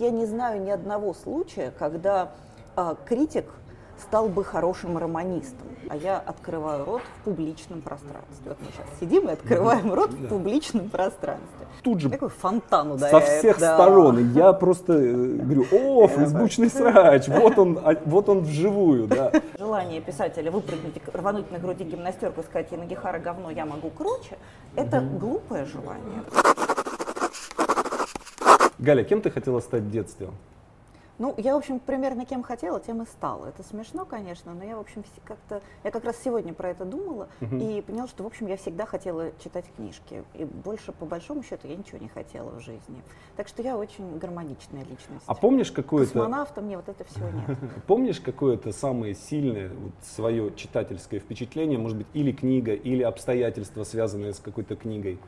я 0.00 0.10
не 0.10 0.24
знаю 0.24 0.62
ни 0.62 0.70
одного 0.70 1.14
случая, 1.14 1.72
когда 1.78 2.30
э, 2.76 2.94
критик 3.06 3.44
стал 4.00 4.28
бы 4.28 4.42
хорошим 4.42 4.96
романистом. 4.96 5.68
А 5.90 5.96
я 5.96 6.18
открываю 6.18 6.86
рот 6.86 7.02
в 7.20 7.24
публичном 7.24 7.82
пространстве. 7.82 8.46
Вот 8.46 8.58
мы 8.60 8.66
сейчас 8.68 8.98
сидим 8.98 9.28
и 9.28 9.32
открываем 9.32 9.92
рот 9.92 10.12
в 10.12 10.28
публичном 10.28 10.88
пространстве. 10.88 11.66
Тут 11.82 12.00
же 12.00 12.08
Такой 12.08 12.30
фонтан 12.30 12.92
ударяет. 12.92 13.24
со 13.24 13.38
всех 13.38 13.58
да. 13.58 13.74
сторон. 13.74 14.32
Я 14.32 14.54
просто 14.54 14.94
э, 14.94 15.12
говорю, 15.42 15.66
о, 15.70 16.08
фейсбучный 16.08 16.70
срач, 16.70 17.28
вот 17.28 17.58
он, 17.58 17.78
а, 17.82 17.94
вот 18.06 18.28
он 18.30 18.40
вживую, 18.40 19.06
да. 19.06 19.32
Желание 19.58 20.00
писателя 20.00 20.50
выпрыгнуть, 20.50 20.96
и 20.96 21.02
рвануть 21.12 21.50
на 21.50 21.58
груди 21.58 21.84
гимнастерку 21.84 22.40
и 22.40 22.44
сказать, 22.44 22.68
я 22.70 22.78
Нагихара 22.78 23.18
говно, 23.18 23.50
я 23.50 23.66
могу 23.66 23.90
круче, 23.90 24.38
это 24.76 25.00
глупое 25.00 25.66
желание. 25.66 26.22
Галя, 28.80 29.04
кем 29.04 29.20
ты 29.20 29.30
хотела 29.30 29.60
стать 29.60 29.82
в 29.82 29.90
детстве? 29.90 30.30
Ну, 31.18 31.34
я, 31.36 31.54
в 31.54 31.58
общем, 31.58 31.80
примерно 31.80 32.24
кем 32.24 32.42
хотела, 32.42 32.80
тем 32.80 33.02
и 33.02 33.04
стала. 33.04 33.48
Это 33.48 33.62
смешно, 33.62 34.06
конечно, 34.06 34.54
но 34.54 34.64
я, 34.64 34.76
в 34.78 34.80
общем, 34.80 35.04
как-то... 35.22 35.60
Я 35.84 35.90
как 35.90 36.04
раз 36.04 36.16
сегодня 36.24 36.54
про 36.54 36.70
это 36.70 36.86
думала 36.86 37.28
и 37.42 37.84
поняла, 37.86 38.08
что, 38.08 38.22
в 38.22 38.26
общем, 38.26 38.46
я 38.46 38.56
всегда 38.56 38.86
хотела 38.86 39.32
читать 39.44 39.66
книжки. 39.76 40.24
И 40.32 40.46
больше, 40.46 40.92
по 40.92 41.04
большому 41.04 41.42
счету, 41.42 41.68
я 41.68 41.76
ничего 41.76 41.98
не 41.98 42.08
хотела 42.08 42.48
в 42.52 42.60
жизни. 42.60 43.02
Так 43.36 43.48
что 43.48 43.60
я 43.60 43.76
очень 43.76 44.16
гармоничная 44.16 44.80
личность. 44.80 45.24
А 45.26 45.34
помнишь 45.34 45.70
какое-то, 45.70 46.14
Космонавта 46.14 46.62
мне 46.62 46.78
вот 46.78 46.88
это 46.88 47.04
всего 47.04 47.28
нет. 47.28 47.58
помнишь 47.86 48.20
какое-то 48.20 48.72
самое 48.72 49.14
сильное 49.14 49.68
вот, 49.68 49.92
свое 50.02 50.54
читательское 50.56 51.20
впечатление, 51.20 51.78
может 51.78 51.98
быть, 51.98 52.06
или 52.14 52.32
книга, 52.32 52.72
или 52.72 53.02
обстоятельства, 53.02 53.84
связанные 53.84 54.32
с 54.32 54.38
какой-то 54.38 54.74
книгой? 54.74 55.18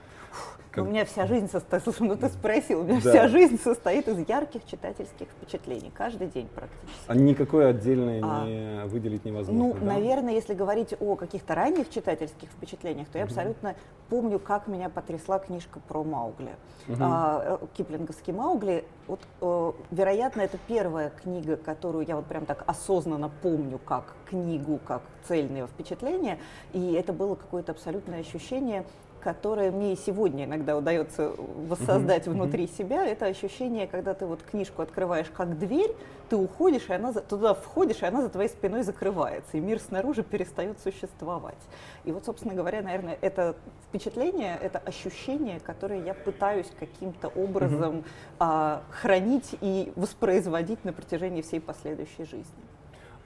Как- 0.71 0.85
У 0.85 0.87
меня 0.87 1.05
вся 1.05 1.27
жизнь 1.27 1.51
состоит, 1.51 1.83
слушай, 1.85 2.09
ну 2.09 2.17
ты 2.17 2.31
спросил, 2.31 2.81
у 2.81 2.85
меня 2.85 3.01
Да. 3.05 3.11
вся 3.11 3.29
жизнь 3.29 3.61
состоит 3.63 4.09
из 4.09 4.27
ярких 4.27 4.65
читательских 4.65 5.29
впечатлений, 5.29 5.93
каждый 5.95 6.29
день 6.29 6.49
практически. 6.49 7.05
А 7.09 7.15
никакое 7.15 7.69
отдельное 7.69 8.23
А. 8.25 8.47
не 8.47 8.87
выделить 8.87 9.25
невозможно. 9.27 9.63
Ну, 9.65 9.75
да? 9.75 9.85
наверное, 9.95 10.33
если 10.33 10.55
говорить 10.55 10.95
о 10.99 11.17
каких-то 11.17 11.55
ранних 11.55 11.91
читательских 11.91 12.49
впечатлениях, 12.49 13.09
то 13.09 13.19
я 13.19 13.25
абсолютно 13.25 13.75
помню, 14.09 14.39
как 14.39 14.67
меня 14.67 14.89
потрясла 14.89 15.39
книжка 15.39 15.79
про 15.81 16.03
Маугли. 16.05 16.53
А, 16.99 17.59
э, 17.61 17.67
Киплинговский 17.77 18.33
Маугли. 18.33 18.87
Вот, 19.09 19.21
э, 19.43 19.73
вероятно, 19.91 20.41
это 20.41 20.57
первая 20.69 21.11
книга, 21.23 21.57
которую 21.59 22.07
я 22.07 22.17
вот 22.17 22.25
прям 22.25 22.47
так 22.47 22.65
осознанно 22.67 23.31
помню 23.43 23.79
как 23.85 24.15
книгу, 24.25 24.81
как 24.87 25.03
цельное 25.29 25.67
впечатление. 25.67 26.39
И 26.73 26.93
это 26.95 27.13
было 27.13 27.35
какое-то 27.35 27.73
абсолютное 27.73 28.21
ощущение 28.21 28.85
которое 29.23 29.71
мне 29.71 29.93
и 29.93 29.97
сегодня 29.97 30.45
иногда 30.45 30.77
удается 30.77 31.33
воссоздать 31.69 32.27
внутри 32.27 32.67
себя, 32.67 33.07
это 33.07 33.27
ощущение, 33.27 33.87
когда 33.87 34.15
ты 34.15 34.27
вот 34.27 34.43
книжку 34.43 34.83
открываешь 34.83 35.29
как 35.35 35.59
дверь, 35.59 35.95
ты 36.29 36.37
уходишь, 36.37 36.89
и 36.89 36.93
она 36.93 37.13
за- 37.13 37.21
туда 37.21 37.55
входишь, 37.55 38.03
и 38.03 38.07
она 38.07 38.23
за 38.23 38.29
твоей 38.31 38.49
спиной 38.49 38.83
закрывается, 38.83 39.57
и 39.57 39.61
мир 39.61 39.79
снаружи 39.81 40.23
перестает 40.23 40.81
существовать. 40.81 41.59
И 42.05 42.13
вот, 42.13 42.25
собственно 42.25 42.55
говоря, 42.55 42.83
наверное, 42.83 43.19
это 43.21 43.55
впечатление, 43.89 44.59
это 44.61 44.79
ощущение, 44.79 45.61
которое 45.61 46.03
я 46.03 46.15
пытаюсь 46.15 46.71
каким-то 46.79 47.29
образом 47.29 48.05
а, 48.39 48.83
хранить 48.91 49.55
и 49.61 49.93
воспроизводить 49.97 50.85
на 50.85 50.93
протяжении 50.93 51.43
всей 51.43 51.61
последующей 51.61 52.25
жизни. 52.25 52.72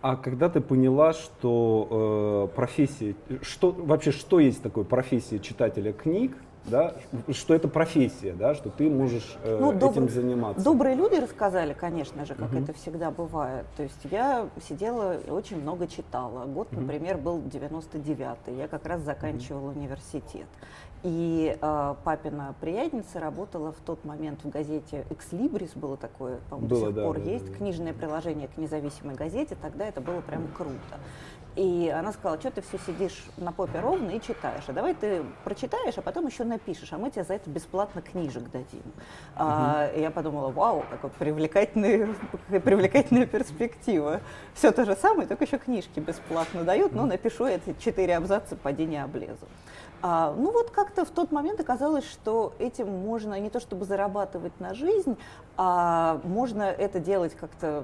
А 0.02 0.16
когда 0.16 0.48
ты 0.48 0.61
поняла, 0.61 1.12
что 1.12 2.48
э, 2.52 2.55
профессия, 2.55 3.14
что 3.42 3.72
вообще 3.72 4.12
что 4.12 4.41
есть 4.41 4.62
такое 4.62 4.84
профессия 4.84 5.39
читателя 5.39 5.92
книг, 5.92 6.36
да, 6.69 6.95
что 7.31 7.55
это 7.55 7.69
профессия, 7.69 8.33
да, 8.33 8.55
что 8.55 8.70
ты 8.70 8.91
можешь 8.91 9.36
э, 9.42 9.59
Ну, 9.61 9.70
этим 9.72 9.78
добр- 9.78 10.11
заниматься? 10.11 10.64
Добрые 10.64 10.95
люди 10.97 11.17
рассказали, 11.17 11.73
конечно 11.73 12.25
же, 12.25 12.34
как 12.34 12.53
это 12.55 12.73
всегда 12.73 13.11
бывает. 13.11 13.67
То 13.77 13.83
есть 13.83 14.00
я 14.11 14.48
сидела 14.69 15.19
и 15.19 15.31
очень 15.31 15.61
много 15.61 15.86
читала. 15.86 16.45
Год, 16.47 16.73
например, 16.73 17.19
был 17.19 17.39
99-й. 17.41 18.56
Я 18.56 18.69
как 18.69 18.86
раз 18.86 19.00
заканчивала 19.03 19.70
университет. 19.70 20.46
И 21.02 21.57
э, 21.61 21.95
папина 22.02 22.55
приятница 22.61 23.20
работала 23.20 23.70
в 23.70 23.77
тот 23.85 24.05
момент 24.05 24.41
в 24.42 24.48
газете 24.48 25.05
«Экслибрис», 25.11 25.70
было 25.74 25.96
такое, 25.96 26.39
по-моему, 26.51 26.68
до 26.68 26.77
сих 26.77 26.95
да, 26.95 27.02
пор 27.05 27.18
да, 27.20 27.30
есть, 27.30 27.45
да, 27.46 27.52
да. 27.52 27.58
книжное 27.58 27.92
приложение 27.92 28.48
к 28.48 28.57
независимой 28.57 29.14
газете, 29.14 29.57
тогда 29.61 29.86
это 29.86 30.01
было 30.01 30.20
прям 30.23 30.48
круто. 30.57 30.74
И 31.56 31.89
она 31.89 32.12
сказала, 32.12 32.39
что 32.39 32.50
ты 32.50 32.61
все 32.61 32.78
сидишь 32.86 33.24
на 33.39 33.50
попе 33.50 33.80
ровно 33.80 34.11
и 34.11 34.20
читаешь, 34.20 34.64
а 34.67 34.72
давай 34.74 34.92
ты 34.92 35.22
прочитаешь, 35.42 35.94
а 35.96 36.02
потом 36.02 36.27
еще 36.27 36.44
напишешь, 36.44 36.92
а 36.92 36.98
мы 36.98 37.11
тебе 37.11 37.24
за 37.24 37.34
это 37.34 37.48
бесплатно 37.48 38.02
книжек 38.02 38.50
дадим. 38.50 38.83
А, 39.36 39.89
и 39.96 40.02
я 40.02 40.11
подумала, 40.11 40.50
вау, 40.50 40.84
какая 40.90 41.11
привлекательная, 41.18 42.14
привлекательная 42.48 43.27
перспектива. 43.27 44.20
Все 44.52 44.70
то 44.70 44.84
же 44.84 44.94
самое, 44.96 45.27
только 45.27 45.44
еще 45.44 45.56
книжки 45.56 45.98
бесплатно 45.98 46.62
дают, 46.62 46.92
но 46.92 47.06
напишу 47.06 47.46
эти 47.46 47.74
четыре 47.78 48.18
абзаца, 48.18 48.55
поди 48.55 48.84
не 48.84 49.02
облезу. 49.02 49.48
А, 50.08 50.33
ну 50.36 50.52
вот 50.52 50.70
как-то 50.70 51.05
в 51.05 51.11
тот 51.11 51.33
момент 51.33 51.58
оказалось, 51.58 52.08
что 52.08 52.52
этим 52.61 52.89
можно 52.89 53.40
не 53.40 53.50
то 53.50 53.58
чтобы 53.58 53.84
зарабатывать 53.84 54.52
на 54.61 54.72
жизнь, 54.72 55.17
а 55.56 56.20
можно 56.22 56.62
это 56.62 57.00
делать 57.00 57.34
как-то 57.34 57.83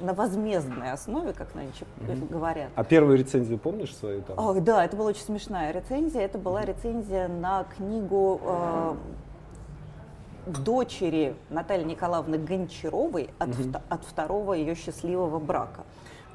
на 0.00 0.14
возмездной 0.14 0.92
основе, 0.92 1.32
как 1.32 1.52
нынче 1.56 1.84
говорят. 2.30 2.70
А 2.76 2.84
первую 2.84 3.18
рецензию 3.18 3.58
помнишь 3.58 3.92
свою 3.96 4.22
там? 4.22 4.38
Ох, 4.38 4.60
да, 4.62 4.84
это 4.84 4.96
была 4.96 5.08
очень 5.08 5.24
смешная 5.24 5.72
рецензия. 5.72 6.20
Это 6.20 6.38
была 6.38 6.64
рецензия 6.64 7.26
на 7.26 7.64
книгу 7.64 8.40
э, 8.44 8.94
дочери 10.46 11.34
Натальи 11.50 11.82
Николаевны 11.82 12.38
Гончаровой 12.38 13.30
от, 13.40 13.48
вто- 13.48 13.82
от 13.88 14.04
второго 14.04 14.52
ее 14.52 14.76
счастливого 14.76 15.40
брака. 15.40 15.82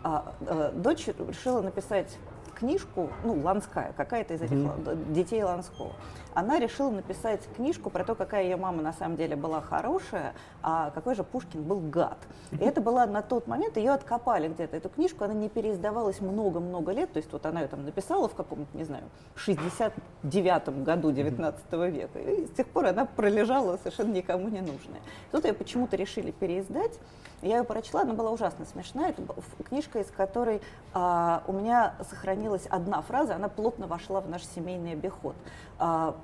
А, 0.04 0.34
э, 0.42 0.72
дочь 0.76 1.08
решила 1.08 1.62
написать 1.62 2.18
книжку, 2.60 3.10
ну, 3.24 3.40
Ланская, 3.42 3.94
какая-то 3.98 4.34
из 4.34 4.42
этих 4.42 4.56
лан- 4.58 5.14
детей 5.14 5.44
Ланского. 5.44 5.94
Она 6.34 6.60
решила 6.60 6.90
написать 6.90 7.42
книжку 7.56 7.90
про 7.90 8.04
то, 8.04 8.16
какая 8.16 8.44
ее 8.44 8.56
мама 8.56 8.82
на 8.82 8.94
самом 8.94 9.16
деле 9.16 9.36
была 9.36 9.62
хорошая, 9.62 10.34
а 10.62 10.92
какой 10.92 11.16
же 11.16 11.24
Пушкин 11.24 11.64
был 11.64 11.80
гад. 11.80 12.18
И 12.52 12.64
это 12.64 12.82
была 12.82 13.06
на 13.06 13.22
тот 13.22 13.48
момент, 13.48 13.78
ее 13.78 13.92
откопали 13.92 14.48
где-то, 14.48 14.78
эту 14.78 14.90
книжку, 14.90 15.24
она 15.24 15.34
не 15.34 15.50
переиздавалась 15.50 16.22
много-много 16.22 16.92
лет, 16.92 17.12
то 17.12 17.18
есть 17.18 17.32
вот 17.32 17.46
она 17.46 17.62
ее 17.62 17.68
там 17.68 17.86
написала 17.86 18.28
в 18.28 18.36
каком-то, 18.36 18.78
не 18.78 18.84
знаю, 18.84 19.04
69 19.36 20.84
году 20.84 21.12
19 21.12 21.74
века, 21.92 22.20
и 22.20 22.46
с 22.46 22.52
тех 22.52 22.68
пор 22.68 22.88
она 22.88 23.06
пролежала 23.06 23.78
совершенно 23.78 24.14
никому 24.14 24.50
не 24.50 24.62
нужная. 24.62 25.02
Тут 25.32 25.46
ее 25.46 25.54
почему-то 25.54 25.96
решили 25.96 26.32
переиздать, 26.32 27.00
я 27.42 27.60
ее 27.60 27.64
прочла, 27.64 28.02
она 28.02 28.14
была 28.14 28.32
ужасно 28.32 28.66
смешная. 28.66 29.12
Это 29.12 29.24
книжка, 29.64 30.00
из 30.00 30.08
которой 30.08 30.62
а, 30.94 31.44
у 31.48 31.54
меня 31.54 31.96
сохранилась 32.10 32.66
одна 32.70 33.02
фраза, 33.02 33.36
она 33.36 33.48
плотно 33.48 33.88
вошла 33.88 34.20
в 34.20 34.30
наш 34.30 34.44
семейный 34.44 34.94
обиход. 34.94 35.36
А, 35.78 36.16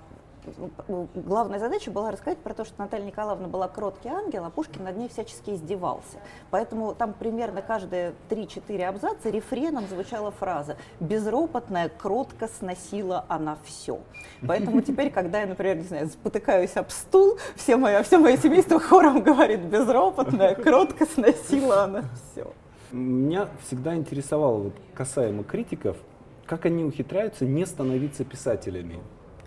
главная 1.16 1.60
задача 1.60 1.92
была 1.92 2.12
рассказать 2.12 2.38
про 2.40 2.54
то, 2.54 2.66
что 2.66 2.74
Наталья 2.78 3.06
Николаевна 3.06 3.48
была 3.48 3.68
кроткий 3.68 4.10
ангел, 4.10 4.46
а 4.46 4.50
Пушкин 4.50 4.84
над 4.84 4.98
ней 4.98 5.10
всячески 5.10 5.52
издевался. 5.52 6.18
Поэтому 6.52 6.94
там 6.94 7.14
примерно 7.14 7.62
каждые 7.62 8.14
3-4 8.30 8.84
абзаца 8.84 9.30
рефреном 9.30 9.88
звучала 9.88 10.32
фраза 10.32 10.78
«безропотная, 11.00 11.90
кротко 11.90 12.48
сносила 12.48 13.26
она 13.28 13.58
все». 13.64 14.00
Поэтому 14.48 14.82
теперь, 14.82 15.12
когда 15.12 15.42
я, 15.42 15.48
например, 15.48 15.78
не 15.78 15.84
знаю, 15.84 16.08
спотыкаюсь 16.08 16.76
об 16.78 16.90
стул, 16.90 17.38
все 17.56 17.78
мое, 17.78 18.04
все 18.04 18.18
мое 18.18 18.38
семейство 18.38 18.80
хором 18.80 19.22
говорит 19.22 19.62
«безропотная, 19.62 20.56
кротко 20.56 21.06
сносила 21.06 21.84
она 21.84 22.04
все». 22.14 22.54
Меня 22.92 23.50
всегда 23.66 23.96
интересовало, 23.96 24.58
вот, 24.64 24.74
касаемо 24.94 25.44
критиков, 25.44 25.98
как 26.46 26.66
они 26.66 26.84
ухитряются 26.84 27.46
не 27.46 27.66
становиться 27.66 28.24
писателями. 28.24 29.00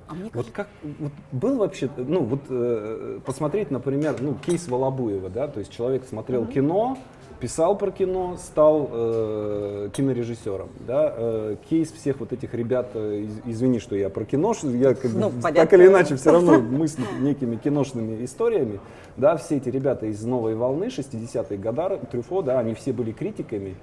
А 0.08 0.14
мне 0.14 0.30
Вот 0.32 0.46
как 0.52 0.68
вот 0.98 1.12
был 1.32 1.58
вообще, 1.58 1.90
ну 1.96 2.22
вот 2.24 2.40
э, 2.48 3.18
посмотреть, 3.26 3.70
например, 3.70 4.16
ну 4.20 4.34
кейс 4.34 4.66
Волобуева, 4.68 5.28
да, 5.28 5.48
то 5.48 5.58
есть 5.60 5.70
человек 5.70 6.04
смотрел 6.08 6.46
кино, 6.46 6.96
писал 7.40 7.76
про 7.76 7.90
кино, 7.90 8.36
стал 8.38 8.88
э, 8.90 9.90
кинорежиссером, 9.94 10.70
да, 10.86 11.12
э, 11.14 11.56
кейс 11.68 11.92
всех 11.92 12.20
вот 12.20 12.32
этих 12.32 12.54
ребят, 12.54 12.88
э, 12.94 13.24
из- 13.26 13.40
извини, 13.44 13.80
что 13.80 13.96
я 13.96 14.08
про 14.08 14.24
кино, 14.24 14.54
что 14.54 14.70
я 14.70 14.94
как 14.94 15.12
Ну, 15.12 15.30
так 15.42 15.72
или 15.74 15.86
иначе 15.86 16.16
все 16.16 16.32
равно 16.32 16.58
мыслю 16.58 17.04
некими 17.20 17.56
киношными 17.56 18.24
историями, 18.24 18.80
да, 19.18 19.36
все 19.36 19.58
эти 19.58 19.68
ребята 19.68 20.06
из 20.06 20.24
новой 20.24 20.54
волны 20.54 20.84
60-х 20.90 21.56
годов, 21.56 22.00
Трюфо, 22.10 22.40
да, 22.42 22.58
они 22.60 22.72
все 22.74 22.92
были 22.94 23.12
критиками. 23.12 23.76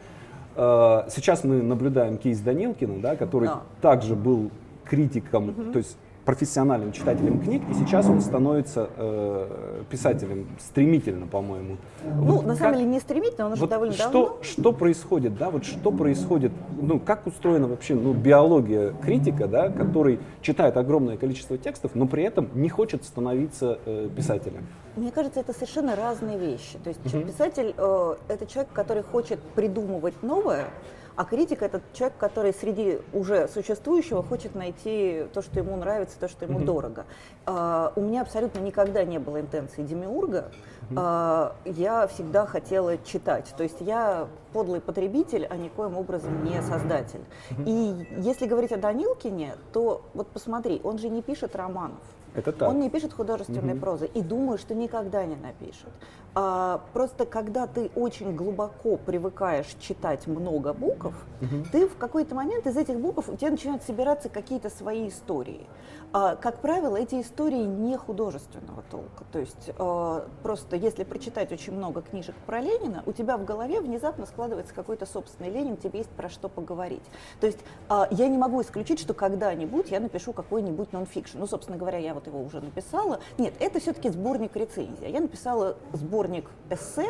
Э, 0.55 1.03
Сейчас 1.09 1.43
мы 1.43 1.61
наблюдаем 1.61 2.17
кейс 2.17 2.39
Данилкина, 2.39 2.99
да, 2.99 3.15
который 3.15 3.45
Да. 3.49 3.61
также 3.81 4.15
был 4.15 4.49
критиком, 4.85 5.53
то 5.71 5.77
есть 5.79 5.97
профессиональным 6.25 6.91
читателем 6.91 7.39
книг, 7.39 7.61
и 7.69 7.73
сейчас 7.75 8.07
он 8.07 8.19
становится 8.19 8.89
э, 8.97 9.83
писателем 9.89 10.47
стремительно, 10.59 11.27
по-моему. 11.27 11.77
Ну, 12.03 12.37
вот 12.37 12.45
на 12.45 12.55
самом 12.55 12.77
деле 12.77 12.87
не 12.87 12.99
стремительно, 12.99 13.45
он 13.45 13.53
уже 13.53 13.61
вот 13.61 13.69
довольно 13.69 13.93
что, 13.93 14.03
давно. 14.03 14.37
Что 14.41 14.73
происходит, 14.73 15.37
да, 15.37 15.51
вот 15.51 15.65
что 15.65 15.91
происходит, 15.91 16.51
ну, 16.81 16.99
как 16.99 17.27
устроена 17.27 17.67
вообще, 17.67 17.93
ну, 17.93 18.13
биология 18.13 18.93
критика, 19.03 19.47
да, 19.47 19.69
который 19.69 20.19
читает 20.41 20.77
огромное 20.77 21.17
количество 21.17 21.57
текстов, 21.57 21.91
но 21.93 22.07
при 22.07 22.23
этом 22.23 22.49
не 22.55 22.69
хочет 22.69 23.03
становиться 23.03 23.79
э, 23.85 24.09
писателем? 24.15 24.65
Мне 24.95 25.11
кажется, 25.11 25.41
это 25.41 25.53
совершенно 25.53 25.95
разные 25.95 26.39
вещи. 26.39 26.77
То 26.83 26.89
есть 26.89 27.01
mm-hmm. 27.03 27.27
писатель 27.27 27.73
э, 27.77 28.15
это 28.29 28.45
человек, 28.47 28.71
который 28.73 29.03
хочет 29.03 29.39
придумывать 29.55 30.23
новое, 30.23 30.65
а 31.15 31.25
критик 31.25 31.61
это 31.61 31.81
человек, 31.93 32.17
который 32.17 32.53
среди 32.53 32.99
уже 33.13 33.47
существующего 33.47 34.21
хочет 34.23 34.55
найти 34.55 35.25
то, 35.33 35.41
что 35.41 35.59
ему 35.59 35.75
нравится, 35.77 36.19
то, 36.19 36.27
что 36.27 36.45
ему 36.45 36.59
mm-hmm. 36.59 36.65
дорого. 36.65 37.05
А, 37.45 37.93
у 37.95 38.01
меня 38.01 38.21
абсолютно 38.21 38.59
никогда 38.59 39.03
не 39.03 39.17
было 39.17 39.39
интенции 39.39 39.83
демиурга. 39.83 40.51
Mm-hmm. 40.89 40.95
А, 40.97 41.55
я 41.65 42.07
всегда 42.07 42.45
хотела 42.45 42.97
читать. 42.97 43.53
То 43.57 43.63
есть 43.63 43.77
я 43.79 44.27
подлый 44.53 44.81
потребитель, 44.81 45.47
а 45.49 45.55
никоим 45.55 45.97
образом 45.97 46.43
не 46.43 46.61
создатель. 46.61 47.21
Mm-hmm. 47.49 47.63
И 47.65 48.21
если 48.21 48.45
говорить 48.45 48.71
о 48.71 48.77
Данилкине, 48.77 49.55
то 49.71 50.03
вот 50.13 50.27
посмотри, 50.27 50.81
он 50.83 50.97
же 50.97 51.09
не 51.09 51.21
пишет 51.21 51.55
романов. 51.55 51.99
Это 52.35 52.51
так. 52.51 52.69
Он 52.69 52.79
не 52.79 52.89
пишет 52.89 53.13
художественной 53.13 53.73
угу. 53.73 53.81
прозы 53.81 54.07
и 54.07 54.21
думаю, 54.21 54.57
что 54.57 54.75
никогда 54.75 55.25
не 55.25 55.35
напишет. 55.35 55.89
А, 56.33 56.81
просто 56.93 57.25
когда 57.25 57.65
ты 57.65 57.89
очень 57.95 58.35
глубоко 58.35 58.97
привыкаешь 58.97 59.73
читать 59.79 60.27
много 60.27 60.73
букв, 60.73 61.13
угу. 61.41 61.65
ты 61.71 61.87
в 61.87 61.97
какой-то 61.97 62.35
момент 62.35 62.67
из 62.67 62.75
этих 62.75 62.99
букв 62.99 63.29
у 63.29 63.35
тебя 63.35 63.51
начинают 63.51 63.83
собираться 63.83 64.27
какие-то 64.27 64.69
свои 64.69 65.07
истории. 65.07 65.65
А, 66.11 66.35
как 66.35 66.59
правило, 66.59 66.97
эти 66.97 67.21
истории 67.21 67.63
не 67.63 67.97
художественного 67.97 68.83
толка. 68.89 69.23
То 69.31 69.39
есть 69.39 69.71
а, 69.77 70.25
просто 70.43 70.75
если 70.75 71.03
прочитать 71.03 71.51
очень 71.51 71.73
много 71.73 72.01
книжек 72.01 72.35
про 72.45 72.59
Ленина, 72.59 73.03
у 73.05 73.11
тебя 73.11 73.37
в 73.37 73.45
голове 73.45 73.81
внезапно 73.81 74.25
складывается 74.25 74.73
какой-то 74.73 75.05
собственный 75.05 75.49
Ленин, 75.49 75.77
тебе 75.77 75.99
есть 75.99 76.11
про 76.11 76.29
что 76.29 76.49
поговорить. 76.49 77.03
То 77.39 77.47
есть 77.47 77.59
а, 77.89 78.07
я 78.11 78.27
не 78.27 78.37
могу 78.37 78.61
исключить, 78.61 78.99
что 78.99 79.13
когда-нибудь 79.13 79.91
я 79.91 79.99
напишу 79.99 80.33
какой-нибудь 80.33 80.93
нонфикшн. 80.93 81.37
Ну, 81.39 81.47
собственно 81.47 81.77
говоря, 81.77 81.97
я 81.97 82.13
вот 82.13 82.24
его 82.25 82.41
уже 82.41 82.61
написала. 82.61 83.19
Нет, 83.37 83.53
это 83.59 83.79
все-таки 83.79 84.09
сборник 84.09 84.55
рецензий. 84.55 85.09
Я 85.09 85.19
написала 85.19 85.77
сборник 85.93 86.15
сборник 86.15 86.49
эссе 86.69 87.07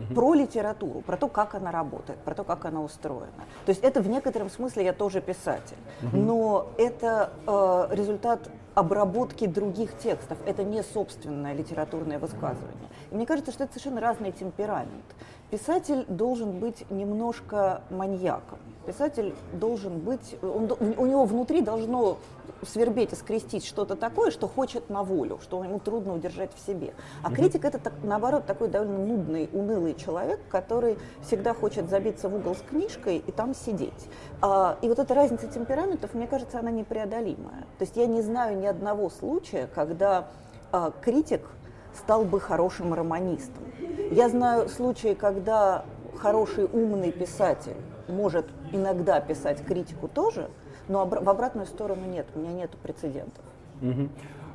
угу. 0.00 0.14
про 0.14 0.34
литературу, 0.34 1.00
про 1.00 1.16
то, 1.16 1.28
как 1.28 1.54
она 1.54 1.70
работает, 1.70 2.18
про 2.20 2.34
то, 2.34 2.44
как 2.44 2.64
она 2.64 2.82
устроена. 2.82 3.44
То 3.66 3.70
есть 3.70 3.82
это 3.82 4.00
в 4.00 4.08
некотором 4.08 4.50
смысле 4.50 4.84
я 4.84 4.92
тоже 4.92 5.20
писатель, 5.20 5.76
угу. 6.02 6.16
но 6.16 6.66
это 6.76 7.30
э, 7.46 7.88
результат 7.94 8.50
обработки 8.74 9.46
других 9.46 9.98
текстов. 9.98 10.38
Это 10.46 10.62
не 10.64 10.82
собственное 10.82 11.54
литературное 11.54 12.18
высказывание. 12.18 12.88
И 13.10 13.14
мне 13.14 13.26
кажется, 13.26 13.52
что 13.52 13.64
это 13.64 13.72
совершенно 13.72 14.00
разный 14.00 14.32
темперамент. 14.32 15.04
Писатель 15.50 16.04
должен 16.08 16.58
быть 16.60 16.88
немножко 16.90 17.82
маньяком. 17.90 18.58
Писатель 18.86 19.34
должен 19.52 19.98
быть, 19.98 20.36
он, 20.42 20.70
у 20.80 21.06
него 21.06 21.24
внутри 21.24 21.60
должно 21.60 22.18
свербеть 22.66 23.12
и 23.12 23.16
скрестить 23.16 23.64
что-то 23.64 23.96
такое, 23.96 24.30
что 24.30 24.48
хочет 24.48 24.90
на 24.90 25.02
волю, 25.02 25.38
что 25.42 25.62
ему 25.62 25.78
трудно 25.78 26.14
удержать 26.14 26.50
в 26.54 26.66
себе. 26.66 26.94
А 27.22 27.32
критик 27.32 27.64
это 27.64 27.78
так, 27.78 27.94
наоборот 28.02 28.46
такой 28.46 28.68
довольно 28.68 28.98
нудный, 28.98 29.48
унылый 29.52 29.94
человек, 29.94 30.40
который 30.48 30.98
всегда 31.22 31.54
хочет 31.54 31.88
забиться 31.88 32.28
в 32.28 32.34
угол 32.34 32.54
с 32.54 32.60
книжкой 32.60 33.18
и 33.18 33.32
там 33.32 33.54
сидеть. 33.54 34.08
А, 34.40 34.78
и 34.82 34.88
вот 34.88 34.98
эта 34.98 35.14
разница 35.14 35.46
темпераментов, 35.46 36.14
мне 36.14 36.26
кажется, 36.26 36.58
она 36.58 36.70
непреодолимая. 36.70 37.66
То 37.78 37.84
есть 37.84 37.96
я 37.96 38.06
не 38.06 38.22
знаю 38.22 38.58
ни 38.58 38.66
одного 38.66 39.10
случая, 39.10 39.68
когда 39.74 40.28
а, 40.72 40.92
критик 41.00 41.42
стал 41.94 42.24
бы 42.24 42.40
хорошим 42.40 42.94
романистом. 42.94 43.64
Я 44.10 44.28
знаю 44.28 44.68
случаи, 44.68 45.14
когда 45.14 45.84
хороший 46.18 46.64
умный 46.64 47.12
писатель 47.12 47.76
может 48.08 48.46
иногда 48.72 49.20
писать 49.20 49.64
критику 49.64 50.08
тоже, 50.08 50.50
но 50.88 51.02
об, 51.02 51.10
в 51.10 51.28
обратную 51.28 51.66
сторону 51.66 52.06
нет, 52.06 52.26
у 52.34 52.40
меня 52.40 52.52
нет 52.52 52.70
прецедентов. 52.82 53.44
Угу. 53.82 54.08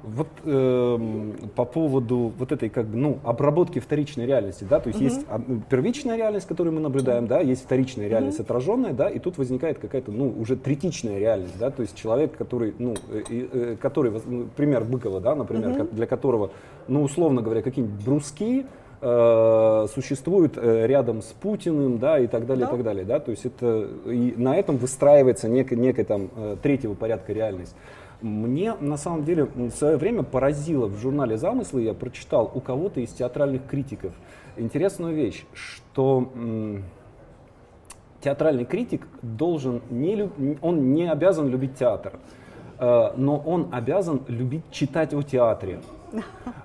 Вот 0.03 0.27
э, 0.43 1.31
по 1.55 1.63
поводу 1.63 2.33
вот 2.37 2.51
этой 2.51 2.67
как 2.67 2.87
бы 2.87 2.97
ну 2.97 3.19
обработки 3.23 3.79
вторичной 3.79 4.25
реальности, 4.25 4.65
да, 4.69 4.81
то 4.81 4.89
есть 4.89 4.99
угу. 4.99 5.05
есть 5.05 5.25
первичная 5.69 6.17
реальность, 6.17 6.45
которую 6.45 6.73
мы 6.73 6.81
наблюдаем, 6.81 7.25
да, 7.25 7.39
есть 7.39 7.63
вторичная 7.63 8.09
реальность 8.09 8.37
угу. 8.39 8.43
отраженная, 8.43 8.91
да, 8.91 9.09
и 9.09 9.19
тут 9.19 9.37
возникает 9.37 9.79
какая-то 9.79 10.11
ну 10.11 10.27
уже 10.37 10.57
третичная 10.57 11.19
реальность, 11.19 11.57
да, 11.57 11.71
то 11.71 11.83
есть 11.83 11.95
человек, 11.95 12.35
который 12.35 12.73
ну 12.79 12.95
э, 13.11 13.23
э, 13.29 13.75
который 13.79 14.11
ну, 14.25 14.47
пример 14.57 14.83
Быкова, 14.83 15.21
да, 15.21 15.35
например, 15.35 15.69
угу. 15.69 15.87
для 15.93 16.05
которого 16.05 16.51
ну 16.89 17.01
условно 17.01 17.41
говоря 17.41 17.61
какие-нибудь 17.61 18.03
бруски 18.03 18.65
э, 19.03 19.87
существуют 19.93 20.57
э, 20.57 20.87
рядом 20.87 21.21
с 21.21 21.33
Путиным, 21.33 21.99
да, 21.99 22.19
и 22.19 22.27
так 22.27 22.45
далее, 22.45 22.65
да. 22.65 22.71
и 22.71 22.75
так 22.75 22.83
далее, 22.83 23.05
да, 23.05 23.19
то 23.19 23.31
есть 23.31 23.45
это 23.45 23.87
и 24.05 24.33
на 24.37 24.55
этом 24.55 24.77
выстраивается 24.77 25.49
некая, 25.49 25.75
некая 25.75 26.05
там 26.05 26.29
э, 26.35 26.55
третьего 26.61 26.93
порядка 26.93 27.33
реальность. 27.33 27.75
Мне 28.21 28.73
на 28.79 28.95
самом 28.95 29.25
деле 29.25 29.49
в 29.53 29.71
свое 29.71 29.97
время 29.97 30.23
поразило 30.23 30.87
в 30.87 30.97
журнале 30.97 31.37
«Замыслы», 31.37 31.81
я 31.81 31.93
прочитал 31.93 32.49
у 32.53 32.61
кого-то 32.61 33.01
из 33.01 33.09
театральных 33.09 33.67
критиков 33.67 34.13
интересную 34.55 35.13
вещь, 35.13 35.45
что 35.53 36.31
м, 36.33 36.83
театральный 38.21 38.65
критик 38.65 39.07
должен 39.21 39.81
не 39.89 40.15
люб... 40.15 40.31
он 40.61 40.93
не 40.93 41.11
обязан 41.11 41.49
любить 41.49 41.75
театр, 41.75 42.13
э, 42.79 43.11
но 43.17 43.37
он 43.37 43.67
обязан 43.71 44.21
любить 44.27 44.63
читать 44.71 45.13
о 45.13 45.21
театре. 45.21 45.79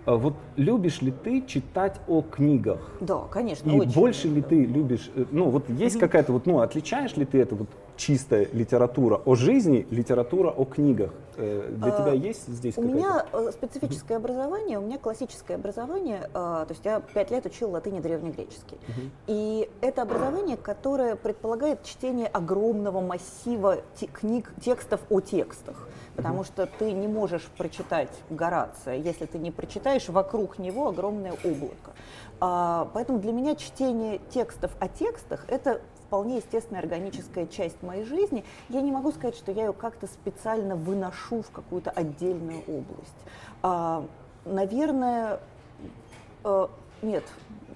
А 0.04 0.16
вот 0.16 0.34
любишь 0.56 1.00
ли 1.02 1.10
ты 1.10 1.42
читать 1.46 2.00
о 2.06 2.22
книгах? 2.22 2.80
Да, 3.00 3.22
конечно, 3.30 3.70
И 3.70 3.78
очень. 3.78 3.92
больше 3.92 4.28
ли 4.28 4.42
ты 4.42 4.64
любишь, 4.64 5.10
э, 5.14 5.24
ну 5.30 5.50
вот 5.50 5.68
есть 5.68 5.98
какая-то 5.98 6.32
вот, 6.32 6.46
ну 6.46 6.60
отличаешь 6.60 7.16
ли 7.16 7.24
ты 7.24 7.40
это 7.40 7.54
вот 7.54 7.68
чистая 7.96 8.48
литература 8.52 9.20
о 9.24 9.34
жизни, 9.34 9.86
литература 9.90 10.50
о 10.50 10.64
книгах? 10.64 11.12
Э, 11.36 11.70
для 11.76 11.94
а, 11.94 12.00
тебя 12.00 12.12
есть 12.12 12.48
здесь 12.48 12.76
У 12.76 12.82
меня 12.82 13.26
э, 13.32 13.50
специфическое 13.52 14.18
образование, 14.18 14.78
у 14.78 14.82
меня 14.82 14.98
классическое 14.98 15.56
образование, 15.56 16.28
то 16.32 16.66
есть 16.68 16.84
я 16.84 17.00
пять 17.00 17.30
лет 17.30 17.46
учил 17.46 17.70
латынь 17.70 17.96
и 17.96 18.00
древнегреческий. 18.00 18.78
Угу. 18.88 19.00
И 19.28 19.68
это 19.80 20.02
образование, 20.02 20.56
которое 20.56 21.16
предполагает 21.16 21.82
чтение 21.84 22.26
огромного 22.26 23.00
массива 23.00 23.78
книг, 24.12 24.52
текстов 24.60 25.00
о 25.10 25.20
текстах 25.20 25.88
потому 26.18 26.42
что 26.42 26.66
ты 26.66 26.90
не 26.90 27.06
можешь 27.06 27.44
прочитать 27.56 28.10
Горация, 28.28 28.96
если 28.96 29.24
ты 29.26 29.38
не 29.38 29.52
прочитаешь 29.52 30.08
вокруг 30.08 30.58
него 30.58 30.88
огромное 30.88 31.32
облако. 31.44 31.92
А, 32.40 32.90
поэтому 32.92 33.20
для 33.20 33.30
меня 33.30 33.54
чтение 33.54 34.18
текстов 34.28 34.72
о 34.80 34.88
текстах– 34.88 35.44
это 35.48 35.80
вполне 36.06 36.38
естественная 36.38 36.82
органическая 36.82 37.46
часть 37.46 37.80
моей 37.84 38.02
жизни. 38.02 38.44
Я 38.68 38.80
не 38.80 38.90
могу 38.90 39.12
сказать, 39.12 39.36
что 39.36 39.52
я 39.52 39.66
ее 39.66 39.72
как-то 39.72 40.08
специально 40.08 40.74
выношу 40.74 41.42
в 41.42 41.52
какую-то 41.52 41.92
отдельную 41.92 42.62
область. 42.66 43.20
А, 43.62 44.04
наверное, 44.44 45.38
э, 46.42 46.66
нет, 47.02 47.22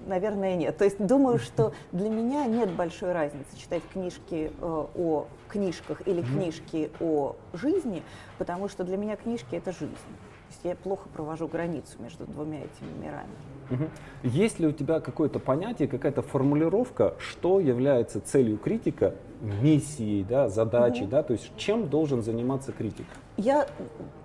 наверное, 0.07 0.55
нет. 0.55 0.77
То 0.77 0.85
есть 0.85 1.03
думаю, 1.03 1.39
что 1.39 1.73
для 1.91 2.09
меня 2.09 2.45
нет 2.45 2.71
большой 2.71 3.11
разницы 3.11 3.57
читать 3.57 3.83
книжки 3.91 4.51
э, 4.59 4.85
о 4.95 5.27
книжках 5.49 6.07
или 6.07 6.21
книжки 6.21 6.91
о 6.99 7.35
жизни, 7.53 8.03
потому 8.37 8.67
что 8.67 8.83
для 8.83 8.97
меня 8.97 9.15
книжки 9.15 9.55
это 9.55 9.71
жизнь. 9.71 9.93
То 9.93 10.49
есть 10.49 10.65
я 10.65 10.75
плохо 10.75 11.09
провожу 11.13 11.47
границу 11.47 11.97
между 11.99 12.25
двумя 12.25 12.59
этими 12.59 13.03
мирами. 13.03 13.29
Угу. 13.71 13.89
Есть 14.23 14.59
ли 14.59 14.67
у 14.67 14.71
тебя 14.71 14.99
какое-то 14.99 15.39
понятие, 15.39 15.87
какая-то 15.87 16.21
формулировка, 16.21 17.15
что 17.17 17.59
является 17.59 18.21
целью 18.21 18.57
критика, 18.57 19.15
миссией, 19.41 20.23
да, 20.23 20.49
задачей, 20.49 21.03
угу. 21.03 21.11
да, 21.11 21.23
то 21.23 21.33
есть 21.33 21.51
чем 21.57 21.87
должен 21.87 22.21
заниматься 22.21 22.71
критик? 22.71 23.07
Я 23.37 23.67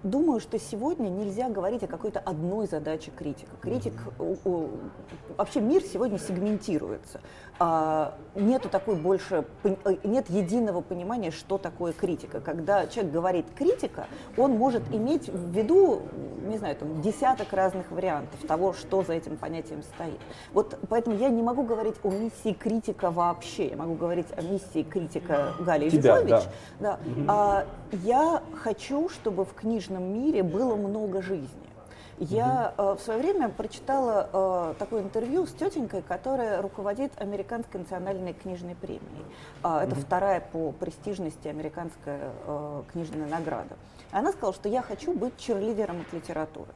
думаю, 0.02 0.38
что 0.40 0.58
сегодня 0.58 1.08
нельзя 1.08 1.48
говорить 1.48 1.82
о 1.82 1.86
какой-то 1.86 2.20
одной 2.20 2.66
задаче 2.66 3.10
критика. 3.16 3.50
Критик, 3.60 3.94
вообще 5.36 5.60
мир 5.60 5.82
сегодня 5.82 6.18
сегментируется. 6.18 7.20
А, 7.60 8.14
нету 8.36 8.68
такой 8.68 8.96
больше, 8.96 9.44
э, 9.64 9.96
нет 10.04 10.30
единого 10.30 10.80
понимания, 10.80 11.30
что 11.30 11.58
такое 11.58 11.92
критика. 11.92 12.40
Когда 12.40 12.86
человек 12.86 13.12
говорит 13.12 13.46
критика, 13.56 14.06
он 14.36 14.52
может 14.52 14.82
иметь 14.94 15.28
в 15.28 15.50
виду, 15.50 16.02
не 16.46 16.58
знаю, 16.58 16.76
там, 16.76 17.00
десяток 17.02 17.52
разных 17.52 17.90
вариантов 17.90 18.38
того, 18.46 18.72
что 18.72 19.02
за 19.02 19.14
этим 19.14 19.36
понятием 19.36 19.82
стоит. 19.82 20.20
Вот 20.52 20.78
поэтому 20.88 21.16
я 21.16 21.30
не 21.30 21.42
могу 21.42 21.64
говорить 21.64 21.96
о 22.04 22.10
миссии 22.10 22.52
критика 22.52 23.10
вообще. 23.10 23.68
Я 23.70 23.76
могу 23.76 23.94
говорить 23.94 24.26
о 24.36 24.42
миссии 24.42 24.84
критика 24.84 25.54
Гали 25.58 25.90
Тебя, 25.90 26.22
Да. 26.22 26.42
Да. 26.78 26.98
А, 27.26 27.66
я 28.04 28.42
хочу, 28.62 28.97
чтобы 29.08 29.44
в 29.44 29.54
книжном 29.54 30.12
мире 30.12 30.42
было 30.42 30.74
много 30.74 31.22
жизни. 31.22 31.68
Я 32.18 32.74
э, 32.76 32.96
в 32.98 33.00
свое 33.00 33.20
время 33.20 33.48
прочитала 33.48 34.28
э, 34.32 34.74
такое 34.78 35.02
интервью 35.02 35.46
с 35.46 35.52
тетенькой, 35.52 36.02
которая 36.02 36.60
руководит 36.60 37.12
Американской 37.20 37.78
национальной 37.80 38.32
книжной 38.32 38.74
премией. 38.74 39.24
Э, 39.62 39.82
это 39.82 39.94
угу. 39.94 40.00
вторая 40.00 40.40
по 40.40 40.72
престижности 40.72 41.46
американская 41.46 42.32
э, 42.44 42.82
книжная 42.92 43.28
награда. 43.28 43.76
Она 44.10 44.32
сказала, 44.32 44.54
что 44.54 44.68
я 44.68 44.82
хочу 44.82 45.12
быть 45.12 45.36
черлидером 45.36 46.00
от 46.00 46.12
литературы. 46.12 46.70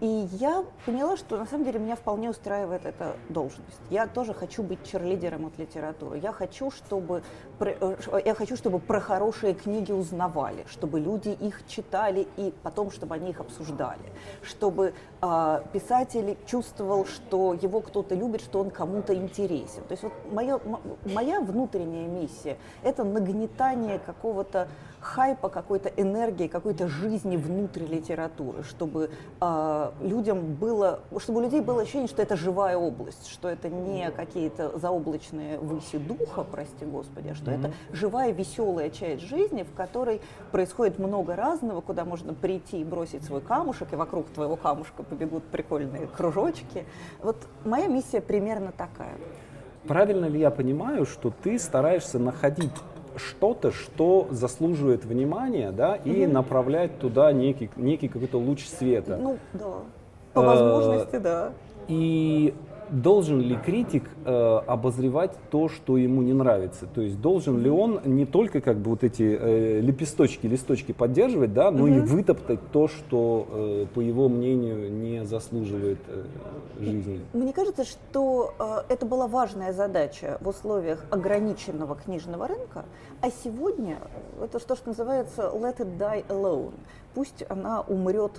И 0.00 0.28
я 0.40 0.64
поняла, 0.86 1.18
что 1.18 1.36
на 1.36 1.44
самом 1.44 1.64
деле 1.64 1.78
меня 1.78 1.94
вполне 1.94 2.30
устраивает 2.30 2.86
эта 2.86 3.16
должность. 3.28 3.80
Я 3.90 4.06
тоже 4.06 4.32
хочу 4.32 4.62
быть 4.62 4.78
черлидером 4.82 5.44
от 5.44 5.58
литературы. 5.58 6.18
Я 6.18 6.32
хочу, 6.32 6.70
чтобы, 6.70 7.22
э, 7.60 7.96
я 8.24 8.34
хочу, 8.34 8.56
чтобы 8.56 8.78
про 8.78 8.98
хорошие 8.98 9.52
книги 9.52 9.92
узнавали, 9.92 10.64
чтобы 10.70 11.00
люди 11.00 11.28
их 11.28 11.66
читали 11.68 12.26
и 12.38 12.54
потом, 12.62 12.90
чтобы 12.90 13.14
они 13.16 13.30
их 13.30 13.40
обсуждали, 13.40 14.00
чтобы 14.42 14.94
э, 15.20 15.62
писатель 15.74 16.38
чувствовал, 16.46 17.04
что 17.04 17.52
его 17.52 17.82
кто-то 17.82 18.14
любит, 18.14 18.40
что 18.40 18.60
он 18.60 18.70
кому-то 18.70 19.14
интересен. 19.14 19.82
То 19.82 19.92
есть 19.92 20.02
вот 20.02 20.12
моя, 20.32 20.58
моя 21.04 21.40
внутренняя 21.40 22.08
миссия– 22.08 22.56
это 22.82 23.04
нагнетание 23.04 23.98
какого-то 23.98 24.68
хайпа, 25.00 25.48
какой-то 25.48 25.88
энергии, 25.88 26.46
какой-то 26.46 26.88
жизни 26.88 27.36
внутри 27.36 27.86
литературы, 27.86 28.62
чтобы 28.62 29.10
э, 29.40 29.90
людям 30.00 30.54
было, 30.54 31.00
чтобы 31.18 31.40
у 31.40 31.42
людей 31.42 31.60
было 31.60 31.82
ощущение, 31.82 32.08
что 32.08 32.22
это 32.22 32.36
живая 32.36 32.76
область, 32.76 33.28
что 33.28 33.48
это 33.48 33.68
не 33.68 34.10
какие-то 34.10 34.78
заоблачные 34.78 35.58
выси 35.58 35.98
духа, 35.98 36.44
прости 36.44 36.84
господи, 36.84 37.28
а 37.28 37.34
что 37.34 37.50
mm-hmm. 37.50 37.58
это 37.58 37.72
живая, 37.92 38.32
веселая 38.32 38.90
часть 38.90 39.22
жизни, 39.22 39.62
в 39.62 39.74
которой 39.74 40.20
происходит 40.52 40.98
много 40.98 41.36
разного, 41.36 41.80
куда 41.80 42.04
можно 42.04 42.34
прийти 42.34 42.80
и 42.80 42.84
бросить 42.84 43.24
свой 43.24 43.40
камушек, 43.40 43.92
и 43.92 43.96
вокруг 43.96 44.28
твоего 44.28 44.56
камушка 44.56 45.02
побегут 45.02 45.44
прикольные 45.44 46.06
кружочки. 46.06 46.84
Вот 47.22 47.36
моя 47.64 47.86
миссия 47.86 48.20
примерно 48.20 48.72
такая. 48.72 49.16
Правильно 49.86 50.26
ли 50.26 50.38
я 50.38 50.50
понимаю, 50.50 51.06
что 51.06 51.32
ты 51.42 51.58
стараешься 51.58 52.18
находить 52.18 52.72
что-то, 53.16 53.72
что 53.72 54.28
заслуживает 54.30 55.04
внимания, 55.04 55.72
да, 55.72 55.96
и 55.96 56.24
угу. 56.24 56.32
направлять 56.32 56.98
туда 56.98 57.32
некий, 57.32 57.70
некий 57.76 58.08
какой-то 58.08 58.38
луч 58.38 58.66
света. 58.66 59.18
Ну, 59.20 59.38
да. 59.52 59.74
По 60.32 60.42
возможности, 60.42 61.16
да. 61.16 61.52
И 61.88 62.54
должен 62.90 63.40
ли 63.40 63.56
критик 63.56 64.04
э, 64.24 64.60
обозревать 64.66 65.32
то, 65.50 65.68
что 65.68 65.96
ему 65.96 66.22
не 66.22 66.32
нравится? 66.32 66.86
То 66.86 67.00
есть 67.00 67.20
должен 67.20 67.60
ли 67.60 67.70
он 67.70 68.00
не 68.04 68.26
только 68.26 68.60
как 68.60 68.78
бы 68.78 68.90
вот 68.90 69.04
эти 69.04 69.22
э, 69.22 69.80
лепесточки, 69.80 70.46
листочки 70.46 70.92
поддерживать, 70.92 71.52
да, 71.52 71.70
но 71.70 71.88
mm-hmm. 71.88 71.96
и 71.96 72.00
вытоптать 72.00 72.60
то, 72.72 72.88
что, 72.88 73.46
э, 73.50 73.86
по 73.94 74.00
его 74.00 74.28
мнению, 74.28 74.92
не 74.92 75.24
заслуживает 75.24 75.98
э, 76.08 76.24
жизни? 76.80 77.20
Мне 77.32 77.52
кажется, 77.52 77.84
что 77.84 78.54
э, 78.58 78.92
это 78.92 79.06
была 79.06 79.26
важная 79.26 79.72
задача 79.72 80.38
в 80.40 80.48
условиях 80.48 81.04
ограниченного 81.10 81.94
книжного 81.96 82.48
рынка, 82.48 82.84
а 83.20 83.30
сегодня 83.44 83.98
это 84.42 84.58
то, 84.58 84.76
что 84.76 84.88
называется 84.88 85.50
let 85.54 85.78
it 85.78 85.98
die 85.98 86.24
alone. 86.28 86.72
Пусть 87.14 87.44
она 87.48 87.80
умрет 87.82 88.32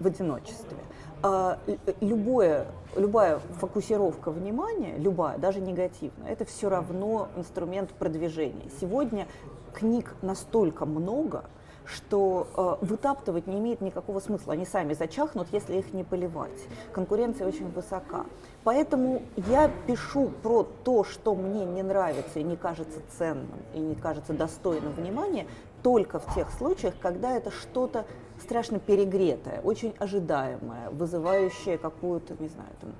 в 0.00 0.06
одиночестве. 0.06 0.76
А, 1.22 1.58
любое, 2.00 2.66
любая 2.94 3.40
фокусировка 3.58 4.30
внимания, 4.30 4.96
любая, 4.98 5.36
даже 5.38 5.60
негативная, 5.60 6.30
это 6.30 6.44
все 6.44 6.68
равно 6.68 7.28
инструмент 7.36 7.90
продвижения. 7.90 8.70
Сегодня 8.80 9.26
книг 9.74 10.14
настолько 10.22 10.86
много, 10.86 11.44
что 11.84 12.46
э, 12.56 12.84
вытаптывать 12.84 13.46
не 13.46 13.58
имеет 13.58 13.80
никакого 13.80 14.20
смысла. 14.20 14.52
Они 14.52 14.66
сами 14.66 14.92
зачахнут, 14.92 15.48
если 15.52 15.76
их 15.76 15.92
не 15.92 16.04
поливать. 16.04 16.68
Конкуренция 16.92 17.48
очень 17.48 17.68
высока. 17.70 18.26
Поэтому 18.62 19.22
я 19.36 19.70
пишу 19.86 20.30
про 20.42 20.64
то, 20.84 21.02
что 21.02 21.34
мне 21.34 21.64
не 21.64 21.82
нравится 21.82 22.38
и 22.38 22.42
не 22.42 22.56
кажется 22.56 23.00
ценным, 23.16 23.48
и 23.74 23.80
не 23.80 23.94
кажется 23.94 24.34
достойным 24.34 24.92
внимания, 24.92 25.46
только 25.82 26.18
в 26.18 26.34
тех 26.34 26.50
случаях, 26.50 26.94
когда 27.00 27.36
это 27.36 27.50
что-то 27.50 28.04
страшно 28.40 28.78
перегретое, 28.78 29.60
очень 29.62 29.94
ожидаемое, 29.98 30.90
вызывающее 30.90 31.78
какую-то, 31.78 32.34
не 32.38 32.48
знаю, 32.48 32.70
там, 32.80 32.90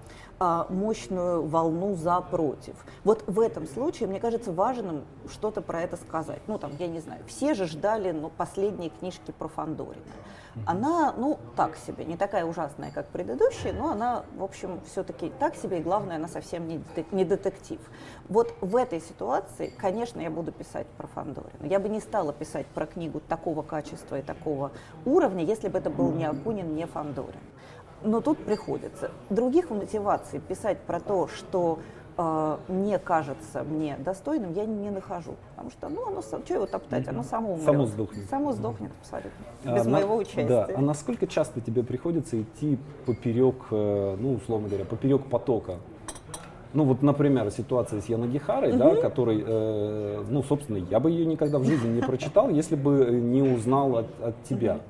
мощную 0.41 1.47
волну 1.47 1.95
за 1.97 2.21
против. 2.21 2.75
Вот 3.05 3.25
в 3.27 3.41
этом 3.41 3.67
случае, 3.67 4.09
мне 4.09 4.21
кажется, 4.21 4.53
важным 4.53 5.05
что-то 5.31 5.61
про 5.63 5.83
это 5.83 5.97
сказать. 5.97 6.41
Ну, 6.47 6.59
там, 6.59 6.73
я 6.79 6.87
не 6.87 7.01
знаю, 7.01 7.23
все 7.27 7.55
же 7.55 7.67
ждали 7.67 8.13
ну, 8.13 8.31
последние 8.31 8.91
книжки 8.91 9.33
про 9.37 9.49
Фандорина. 9.49 10.03
Она, 10.67 11.15
ну, 11.17 11.39
так 11.57 11.77
себе, 11.77 12.05
не 12.05 12.17
такая 12.17 12.45
ужасная, 12.45 12.91
как 12.91 13.07
предыдущая, 13.09 13.73
но 13.73 13.91
она, 13.91 14.25
в 14.37 14.43
общем, 14.43 14.81
все-таки 14.91 15.31
так 15.39 15.55
себе, 15.55 15.79
и 15.79 15.83
главное, 15.83 16.17
она 16.17 16.27
совсем 16.27 16.67
не, 16.67 16.83
не 17.13 17.25
детектив. 17.25 17.79
Вот 18.29 18.53
в 18.61 18.75
этой 18.77 19.01
ситуации, 19.01 19.73
конечно, 19.77 20.21
я 20.21 20.31
буду 20.31 20.51
писать 20.51 20.87
про 20.97 21.07
Фандорина. 21.07 21.67
Я 21.67 21.79
бы 21.79 21.89
не 21.89 22.01
стала 22.01 22.33
писать 22.33 22.67
про 22.67 22.87
книгу 22.87 23.21
такого 23.21 23.63
качества 23.63 24.19
и 24.19 24.23
такого 24.23 24.73
уровня, 25.05 25.45
если 25.45 25.69
бы 25.69 25.79
это 25.79 25.91
был 25.91 26.11
не 26.11 26.25
Акунин, 26.25 26.75
не 26.75 26.87
Фандорин. 26.87 27.41
Но 28.03 28.21
тут 28.21 28.39
приходится. 28.39 29.11
Других 29.31 29.71
мотиваций 29.71 30.41
писать 30.41 30.79
про 30.79 31.01
то, 31.01 31.29
что 31.29 31.81
э, 32.17 32.57
не 32.69 32.99
кажется 32.99 33.65
мне 33.65 33.97
достойным, 33.99 34.53
я 34.53 34.67
не 34.67 34.91
нахожу. 34.91 35.35
Потому 35.51 35.71
что, 35.71 35.89
ну, 35.89 36.07
оно, 36.07 36.23
что 36.23 36.55
его 36.55 36.67
топтать, 36.67 37.09
оно 37.09 37.23
само 37.23 37.53
умрет. 37.53 37.65
Само 37.65 37.87
сдохнет. 37.87 38.31
Само 38.31 38.53
сдохнет 38.53 38.91
абсолютно, 39.01 39.45
а, 39.65 39.75
без 39.75 39.87
а, 39.87 39.91
моего 39.91 40.15
на, 40.15 40.21
участия. 40.21 40.47
Да. 40.47 40.69
А 40.77 40.81
насколько 40.81 41.27
часто 41.27 41.61
тебе 41.61 41.83
приходится 41.83 42.41
идти 42.41 42.79
поперек, 43.05 43.57
э, 43.71 44.17
ну, 44.19 44.35
условно 44.35 44.69
говоря, 44.69 44.85
поперек 44.85 45.27
потока? 45.27 45.77
Ну 46.75 46.85
вот, 46.85 47.03
например, 47.03 47.51
ситуация 47.51 48.01
с 48.01 48.07
Янагихарой, 48.07 48.71
угу. 48.71 48.79
да, 48.79 48.97
который, 48.97 49.43
э, 49.45 50.25
ну, 50.29 50.43
собственно, 50.43 50.77
я 50.77 51.01
бы 51.01 51.11
ее 51.11 51.25
никогда 51.25 51.59
в 51.59 51.65
жизни 51.65 51.89
не 51.89 52.03
прочитал, 52.03 52.51
если 52.51 52.77
бы 52.77 53.07
не 53.11 53.43
узнал 53.43 53.97
от, 53.97 54.07
от 54.23 54.45
тебя. 54.45 54.75
Угу 54.75 54.83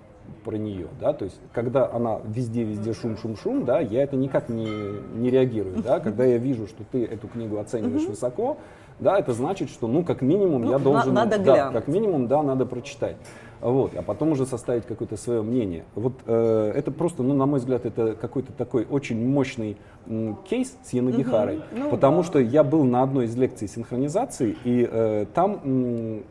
про 0.44 0.56
нее, 0.56 0.88
да, 1.00 1.12
то 1.12 1.24
есть 1.24 1.40
когда 1.52 1.90
она 1.90 2.20
везде-везде 2.24 2.94
шум-шум-шум, 2.94 3.64
да, 3.64 3.80
я 3.80 4.02
это 4.02 4.16
никак 4.16 4.48
не, 4.48 4.68
не 5.14 5.30
реагирую, 5.30 5.82
да, 5.82 6.00
когда 6.00 6.24
я 6.24 6.38
вижу, 6.38 6.66
что 6.66 6.84
ты 6.84 7.04
эту 7.04 7.28
книгу 7.28 7.58
оцениваешь 7.58 8.06
высоко, 8.06 8.58
да, 9.00 9.18
это 9.18 9.32
значит, 9.32 9.70
что, 9.70 9.86
ну, 9.86 10.04
как 10.04 10.22
минимум, 10.22 10.62
ну, 10.62 10.72
я 10.72 10.78
должен, 10.78 11.14
надо 11.14 11.38
да, 11.38 11.70
как 11.70 11.88
минимум, 11.88 12.28
да, 12.28 12.42
надо 12.42 12.66
прочитать 12.66 13.16
вот, 13.60 13.92
а 13.96 14.02
потом 14.02 14.32
уже 14.32 14.46
составить 14.46 14.86
какое-то 14.86 15.16
свое 15.16 15.42
мнение. 15.42 15.84
Вот 15.94 16.14
э, 16.26 16.72
это 16.74 16.90
просто, 16.90 17.22
ну, 17.22 17.34
на 17.34 17.46
мой 17.46 17.58
взгляд, 17.58 17.86
это 17.86 18.14
какой-то 18.14 18.52
такой 18.52 18.86
очень 18.88 19.26
мощный 19.28 19.76
м, 20.06 20.36
кейс 20.48 20.76
с 20.84 20.92
Янагихарой, 20.92 21.56
угу. 21.56 21.64
ну, 21.74 21.90
потому 21.90 22.18
да. 22.18 22.24
что 22.24 22.38
я 22.38 22.64
был 22.64 22.84
на 22.84 23.02
одной 23.02 23.26
из 23.26 23.36
лекций 23.36 23.68
синхронизации, 23.68 24.56
и 24.64 24.88
э, 24.90 25.26
там 25.34 25.60
м, 25.64 26.22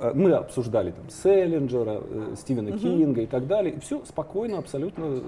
э, 0.00 0.12
мы 0.14 0.32
обсуждали 0.32 0.90
там 0.90 1.08
Селлинджера, 1.10 2.00
э, 2.02 2.34
Стивена 2.38 2.70
угу. 2.70 2.78
Кинга 2.78 3.22
и 3.22 3.26
так 3.26 3.46
далее, 3.46 3.74
и 3.74 3.80
все 3.80 4.02
спокойно 4.04 4.58
абсолютно 4.58 5.04
э, 5.06 5.20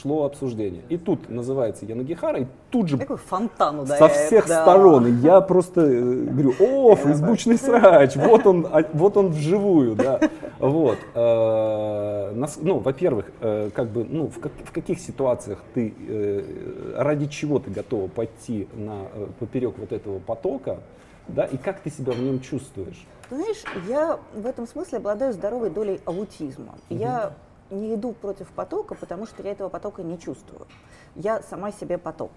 шло 0.00 0.24
обсуждение. 0.24 0.82
И 0.88 0.96
тут 0.96 1.28
называется 1.28 1.86
Янагихара, 1.86 2.40
и 2.40 2.46
тут 2.70 2.88
же 2.88 2.98
Такой 2.98 3.16
фонтан 3.16 3.80
ударяет, 3.80 4.12
со 4.12 4.26
всех 4.26 4.48
да. 4.48 4.62
сторон, 4.62 5.06
и 5.06 5.12
я 5.12 5.40
просто 5.40 5.82
э, 5.82 6.24
говорю, 6.24 6.54
о, 6.58 6.96
фейсбучный 6.96 7.58
срач, 7.58 8.16
вот 8.16 8.46
он, 8.46 8.66
а, 8.70 8.82
вот 8.92 9.16
он 9.16 9.28
вживую, 9.28 9.94
да. 9.94 10.20
Вот. 10.58 10.98
Э, 11.14 12.32
ну, 12.60 12.78
во-первых, 12.78 13.26
э, 13.40 13.70
как 13.74 13.88
бы, 13.88 14.04
ну, 14.04 14.28
в, 14.28 14.38
как, 14.40 14.52
в 14.64 14.72
каких 14.72 15.00
ситуациях 15.00 15.62
ты, 15.74 15.94
э, 16.08 16.94
ради 16.96 17.26
чего 17.26 17.58
ты 17.58 17.70
готова 17.70 18.08
пойти 18.08 18.68
на, 18.74 19.06
поперек 19.38 19.78
вот 19.78 19.92
этого 19.92 20.18
потока, 20.18 20.80
да, 21.28 21.44
и 21.44 21.56
как 21.56 21.80
ты 21.80 21.90
себя 21.90 22.12
в 22.12 22.20
нем 22.20 22.40
чувствуешь? 22.40 23.06
Ты 23.28 23.36
знаешь, 23.36 23.62
я 23.86 24.18
в 24.34 24.46
этом 24.46 24.66
смысле 24.66 24.98
обладаю 24.98 25.32
здоровой 25.32 25.70
долей 25.70 26.00
аутизма. 26.06 26.74
Угу. 26.88 26.98
Я 26.98 27.34
не 27.70 27.94
иду 27.94 28.12
против 28.12 28.48
потока, 28.48 28.94
потому 28.94 29.26
что 29.26 29.42
я 29.42 29.52
этого 29.52 29.68
потока 29.68 30.02
не 30.02 30.18
чувствую. 30.18 30.66
Я 31.14 31.42
сама 31.42 31.70
себе 31.72 31.98
поток. 31.98 32.30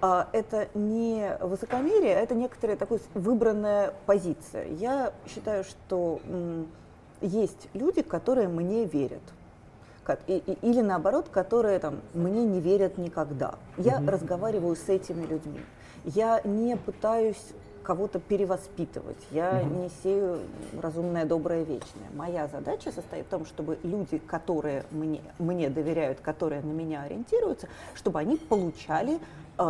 А, 0.00 0.28
это 0.32 0.68
не 0.74 1.36
высокомерие, 1.40 2.16
а 2.16 2.20
это 2.20 2.34
некоторая 2.34 2.76
такая 2.76 3.00
выбранная 3.14 3.94
позиция. 4.04 4.68
Я 4.68 5.12
считаю, 5.26 5.64
что 5.64 6.20
есть 7.20 7.68
люди, 7.74 8.02
которые 8.02 8.48
мне 8.48 8.84
верят. 8.84 9.22
или 10.26 10.80
наоборот, 10.82 11.28
которые 11.30 11.78
там, 11.78 12.00
мне 12.14 12.44
не 12.44 12.60
верят 12.60 12.98
никогда. 12.98 13.54
Я 13.76 13.98
угу. 13.98 14.10
разговариваю 14.10 14.76
с 14.76 14.88
этими 14.88 15.26
людьми. 15.26 15.60
Я 16.04 16.40
не 16.44 16.76
пытаюсь 16.76 17.42
кого-то 17.82 18.18
перевоспитывать. 18.18 19.18
Я 19.30 19.62
угу. 19.62 19.82
не 19.82 19.90
сею 20.02 20.40
разумное, 20.80 21.24
доброе, 21.24 21.62
вечное. 21.62 22.08
Моя 22.14 22.48
задача 22.48 22.90
состоит 22.92 23.26
в 23.26 23.28
том, 23.28 23.46
чтобы 23.46 23.78
люди, 23.82 24.18
которые 24.18 24.84
мне, 24.90 25.22
мне 25.38 25.70
доверяют, 25.70 26.20
которые 26.20 26.62
на 26.62 26.72
меня 26.72 27.02
ориентируются, 27.02 27.68
чтобы 27.94 28.18
они 28.18 28.36
получали 28.36 29.18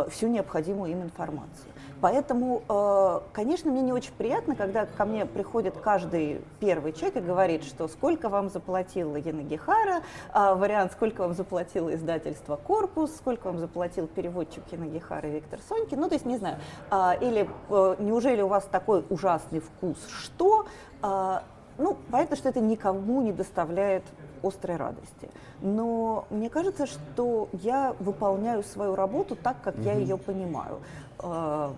всю 0.09 0.27
необходимую 0.27 0.91
им 0.91 1.03
информацию. 1.03 1.71
Поэтому, 1.99 2.61
э, 2.69 3.19
конечно, 3.33 3.71
мне 3.71 3.81
не 3.81 3.91
очень 3.91 4.13
приятно, 4.13 4.55
когда 4.55 4.85
ко 4.85 5.05
мне 5.05 5.25
приходит 5.25 5.75
каждый 5.77 6.41
первый 6.59 6.93
человек 6.93 7.17
и 7.17 7.19
говорит, 7.21 7.63
что 7.63 7.87
сколько 7.87 8.29
вам 8.29 8.49
заплатила 8.49 9.15
Янагихара, 9.15 10.03
а, 10.31 10.53
вариант, 10.53 10.91
сколько 10.91 11.21
вам 11.21 11.33
заплатило 11.33 11.93
издательство 11.95 12.55
«Корпус», 12.55 13.15
сколько 13.15 13.47
вам 13.47 13.57
заплатил 13.57 14.05
переводчик 14.07 14.63
Янагихары 14.71 15.29
Виктор 15.29 15.59
Сонькин, 15.67 15.99
ну, 15.99 16.07
то 16.07 16.13
есть, 16.13 16.25
не 16.25 16.37
знаю, 16.37 16.57
а, 16.91 17.17
или 17.19 17.49
э, 17.69 17.95
неужели 17.99 18.41
у 18.41 18.47
вас 18.47 18.65
такой 18.65 19.03
ужасный 19.09 19.59
вкус, 19.59 19.97
что? 20.07 20.67
А, 21.01 21.43
ну, 21.79 21.97
понятно, 22.11 22.35
что 22.35 22.49
это 22.49 22.59
никому 22.59 23.21
не 23.21 23.31
доставляет 23.31 24.03
острой 24.43 24.77
радости. 24.77 25.29
Но 25.61 26.25
мне 26.29 26.49
кажется, 26.49 26.85
что 26.85 27.49
я 27.53 27.95
выполняю 27.99 28.63
свою 28.63 28.95
работу 28.95 29.35
так, 29.35 29.57
как 29.63 29.75
mm-hmm. 29.75 29.85
я 29.85 29.93
ее 29.93 30.17
понимаю. 30.17 30.79
А, 31.19 31.73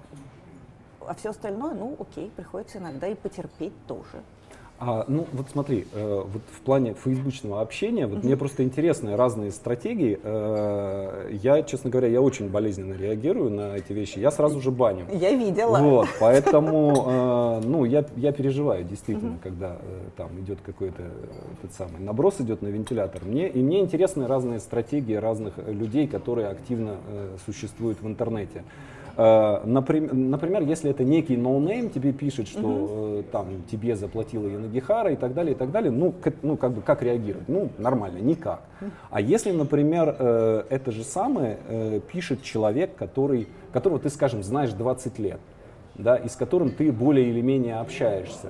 а 1.05 1.13
все 1.15 1.29
остальное, 1.29 1.73
ну, 1.73 1.95
окей, 1.99 2.31
приходится 2.35 2.77
иногда 2.77 3.07
и 3.07 3.15
потерпеть 3.15 3.73
тоже. 3.87 4.23
А, 4.81 5.03
ну, 5.09 5.27
вот 5.33 5.47
смотри, 5.51 5.85
э, 5.93 6.23
вот 6.25 6.41
в 6.51 6.61
плане 6.61 6.93
фейсбучного 6.93 7.59
общения, 7.59 8.07
вот 8.07 8.19
mm-hmm. 8.19 8.25
мне 8.25 8.37
просто 8.37 8.63
интересны 8.63 9.17
разные 9.17 9.51
стратегии. 9.51 10.17
Э, 10.23 11.29
я, 11.43 11.63
честно 11.63 11.89
говоря, 11.89 12.07
я 12.07 12.21
очень 12.21 12.49
болезненно 12.49 12.93
реагирую 12.93 13.49
на 13.49 13.75
эти 13.75 13.91
вещи. 13.91 14.19
Я 14.19 14.31
сразу 14.31 14.61
же 14.61 14.71
баню. 14.71 15.05
Я 15.11 15.33
видела. 15.33 15.79
Вот, 15.79 16.07
поэтому, 16.21 17.59
э, 17.61 17.61
ну, 17.65 17.83
я, 17.83 18.05
я 18.15 18.31
переживаю 18.31 18.85
действительно, 18.85 19.33
mm-hmm. 19.33 19.43
когда 19.43 19.75
э, 19.81 19.99
там 20.15 20.29
идет 20.39 20.59
какой-то 20.65 21.03
э, 21.03 21.07
этот 21.61 21.75
самый 21.75 21.99
наброс 21.99 22.35
идет 22.39 22.61
на 22.61 22.67
вентилятор. 22.67 23.21
Мне, 23.25 23.49
и 23.49 23.61
мне 23.61 23.81
интересны 23.81 24.27
разные 24.27 24.61
стратегии 24.61 25.15
разных 25.15 25.57
людей, 25.57 26.07
которые 26.07 26.47
активно 26.47 26.95
э, 27.07 27.35
существуют 27.45 28.01
в 28.01 28.07
интернете. 28.07 28.63
Э, 29.17 29.61
например, 29.65 30.63
если 30.63 30.89
это 30.89 31.03
некий 31.03 31.37
no 31.37 31.54
name 31.54 31.89
тебе 31.89 32.11
пишет, 32.11 32.47
что 32.47 32.67
угу. 32.67 33.23
там 33.31 33.63
тебе 33.71 33.95
заплатила 33.95 34.47
Янагихара 34.47 35.11
и 35.13 35.15
так 35.15 35.33
далее, 35.33 35.53
и 35.53 35.57
так 35.57 35.71
далее, 35.71 35.91
ну, 35.91 36.13
ну 36.41 36.57
как 36.57 36.73
бы 36.73 36.81
как 36.81 37.01
реагировать? 37.01 37.47
Ну, 37.47 37.69
нормально, 37.77 38.19
никак. 38.19 38.61
А 39.09 39.21
если, 39.21 39.51
например, 39.51 40.15
э, 40.17 40.63
это 40.69 40.91
же 40.91 41.03
самое 41.03 41.57
пишет 42.11 42.43
человек, 42.43 42.95
который, 42.95 43.47
которого 43.71 43.99
ты, 43.99 44.09
скажем, 44.09 44.43
знаешь 44.43 44.71
20 44.71 45.19
лет, 45.19 45.39
да, 45.95 46.15
и 46.15 46.29
с 46.29 46.35
которым 46.35 46.71
ты 46.71 46.91
более 46.91 47.27
или 47.29 47.41
менее 47.41 47.75
общаешься, 47.75 48.47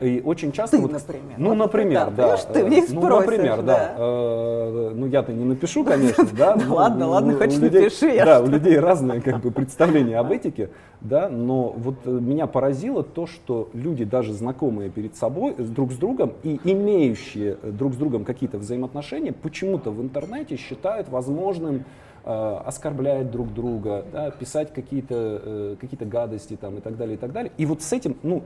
и 0.00 0.20
очень 0.24 0.52
часто... 0.52 0.76
Ты, 0.76 0.82
вот, 0.82 0.92
например. 0.92 1.38
Ну, 1.38 1.54
например, 1.54 2.10
да. 2.10 2.30
Видишь, 2.32 2.44
ты 2.52 2.64
мне 2.64 2.84
ну, 2.90 3.08
например, 3.08 3.62
да. 3.62 3.94
Э, 3.96 4.92
ну, 4.94 5.06
я-то 5.06 5.32
не 5.32 5.44
напишу, 5.44 5.84
конечно, 5.84 6.26
да. 6.36 6.56
Ладно, 6.68 7.08
ладно, 7.08 7.34
хоть 7.34 7.58
напиши. 7.58 8.22
Да, 8.24 8.40
у 8.40 8.46
людей 8.46 8.78
разные 8.78 9.20
как 9.20 9.40
бы 9.40 9.50
представления 9.58 10.18
об 10.18 10.30
этике, 10.30 10.70
да, 11.00 11.28
но 11.28 11.74
вот 11.76 11.96
э, 12.04 12.10
меня 12.10 12.46
поразило 12.46 13.02
то, 13.02 13.26
что 13.26 13.70
люди, 13.72 14.04
даже 14.04 14.32
знакомые 14.32 14.90
перед 14.90 15.16
собой, 15.16 15.54
друг 15.54 15.92
с 15.92 15.96
другом 15.96 16.32
и 16.42 16.60
имеющие 16.64 17.56
друг 17.62 17.94
с 17.94 17.96
другом 17.96 18.24
какие-то 18.24 18.58
взаимоотношения, 18.58 19.32
почему-то 19.32 19.90
в 19.90 20.00
интернете 20.00 20.56
считают 20.56 21.08
возможным 21.08 21.78
Э, 21.78 21.84
оскорблять 22.28 23.30
друг 23.30 23.54
друга, 23.54 24.04
да, 24.12 24.30
писать 24.30 24.72
какие-то 24.72 25.40
э, 25.42 25.76
какие 25.80 25.98
гадости 26.06 26.56
там, 26.56 26.76
и 26.76 26.80
так 26.80 26.96
далее, 26.96 27.14
и 27.14 27.18
так 27.18 27.32
далее. 27.32 27.52
И 27.56 27.64
вот 27.64 27.82
с 27.82 27.92
этим, 27.92 28.16
ну, 28.22 28.42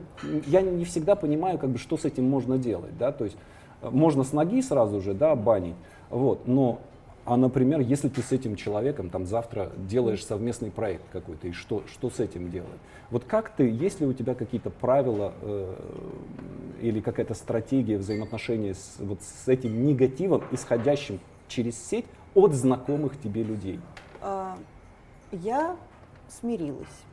я 0.47 0.61
не 0.61 0.85
всегда 0.85 1.15
понимаю, 1.15 1.57
как 1.59 1.69
бы, 1.69 1.77
что 1.77 1.97
с 1.97 2.05
этим 2.05 2.23
можно 2.29 2.57
делать, 2.57 2.97
да, 2.97 3.11
то 3.11 3.25
есть 3.25 3.35
э, 3.81 3.89
можно 3.89 4.23
с 4.23 4.31
ноги 4.31 4.61
сразу 4.61 5.01
же, 5.01 5.13
да, 5.13 5.35
банить, 5.35 5.75
вот, 6.09 6.47
но 6.47 6.79
а, 7.25 7.37
например, 7.37 7.79
если 7.79 8.09
ты 8.09 8.21
с 8.21 8.31
этим 8.33 8.55
человеком 8.55 9.09
там 9.09 9.25
завтра 9.25 9.71
делаешь 9.77 10.25
совместный 10.25 10.71
проект 10.71 11.03
какой-то, 11.11 11.47
и 11.47 11.51
что, 11.53 11.83
что 11.87 12.09
с 12.09 12.19
этим 12.19 12.51
делать? 12.51 12.69
Вот 13.11 13.23
как 13.23 13.49
ты, 13.49 13.69
есть 13.69 14.01
ли 14.01 14.05
у 14.05 14.13
тебя 14.13 14.33
какие-то 14.33 14.69
правила 14.69 15.33
э, 15.41 15.75
или 16.81 16.99
какая-то 16.99 17.33
стратегия 17.33 17.97
взаимоотношений 17.97 18.73
с, 18.73 18.95
вот 18.99 19.19
с 19.21 19.47
этим 19.47 19.85
негативом, 19.85 20.43
исходящим 20.51 21.19
через 21.47 21.81
сеть, 21.81 22.05
от 22.35 22.53
знакомых 22.53 23.19
тебе 23.19 23.43
людей? 23.43 23.79
А, 24.21 24.57
я 25.31 25.75
смирилась. 26.29 27.03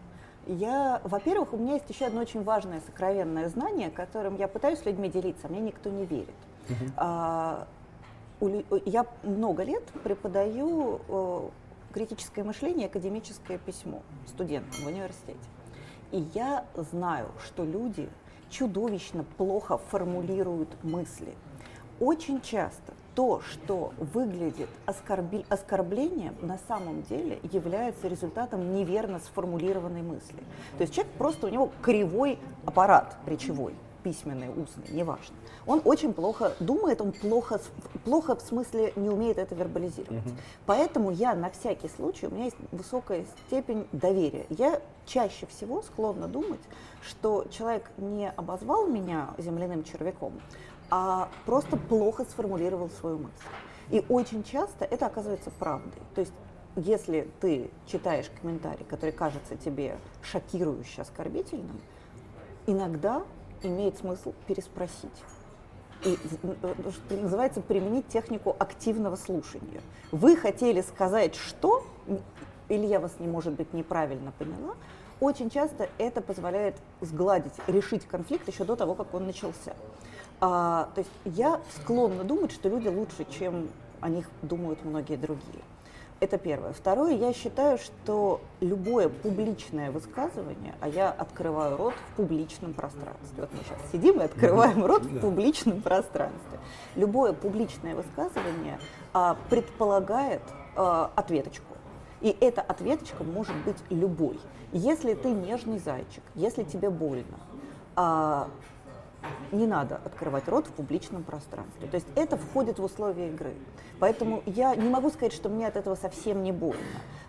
Я, 0.47 1.01
во-первых, 1.05 1.53
у 1.53 1.57
меня 1.57 1.75
есть 1.75 1.89
еще 1.89 2.07
одно 2.07 2.21
очень 2.23 2.43
важное 2.43 2.81
сокровенное 2.81 3.49
знание, 3.49 3.91
которым 3.91 4.37
я 4.37 4.49
пытаюсь 4.49 4.79
с 4.81 4.87
людьми 4.87 5.09
делиться, 5.09 5.47
а 5.47 5.51
мне 5.51 5.61
никто 5.61 5.91
не 5.91 6.07
верит. 6.07 6.35
Uh-huh. 6.69 6.93
А, 6.97 7.67
у, 8.41 8.49
я 8.87 9.07
много 9.23 9.63
лет 9.63 9.85
преподаю 10.03 11.01
о, 11.09 11.51
критическое 11.93 12.43
мышление, 12.43 12.87
академическое 12.87 13.59
письмо 13.59 14.03
студентам 14.27 14.83
в 14.83 14.87
университете. 14.87 15.39
И 16.11 16.27
я 16.35 16.65
знаю, 16.75 17.29
что 17.45 17.65
люди 17.65 18.09
чудовищно 18.49 19.25
плохо 19.37 19.79
формулируют 19.79 20.71
мысли. 20.83 21.35
Очень 22.01 22.41
часто 22.41 22.95
то, 23.15 23.41
что 23.43 23.93
выглядит 23.99 24.69
оскорби, 24.87 25.45
оскорблением, 25.49 26.35
на 26.41 26.59
самом 26.69 27.03
деле 27.03 27.39
является 27.53 28.09
результатом 28.09 28.75
неверно 28.75 29.19
сформулированной 29.19 30.03
мысли. 30.03 30.39
То 30.77 30.83
есть 30.83 30.95
человек 30.95 31.13
просто, 31.15 31.47
у 31.47 31.51
него 31.51 31.71
кривой 31.83 32.39
аппарат 32.65 33.17
речевой, 33.27 33.75
письменный, 34.03 34.49
устный, 34.49 34.85
неважно. 34.91 35.37
Он 35.67 35.81
очень 35.85 36.13
плохо 36.13 36.55
думает, 36.61 37.01
он 37.01 37.13
плохо, 37.13 37.61
плохо 38.05 38.37
в 38.37 38.41
смысле 38.41 38.93
не 38.97 39.11
умеет 39.11 39.39
это 39.39 39.55
вербализировать. 39.55 40.27
Угу. 40.27 40.35
Поэтому 40.67 41.11
я 41.11 41.35
на 41.35 41.51
всякий 41.51 41.89
случай, 41.89 42.27
у 42.27 42.31
меня 42.31 42.45
есть 42.45 42.57
высокая 42.73 43.27
степень 43.47 43.87
доверия. 43.93 44.47
Я 44.49 44.81
чаще 45.07 45.47
всего 45.47 45.83
склонна 45.83 46.29
думать, 46.29 46.61
что 47.03 47.45
человек 47.51 47.91
не 47.97 48.31
обозвал 48.31 48.87
меня 48.87 49.31
земляным 49.39 49.85
червяком, 49.85 50.35
а 50.91 51.29
просто 51.47 51.77
плохо 51.77 52.25
сформулировал 52.25 52.91
свою 52.91 53.19
мысль. 53.19 53.31
И 53.91 54.05
очень 54.09 54.45
часто 54.45 54.85
это 54.85 55.07
оказывается 55.07 55.51
правдой. 55.51 56.01
То 56.15 56.21
есть 56.21 56.33
если 56.77 57.29
ты 57.41 57.71
читаешь 57.87 58.31
комментарий, 58.41 58.85
который 58.85 59.13
кажется 59.13 59.57
тебе 59.57 59.99
шокирующе 60.23 61.03
оскорбительным, 61.03 61.81
иногда 62.67 63.25
имеет 63.63 63.99
смысл 63.99 64.33
переспросить. 64.47 65.11
И 66.05 66.17
что 66.17 67.17
называется 67.17 67.61
применить 67.61 68.09
технику 68.09 68.57
активного 68.59 69.17
слушания. 69.17 69.83
Вы 70.13 70.37
хотели 70.37 70.81
сказать 70.81 71.35
что, 71.35 71.85
или 72.69 72.87
я 72.87 73.01
вас, 73.01 73.13
не 73.19 73.27
может 73.27 73.55
быть, 73.55 73.75
неправильно 73.75 74.33
поняла, 74.39 74.77
очень 75.19 75.51
часто 75.51 75.91
это 75.99 76.23
позволяет 76.23 76.77
сгладить, 77.03 77.53
решить 77.67 78.07
конфликт 78.07 78.49
еще 78.49 78.65
до 78.65 78.77
того, 78.77 78.95
как 78.95 79.13
он 79.13 79.27
начался. 79.27 79.75
А, 80.41 80.89
то 80.95 81.01
есть 81.01 81.11
я 81.25 81.61
склонна 81.77 82.25
думать, 82.25 82.53
что 82.53 82.69
люди 82.69 82.89
лучше, 82.89 83.27
чем 83.39 83.69
о 84.01 84.09
них 84.09 84.27
думают 84.43 84.85
многие 84.85 85.17
другие. 85.17 85.63
Это 86.21 86.37
первое. 86.37 86.75
Второе, 86.75 87.15
я 87.15 87.33
считаю, 87.33 87.79
что 87.79 88.43
любое 88.61 89.09
публичное 89.09 89.91
высказывание, 89.91 90.75
а 90.81 90.89
я 90.89 91.11
открываю 91.11 91.79
рот 91.79 91.95
в 91.95 92.17
публичном 92.17 92.75
пространстве. 92.75 93.39
Вот 93.39 93.51
мы 93.53 93.59
сейчас 93.65 93.91
сидим 93.91 94.21
и 94.21 94.25
открываем 94.25 94.85
рот 94.85 95.03
в 95.03 95.21
публичном 95.21 95.81
пространстве. 95.81 96.59
Любое 96.95 97.33
публичное 97.33 97.95
высказывание 97.95 98.79
а, 99.15 99.37
предполагает 99.49 100.43
а, 100.77 101.11
ответочку. 101.17 101.75
И 102.21 102.37
эта 102.41 102.61
ответочка 102.61 103.25
может 103.25 103.57
быть 103.65 103.79
любой. 103.89 104.39
Если 104.73 105.15
ты 105.15 105.31
нежный 105.31 105.79
зайчик, 105.79 106.23
если 106.35 106.65
тебе 106.65 106.91
больно, 106.91 107.41
а, 107.97 108.49
не 109.53 109.67
надо 109.67 110.01
открывать 110.05 110.49
рот 110.49 110.67
в 110.67 110.73
публичном 110.73 111.23
пространстве. 111.23 111.89
То 111.89 111.97
есть 111.97 112.07
это 112.15 112.37
входит 112.37 112.79
в 112.79 112.85
условия 112.85 113.29
игры. 113.29 113.55
Поэтому 113.99 114.43
я 114.47 114.75
не 114.75 114.89
могу 114.89 115.11
сказать, 115.11 115.33
что 115.33 115.49
мне 115.49 115.67
от 115.67 115.77
этого 115.77 115.95
совсем 115.95 116.43
не 116.43 116.53
больно. 116.53 116.81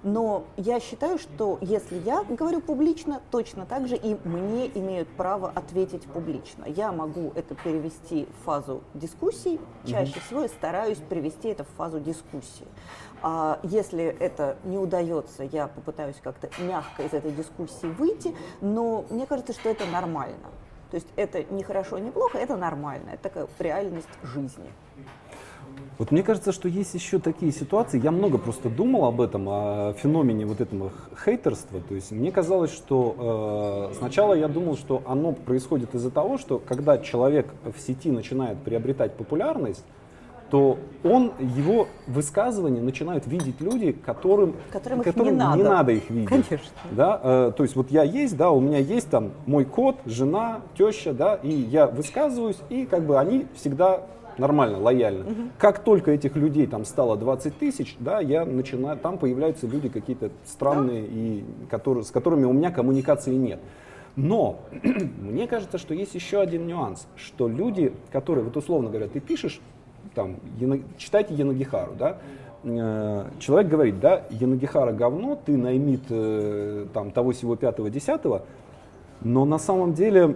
Но 0.04 0.46
я 0.58 0.80
считаю, 0.80 1.20
что 1.20 1.60
если 1.62 2.00
я 2.00 2.24
говорю 2.24 2.62
публично, 2.62 3.22
точно 3.30 3.66
так 3.66 3.88
же 3.88 3.96
и 3.96 4.18
мне 4.28 4.68
имеют 4.68 5.10
право 5.10 5.52
ответить 5.54 6.04
публично. 6.04 6.66
Я 6.66 6.92
могу 6.92 7.32
это 7.36 7.54
перевести 7.56 8.28
в 8.40 8.46
фазу 8.46 8.82
дискуссий. 8.94 9.60
Чаще 9.86 10.20
всего 10.20 10.42
я 10.42 10.48
стараюсь 10.48 10.98
перевести 10.98 11.50
это 11.50 11.64
в 11.64 11.70
фазу 11.70 12.00
дискуссии. 12.00 12.68
А 13.22 13.60
если 13.64 14.04
это 14.04 14.58
не 14.64 14.80
удается, 14.80 15.44
я 15.44 15.68
попытаюсь 15.68 16.20
как-то 16.24 16.50
мягко 16.60 17.04
из 17.04 17.14
этой 17.14 17.32
дискуссии 17.32 17.86
выйти, 17.86 18.36
но 18.62 19.06
мне 19.12 19.28
кажется, 19.28 19.54
что 19.54 19.70
это 19.70 19.86
нормально. 19.86 20.50
То 20.92 20.96
есть 20.96 21.08
это 21.16 21.44
не 21.50 21.64
хорошо, 21.64 21.98
не 22.00 22.12
плохо, 22.12 22.38
это 22.38 22.58
нормально, 22.58 23.12
это 23.14 23.24
такая 23.24 23.48
реальность 23.60 24.10
жизни. 24.24 24.70
Вот 25.98 26.12
мне 26.12 26.22
кажется, 26.22 26.52
что 26.52 26.68
есть 26.68 26.94
еще 26.96 27.20
такие 27.20 27.52
ситуации. 27.52 28.02
Я 28.02 28.12
много 28.12 28.38
просто 28.38 28.70
думал 28.70 29.06
об 29.06 29.22
этом, 29.22 29.48
о 29.48 29.94
феномене 29.94 30.46
вот 30.46 30.60
этого 30.60 30.92
хейтерства. 31.24 31.80
То 31.80 31.96
есть 31.96 32.12
мне 32.12 32.32
казалось, 32.32 32.72
что 32.74 33.90
э, 33.92 33.98
сначала 33.98 34.34
я 34.34 34.48
думал, 34.48 34.76
что 34.78 35.02
оно 35.06 35.32
происходит 35.32 35.96
из-за 35.96 36.12
того, 36.12 36.38
что 36.38 36.60
когда 36.60 36.98
человек 36.98 37.54
в 37.64 37.80
сети 37.80 38.12
начинает 38.12 38.58
приобретать 38.64 39.16
популярность, 39.16 39.86
то 40.52 40.78
он, 41.04 41.32
его 41.40 41.88
высказывания 42.08 42.82
начинают 42.82 43.26
видеть 43.26 43.62
люди, 43.62 43.94
которым, 43.94 44.56
Которым 44.70 45.02
которым 45.02 45.34
не 45.34 45.40
надо. 45.40 45.64
надо 45.64 45.92
их 45.94 46.10
видеть. 46.10 46.28
Конечно. 46.28 46.68
Да? 46.92 47.20
Э, 47.24 47.52
то 47.56 47.64
есть 47.64 47.76
вот 47.78 47.90
я 47.90 48.04
есть, 48.04 48.36
да, 48.36 48.52
у 48.52 48.60
меня 48.60 48.78
есть 48.78 49.10
там 49.10 49.32
мой 49.46 49.64
кот, 49.64 49.96
жена, 50.06 50.60
теща, 50.78 51.14
да, 51.14 51.36
и 51.42 51.50
я 51.50 51.88
высказываюсь, 51.88 52.58
и 52.70 52.86
как 52.86 53.04
бы 53.06 53.18
они 53.18 53.48
всегда 53.56 54.02
нормально, 54.38 54.78
лояльно. 54.80 55.26
Как 55.58 55.80
только 55.80 56.12
этих 56.12 56.36
людей 56.36 56.68
там 56.68 56.84
стало 56.84 57.16
20 57.16 57.58
тысяч, 57.58 57.96
да, 58.00 58.20
я 58.20 58.44
начинаю, 58.46 58.98
там 58.98 59.18
появляются 59.18 59.68
люди 59.68 59.88
какие-то 59.88 60.32
странные, 60.46 61.06
и 61.10 61.46
которые, 61.70 62.04
с 62.04 62.12
которыми 62.12 62.44
у 62.44 62.52
меня 62.52 62.72
коммуникации 62.72 63.34
нет. 63.34 63.60
Но 64.18 64.60
мне 64.84 65.48
кажется, 65.48 65.78
что 65.78 65.94
есть 65.94 66.14
еще 66.16 66.42
один 66.42 66.68
нюанс, 66.68 67.08
что 67.16 67.48
люди, 67.48 67.94
которые, 68.12 68.44
вот 68.44 68.58
условно 68.58 68.90
говоря, 68.90 69.08
ты 69.08 69.22
пишешь, 69.22 69.62
там, 70.16 70.38
Яна- 70.60 70.84
читайте 70.98 71.34
Янагихару, 71.34 71.94
да, 71.98 72.18
э, 72.64 73.26
человек 73.40 73.70
говорит, 73.72 74.00
да, 74.00 74.24
Янагихара 74.30 74.92
говно, 74.92 75.38
ты 75.44 75.58
наймит 75.58 76.04
э, 76.10 76.86
там 76.94 77.12
того 77.12 77.32
всего 77.32 77.56
пятого, 77.56 77.90
десятого, 77.90 78.44
но 79.22 79.46
на 79.46 79.60
самом 79.60 79.94
деле, 79.94 80.36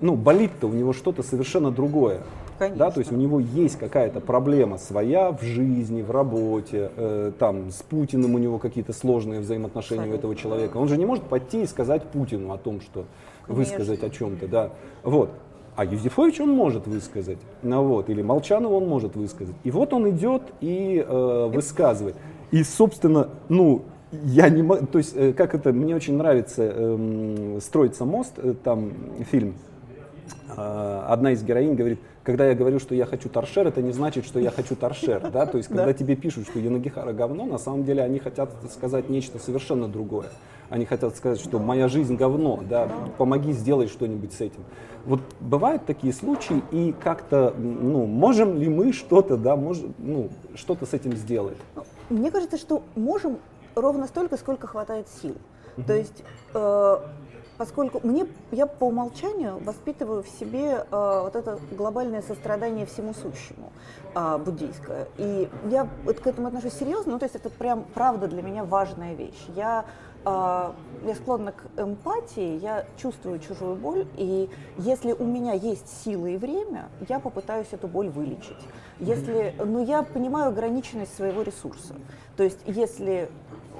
ну, 0.00 0.16
болит-то 0.16 0.66
у 0.66 0.72
него 0.72 0.92
что-то 0.92 1.22
совершенно 1.22 1.70
другое. 1.70 2.20
Конечно. 2.58 2.78
Да, 2.78 2.90
то 2.92 3.00
есть 3.00 3.10
у 3.10 3.16
него 3.16 3.40
есть 3.40 3.76
какая-то 3.78 4.20
проблема 4.20 4.78
своя 4.78 5.32
в 5.32 5.42
жизни, 5.42 6.02
в 6.02 6.10
работе, 6.12 6.90
э, 6.96 7.32
там 7.38 7.70
с 7.70 7.82
Путиным 7.82 8.34
у 8.34 8.38
него 8.38 8.58
какие-то 8.58 8.92
сложные 8.92 9.40
взаимоотношения 9.40 10.08
у 10.12 10.14
этого 10.14 10.36
человека. 10.36 10.76
Он 10.76 10.86
же 10.88 10.96
не 10.96 11.04
может 11.04 11.24
пойти 11.24 11.62
и 11.62 11.66
сказать 11.66 12.04
Путину 12.04 12.52
о 12.52 12.58
том, 12.58 12.80
что 12.80 13.06
Конечно. 13.46 13.76
высказать 13.76 14.04
о 14.04 14.10
чем-то, 14.10 14.46
да. 14.46 14.70
Вот. 15.02 15.30
А 15.76 15.84
Юзефович 15.84 16.40
он 16.40 16.50
может 16.50 16.86
высказать, 16.86 17.38
ну 17.62 17.82
вот, 17.82 18.08
или 18.08 18.22
Молчанов 18.22 18.72
он 18.72 18.86
может 18.86 19.16
высказать. 19.16 19.56
И 19.64 19.70
вот 19.70 19.92
он 19.92 20.08
идет 20.10 20.42
и 20.60 21.04
э, 21.06 21.50
высказывает. 21.52 22.14
И, 22.52 22.62
собственно, 22.62 23.30
ну, 23.48 23.82
я 24.12 24.48
не 24.48 24.62
могу, 24.62 24.86
то 24.86 24.98
есть, 24.98 25.14
э, 25.16 25.32
как 25.32 25.54
это, 25.54 25.72
мне 25.72 25.96
очень 25.96 26.16
нравится 26.16 26.62
эм, 26.62 27.60
«Строится 27.60 28.04
мост», 28.04 28.34
э, 28.36 28.54
там 28.62 28.92
фильм, 29.30 29.54
одна 30.48 31.32
из 31.32 31.42
героинь 31.42 31.74
говорит, 31.74 32.00
когда 32.22 32.46
я 32.48 32.54
говорю, 32.54 32.78
что 32.78 32.94
я 32.94 33.06
хочу 33.06 33.28
торшер, 33.28 33.66
это 33.66 33.82
не 33.82 33.92
значит, 33.92 34.24
что 34.24 34.38
я 34.38 34.50
хочу 34.50 34.76
торшер, 34.76 35.30
да, 35.30 35.46
то 35.46 35.58
есть 35.58 35.68
когда 35.68 35.92
тебе 35.92 36.16
пишут, 36.16 36.46
что 36.46 36.58
Янагихара 36.58 37.12
говно, 37.12 37.44
на 37.44 37.58
самом 37.58 37.84
деле 37.84 38.02
они 38.02 38.18
хотят 38.18 38.50
сказать 38.72 39.08
нечто 39.08 39.38
совершенно 39.38 39.88
другое. 39.88 40.28
Они 40.70 40.86
хотят 40.86 41.14
сказать, 41.14 41.40
что 41.40 41.58
моя 41.58 41.88
жизнь 41.88 42.16
говно, 42.16 42.60
да, 42.68 42.88
помоги 43.18 43.52
сделай 43.52 43.86
что-нибудь 43.86 44.32
с 44.32 44.40
этим. 44.40 44.64
Вот 45.04 45.20
бывают 45.38 45.84
такие 45.84 46.12
случаи, 46.12 46.62
и 46.72 46.94
как-то, 46.98 47.54
ну, 47.56 48.06
можем 48.06 48.56
ли 48.56 48.68
мы 48.68 48.92
что-то, 48.92 49.36
да, 49.36 49.56
можем, 49.56 49.94
ну, 49.98 50.30
что-то 50.54 50.86
с 50.86 50.94
этим 50.94 51.14
сделать? 51.16 51.58
Мне 52.08 52.30
кажется, 52.30 52.56
что 52.56 52.82
можем 52.96 53.38
ровно 53.74 54.06
столько, 54.06 54.38
сколько 54.38 54.66
хватает 54.66 55.06
сил. 55.22 55.36
То 55.86 55.94
есть, 55.94 56.22
э, 56.54 56.96
поскольку 57.56 58.00
мне, 58.06 58.26
я 58.50 58.66
по 58.66 58.84
умолчанию 58.84 59.58
воспитываю 59.64 60.22
в 60.22 60.28
себе 60.28 60.86
э, 60.90 61.20
вот 61.22 61.36
это 61.36 61.58
глобальное 61.72 62.22
сострадание 62.22 62.86
всему 62.86 63.14
сущему 63.14 63.72
э, 64.14 64.38
буддийское. 64.38 65.08
И 65.18 65.48
я 65.70 65.88
вот 66.04 66.20
к 66.20 66.26
этому 66.26 66.48
отношусь 66.48 66.74
серьезно, 66.74 67.12
ну 67.12 67.18
то 67.18 67.24
есть 67.24 67.36
это 67.36 67.50
прям 67.50 67.84
правда 67.94 68.26
для 68.26 68.42
меня 68.42 68.64
важная 68.64 69.14
вещь. 69.14 69.44
Я 69.54 69.84
э, 70.24 70.72
я 71.04 71.14
склонна 71.14 71.52
к 71.52 71.80
эмпатии, 71.80 72.58
я 72.58 72.86
чувствую 72.96 73.38
чужую 73.38 73.76
боль, 73.76 74.06
и 74.16 74.48
если 74.78 75.12
у 75.12 75.24
меня 75.24 75.52
есть 75.52 76.02
силы 76.04 76.34
и 76.34 76.36
время, 76.36 76.88
я 77.08 77.20
попытаюсь 77.20 77.68
эту 77.72 77.88
боль 77.88 78.08
вылечить. 78.08 78.56
Если, 79.00 79.54
но 79.62 79.82
я 79.82 80.02
понимаю 80.02 80.48
ограниченность 80.48 81.14
своего 81.14 81.42
ресурса. 81.42 81.94
То 82.36 82.42
есть, 82.42 82.60
если 82.64 83.28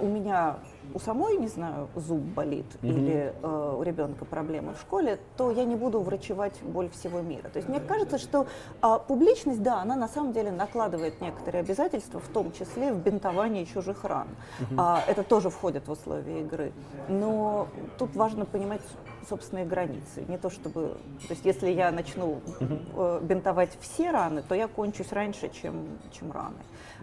у 0.00 0.06
меня 0.06 0.58
у 0.92 0.98
самой, 0.98 1.36
не 1.36 1.48
знаю, 1.48 1.88
зуб 1.94 2.20
болит 2.20 2.66
или 2.82 3.34
э, 3.42 3.76
у 3.78 3.82
ребенка 3.82 4.24
проблемы 4.24 4.74
в 4.74 4.80
школе, 4.80 5.18
то 5.36 5.50
я 5.50 5.64
не 5.64 5.76
буду 5.76 6.00
врачевать 6.00 6.60
боль 6.62 6.88
всего 6.90 7.20
мира. 7.20 7.48
То 7.48 7.58
есть 7.58 7.68
мне 7.68 7.80
кажется, 7.80 8.18
что 8.18 8.46
а, 8.80 8.98
публичность, 8.98 9.62
да, 9.62 9.80
она 9.80 9.96
на 9.96 10.08
самом 10.08 10.32
деле 10.32 10.50
накладывает 10.50 11.20
некоторые 11.20 11.60
обязательства, 11.60 12.20
в 12.20 12.28
том 12.28 12.52
числе 12.52 12.92
в 12.92 12.98
бинтовании 12.98 13.64
чужих 13.64 14.04
ран. 14.04 14.28
А, 14.76 15.02
это 15.06 15.22
тоже 15.22 15.50
входит 15.50 15.88
в 15.88 15.92
условия 15.92 16.40
игры. 16.40 16.72
Но 17.08 17.68
тут 17.98 18.14
важно 18.16 18.44
понимать 18.44 18.82
собственные 19.28 19.64
границы. 19.66 20.24
Не 20.28 20.38
то 20.38 20.50
чтобы... 20.50 20.96
То 21.26 21.30
есть 21.30 21.44
если 21.44 21.70
я 21.70 21.90
начну 21.90 22.40
э, 22.60 23.20
бинтовать 23.22 23.76
все 23.80 24.10
раны, 24.10 24.42
то 24.42 24.54
я 24.54 24.68
кончусь 24.68 25.12
раньше, 25.12 25.48
чем, 25.50 25.86
чем 26.12 26.32
раны. 26.32 26.62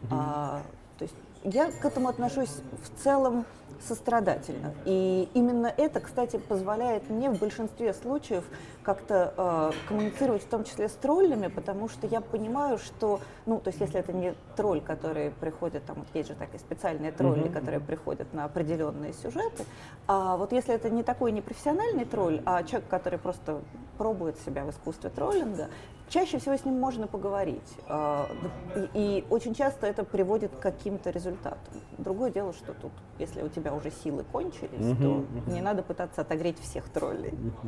А, 0.10 0.62
то 0.98 1.04
есть 1.04 1.15
я 1.43 1.71
к 1.71 1.84
этому 1.86 2.10
отношусь 2.10 2.51
в 2.84 3.04
целом 3.04 3.45
сострадательно. 3.88 4.73
И 4.86 5.27
именно 5.34 5.67
это, 5.75 5.99
кстати, 5.99 6.38
позволяет 6.38 7.10
мне 7.10 7.30
в 7.30 7.39
большинстве 7.39 7.93
случаев 7.93 8.43
как-то 8.91 9.34
э, 9.38 9.88
коммуницировать, 9.88 10.44
в 10.44 10.48
том 10.48 10.63
числе 10.63 10.89
с 10.89 10.94
троллями, 10.94 11.48
потому 11.48 11.88
что 11.88 12.08
я 12.08 12.22
понимаю, 12.22 12.78
что, 12.78 13.22
ну, 13.46 13.60
то 13.60 13.70
есть 13.70 13.80
если 13.80 14.00
это 14.00 14.12
не 14.13 14.34
тролль, 14.56 14.82
который 14.82 15.32
приходит, 15.32 15.86
там 15.86 15.98
вот 15.98 16.08
есть 16.13 16.30
же 16.30 16.36
такие 16.36 16.60
специальные 16.60 17.12
тролли, 17.12 17.44
Мгм. 17.44 17.54
которые 17.54 17.80
приходят 17.80 18.34
на 18.34 18.46
определенные 18.46 19.13
сюжеты, 19.13 19.65
а 20.08 20.38
вот 20.38 20.52
если 20.52 20.74
это 20.74 20.89
не 20.89 21.04
такой 21.04 21.32
непрофессиональный 21.32 22.06
тролль, 22.06 22.41
а 22.46 22.63
человек, 22.63 22.89
который 22.89 23.20
просто 23.20 23.62
пробует 23.98 24.38
себя 24.39 24.63
в 24.65 24.72
искусстве 24.72 25.10
троллинга, 25.10 25.70
чаще 26.10 26.39
всего 26.39 26.56
с 26.58 26.65
ним 26.65 26.80
можно 26.80 27.08
поговорить. 27.08 27.78
А, 27.88 28.30
И, 28.76 28.89
и 28.94 29.26
очень 29.30 29.54
часто 29.54 29.86
это 29.88 30.04
приводит 30.04 30.52
к 30.56 30.60
каким-то 30.60 31.10
результатам. 31.12 31.74
Другое 31.98 32.32
дело, 32.32 32.52
что 32.54 32.74
тут, 32.74 32.91
если 33.20 33.44
у 33.44 33.50
тебя 33.50 33.74
уже 33.74 33.91
силы 33.91 34.24
кончились, 34.24 34.86
Мгм, 34.86 35.04
то 35.04 35.10
мгм. 35.10 35.54
не 35.54 35.62
надо 35.62 35.84
пытаться 35.84 36.22
отогреть 36.22 36.60
всех 36.60 36.89
троллей. 36.89 37.32
Э, 37.32 37.67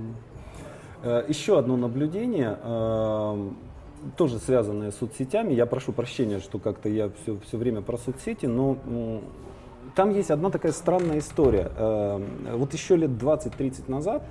Еще 1.04 1.60
одно 1.60 1.76
наблюдение, 1.76 2.58
эм, 2.64 3.58
тоже 4.16 4.40
связанное 4.40 4.92
с 4.92 4.96
соцсетями. 4.98 5.54
Я 5.54 5.66
прошу 5.66 5.92
прощения, 5.92 6.40
что 6.40 6.60
как-то 6.60 6.88
я 6.88 7.10
все, 7.22 7.38
все 7.46 7.58
время 7.58 7.82
про 7.82 7.98
соцсети, 7.98 8.46
но 8.46 8.78
там 9.96 10.12
есть 10.12 10.32
одна 10.32 10.50
такая 10.50 10.72
странная 10.72 11.20
история. 11.20 11.72
Эм, 11.78 12.26
Вот 12.58 12.74
еще 12.74 12.96
лет 12.96 13.12
20-30 13.12 13.90
назад 13.92 14.24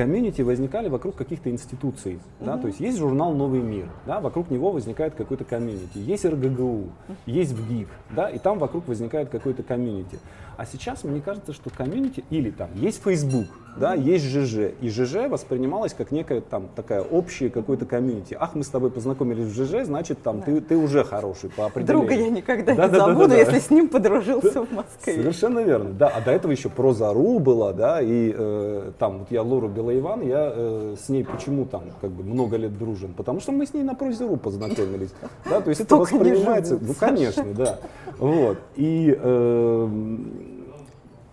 комьюнити 0.00 0.40
возникали 0.40 0.88
вокруг 0.88 1.14
каких-то 1.14 1.50
институций. 1.50 2.20
Да? 2.40 2.56
То 2.56 2.68
есть 2.68 2.80
есть 2.80 2.96
журнал 2.96 3.34
«Новый 3.34 3.60
мир», 3.60 3.90
да? 4.06 4.18
вокруг 4.18 4.50
него 4.50 4.72
возникает 4.72 5.14
какой-то 5.14 5.44
комьюнити. 5.44 5.98
Есть 5.98 6.24
РГГУ, 6.24 6.84
есть 7.26 7.52
ВГИК, 7.52 7.88
да? 8.16 8.30
и 8.30 8.38
там 8.38 8.58
вокруг 8.58 8.88
возникает 8.88 9.28
какой-то 9.28 9.62
комьюнити. 9.62 10.18
А 10.60 10.66
сейчас 10.66 11.04
мне 11.04 11.22
кажется, 11.22 11.54
что 11.54 11.70
комьюнити, 11.70 12.22
или 12.28 12.50
там 12.50 12.68
есть 12.74 13.02
Facebook, 13.02 13.46
да, 13.78 13.94
есть 13.94 14.26
ЖЖ, 14.26 14.72
и 14.80 14.90
ЖЖ 14.90 15.30
воспринималось 15.30 15.94
как 15.94 16.10
некая 16.10 16.42
там 16.42 16.68
такая 16.76 17.00
общая 17.00 17.48
какой-то 17.48 17.86
комьюнити. 17.86 18.36
Ах, 18.38 18.54
мы 18.54 18.62
с 18.62 18.68
тобой 18.68 18.90
познакомились 18.90 19.46
в 19.46 19.54
ЖЖ, 19.54 19.86
значит 19.86 20.22
там 20.22 20.42
ты, 20.42 20.60
ты 20.60 20.76
уже 20.76 21.02
хороший 21.02 21.48
по 21.48 21.64
определению. 21.64 22.06
Друга 22.06 22.22
я 22.22 22.30
никогда 22.30 22.72
не 22.72 22.76
Да-да-да-да-да. 22.76 23.14
забуду, 23.14 23.34
если 23.36 23.58
с 23.58 23.70
ним 23.70 23.88
подружился 23.88 24.66
в 24.66 24.70
Москве. 24.70 25.14
Совершенно 25.14 25.60
верно, 25.60 25.90
да. 25.90 26.08
А 26.08 26.20
до 26.20 26.30
этого 26.30 26.52
еще 26.52 26.68
про 26.68 26.92
Зару 26.92 27.38
была, 27.38 27.72
да, 27.72 28.02
и 28.02 28.34
э, 28.36 28.92
там 28.98 29.20
вот 29.20 29.30
я 29.30 29.42
Лору 29.42 29.68
Белоиван, 29.90 30.22
я 30.22 30.52
э, 30.54 30.96
с 30.98 31.08
ней 31.08 31.24
почему 31.24 31.64
там 31.64 31.82
как 32.00 32.10
бы 32.10 32.22
много 32.22 32.56
лет 32.56 32.76
дружен? 32.78 33.12
Потому 33.14 33.40
что 33.40 33.52
мы 33.52 33.66
с 33.66 33.74
ней 33.74 33.82
на 33.82 33.94
Прозеру 33.94 34.36
познакомились, 34.36 35.12
да, 35.48 35.60
то 35.60 35.70
есть 35.70 35.80
это 35.80 35.96
воспринимается, 35.96 36.78
ну 36.80 36.94
конечно, 36.94 37.44
да, 37.54 37.78
вот. 38.18 38.58
И 38.76 39.16
э, 39.18 40.16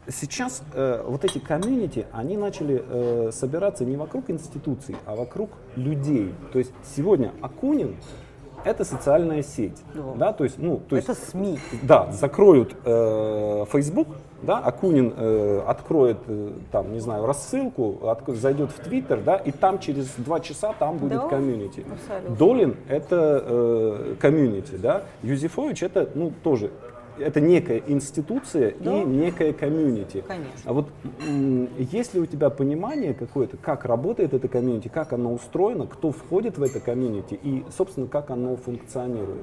сейчас 0.10 0.64
э, 0.74 1.04
вот 1.06 1.24
эти 1.24 1.38
комьюнити, 1.40 2.08
они 2.12 2.38
начали 2.38 2.84
э, 2.88 3.32
собираться 3.32 3.86
не 3.86 3.96
вокруг 3.96 4.30
институций, 4.30 4.96
а 5.06 5.16
вокруг 5.16 5.52
людей. 5.76 6.34
То 6.52 6.60
есть 6.60 6.72
сегодня 6.96 7.32
Акунин 7.42 7.96
это 8.64 8.84
социальная 8.84 9.44
сеть, 9.44 9.78
Да. 9.94 10.14
да, 10.18 10.34
то 10.34 10.44
есть, 10.44 10.58
ну, 10.58 10.82
то 10.90 10.96
есть 10.96 11.08
Это 11.08 11.18
СМИ. 11.30 11.60
да, 11.84 12.12
закроют 12.12 12.76
э, 12.84 13.66
Facebook, 13.72 14.08
да, 14.42 14.60
Акунин 14.60 15.14
э, 15.16 15.62
откроет, 15.66 16.18
э, 16.28 16.52
там, 16.72 16.94
не 16.94 17.00
знаю, 17.00 17.26
рассылку, 17.26 17.98
отк- 18.02 18.36
зайдет 18.36 18.72
в 18.72 18.80
Твиттер, 18.84 19.22
да, 19.22 19.36
и 19.38 19.52
там 19.52 19.80
через 19.80 20.14
два 20.18 20.40
часа 20.40 20.74
там 20.78 20.98
будет 20.98 21.20
Да, 21.22 21.28
комьюнити. 21.28 21.86
абсолютно. 21.92 22.36
Долин 22.36 22.76
это 22.88 23.44
э, 23.46 24.16
комьюнити, 24.20 24.76
да, 24.76 25.04
Юзефович 25.24 25.84
это, 25.84 26.10
ну, 26.14 26.32
тоже, 26.44 26.72
это 27.20 27.42
некая 27.42 27.82
институция 27.88 28.76
Да. 28.80 28.96
и 29.02 29.04
некая 29.06 29.52
комьюнити. 29.52 30.24
Конечно. 30.28 30.52
А 30.66 30.74
вот 30.74 30.88
есть 31.92 32.14
ли 32.14 32.20
у 32.22 32.26
тебя 32.28 32.52
понимание 32.52 33.16
какое-то, 33.16 33.58
как 33.58 33.86
работает 33.86 34.36
это 34.36 34.48
комьюнити, 34.48 34.88
как 34.88 35.14
оно 35.14 35.34
устроено, 35.34 35.88
кто 35.88 36.12
входит 36.12 36.60
в 36.60 36.64
это 36.64 36.80
комьюнити 36.80 37.34
и, 37.42 37.66
собственно, 37.76 38.08
как 38.08 38.30
оно 38.30 38.56
функционирует? 38.56 39.42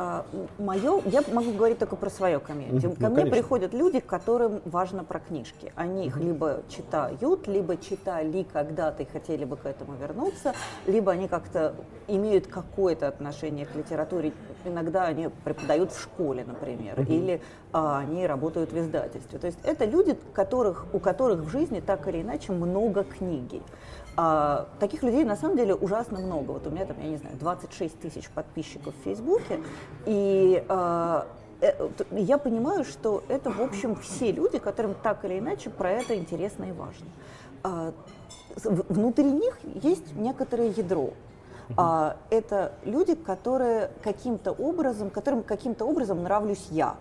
А, 0.00 0.24
мое, 0.58 1.02
я 1.06 1.24
могу 1.32 1.50
говорить 1.50 1.80
только 1.80 1.96
про 1.96 2.08
свое 2.08 2.38
комьюнити. 2.38 2.86
Ну, 2.86 2.92
Ко 2.92 3.08
мне 3.08 3.16
конечно. 3.16 3.30
приходят 3.32 3.74
люди, 3.74 3.98
которым 3.98 4.60
важно 4.64 5.02
про 5.02 5.18
книжки. 5.18 5.72
Они 5.74 6.06
их 6.06 6.18
либо 6.18 6.62
читают, 6.68 7.48
либо 7.48 7.76
читали 7.76 8.46
когда-то 8.52 9.02
и 9.02 9.06
хотели 9.06 9.44
бы 9.44 9.56
к 9.56 9.66
этому 9.66 9.96
вернуться, 9.96 10.54
либо 10.86 11.10
они 11.10 11.26
как-то 11.26 11.74
имеют 12.06 12.46
какое-то 12.46 13.08
отношение 13.08 13.66
к 13.66 13.74
литературе. 13.74 14.32
Иногда 14.64 15.02
они 15.06 15.30
преподают 15.44 15.90
в 15.90 16.00
школе, 16.00 16.44
например, 16.46 17.00
или 17.00 17.42
а, 17.72 17.98
они 17.98 18.24
работают 18.24 18.70
в 18.70 18.78
издательстве. 18.78 19.40
То 19.40 19.48
есть 19.48 19.58
это 19.64 19.84
люди, 19.84 20.16
которых, 20.32 20.86
у 20.92 21.00
которых 21.00 21.40
в 21.40 21.48
жизни 21.48 21.80
так 21.80 22.06
или 22.06 22.22
иначе 22.22 22.52
много 22.52 23.02
книги. 23.02 23.60
А, 24.20 24.66
таких 24.80 25.04
людей 25.04 25.22
на 25.22 25.36
самом 25.36 25.56
деле 25.56 25.76
ужасно 25.76 26.18
много. 26.18 26.50
Вот 26.50 26.66
у 26.66 26.70
меня 26.70 26.84
там, 26.86 26.96
я 27.00 27.08
не 27.08 27.18
знаю, 27.18 27.36
26 27.38 28.00
тысяч 28.00 28.28
подписчиков 28.30 28.92
в 28.96 29.04
Фейсбуке, 29.04 29.60
и 30.06 30.64
а, 30.68 31.28
э, 31.60 31.88
я 32.10 32.36
понимаю, 32.38 32.82
что 32.82 33.22
это, 33.28 33.52
в 33.52 33.60
общем, 33.60 33.94
все 33.94 34.32
люди, 34.32 34.58
которым 34.58 34.94
так 34.94 35.24
или 35.24 35.38
иначе 35.38 35.70
про 35.70 35.92
это 35.92 36.16
интересно 36.16 36.64
и 36.64 36.72
важно. 36.72 37.06
А, 37.62 37.92
внутри 38.56 39.30
них 39.30 39.56
есть 39.84 40.16
некоторое 40.16 40.70
ядро. 40.70 41.10
А, 41.76 42.16
это 42.30 42.72
люди, 42.84 43.14
которые 43.14 43.92
каким-то 44.02 44.50
образом, 44.50 45.10
которым 45.10 45.44
каким-то 45.44 45.84
образом 45.84 46.24
нравлюсь 46.24 46.66
я. 46.70 46.96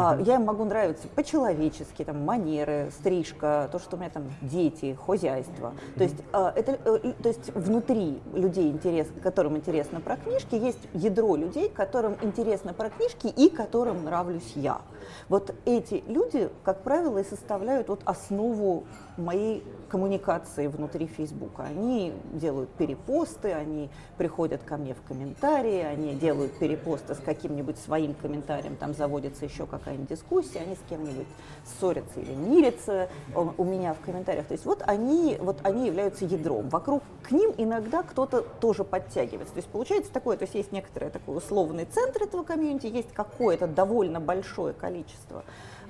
А, 0.00 0.16
Я 0.24 0.36
им 0.36 0.44
могу 0.44 0.64
нравиться 0.64 1.08
по-человечески, 1.08 2.04
там, 2.04 2.24
манеры, 2.24 2.92
стрижка, 3.00 3.68
то, 3.72 3.80
что 3.80 3.96
у 3.96 3.98
меня 3.98 4.10
там 4.10 4.32
дети, 4.40 4.96
хозяйство. 5.04 5.72
То 5.96 6.04
есть, 6.04 6.14
а, 6.32 6.52
это, 6.54 6.78
э, 6.84 7.12
то 7.20 7.28
есть 7.28 7.52
внутри 7.52 8.20
людей, 8.32 8.70
интерес, 8.70 9.08
которым 9.24 9.56
интересно 9.56 10.00
про 10.00 10.16
книжки, 10.16 10.54
есть 10.54 10.78
ядро 10.94 11.34
людей, 11.34 11.68
которым 11.68 12.16
интересно 12.22 12.74
про 12.74 12.90
книжки 12.90 13.26
и 13.26 13.50
которым 13.50 14.04
нравлюсь 14.04 14.52
я. 14.54 14.82
Вот 15.28 15.54
эти 15.64 16.02
люди, 16.06 16.50
как 16.64 16.82
правило, 16.82 17.18
и 17.18 17.24
составляют 17.24 17.88
вот 17.88 18.00
основу 18.04 18.84
моей 19.16 19.64
коммуникации 19.88 20.66
внутри 20.66 21.06
Фейсбука. 21.06 21.64
Они 21.64 22.12
делают 22.32 22.70
перепосты, 22.70 23.52
они 23.52 23.90
приходят 24.16 24.62
ко 24.62 24.76
мне 24.76 24.94
в 24.94 25.02
комментарии, 25.02 25.80
они 25.80 26.14
делают 26.14 26.58
перепосты 26.58 27.14
с 27.14 27.18
каким-нибудь 27.18 27.78
своим 27.78 28.14
комментарием, 28.14 28.76
там 28.76 28.94
заводится 28.94 29.44
еще 29.44 29.66
какая-нибудь 29.66 30.08
дискуссия, 30.08 30.60
они 30.60 30.74
с 30.74 30.88
кем-нибудь 30.88 31.26
ссорятся 31.64 32.20
или 32.20 32.34
мирятся 32.34 33.08
у, 33.34 33.62
у 33.62 33.64
меня 33.64 33.94
в 33.94 34.00
комментариях. 34.00 34.46
То 34.46 34.52
есть 34.52 34.64
вот 34.64 34.82
они, 34.86 35.36
вот 35.40 35.58
они 35.62 35.86
являются 35.86 36.24
ядром. 36.24 36.68
Вокруг 36.68 37.02
к 37.22 37.30
ним 37.30 37.52
иногда 37.56 38.02
кто-то 38.02 38.42
тоже 38.60 38.84
подтягивается. 38.84 39.54
То 39.54 39.58
есть 39.58 39.68
получается 39.68 40.12
такое, 40.12 40.36
то 40.36 40.44
есть 40.44 40.54
есть 40.54 40.72
некоторый 40.72 41.10
такой 41.10 41.36
условный 41.36 41.86
центр 41.86 42.24
этого 42.24 42.42
комьюнити, 42.42 42.86
есть 42.86 43.12
какое-то 43.12 43.66
довольно 43.66 44.20
большое 44.20 44.74
количество 44.74 44.97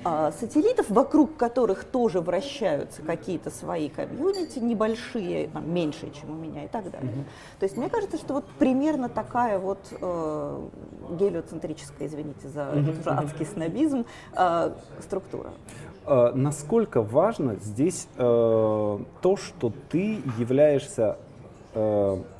а, 0.05 0.31
сателлитов, 0.33 0.91
вокруг 0.91 1.37
которых 1.37 1.85
тоже 1.85 2.21
вращаются 2.21 3.03
какие-то 3.03 3.51
свои 3.51 3.89
комьюнити, 3.89 4.61
небольшие, 4.61 5.49
там, 5.49 5.73
меньше, 5.73 6.11
чем 6.13 6.31
у 6.31 6.35
меня 6.35 6.65
и 6.65 6.69
так 6.69 6.91
далее. 6.91 7.25
То 7.59 7.65
есть 7.65 7.77
мне 7.77 7.89
кажется, 7.89 8.17
что 8.17 8.35
вот 8.35 8.45
примерно 8.59 9.09
такая 9.09 9.59
вот 9.59 9.81
э, 10.01 10.69
гелиоцентрическая, 11.11 12.07
извините 12.07 12.49
за 12.49 12.71
уже 12.71 13.11
адский 13.11 13.47
снобизм, 13.47 14.07
э, 14.35 14.73
структура. 15.01 15.51
Э, 16.07 16.31
Насколько 16.33 17.03
важно 17.03 17.57
здесь 17.57 18.07
э, 18.17 18.99
то, 19.21 19.37
что 19.37 19.73
ты 19.89 20.21
являешься 20.39 21.19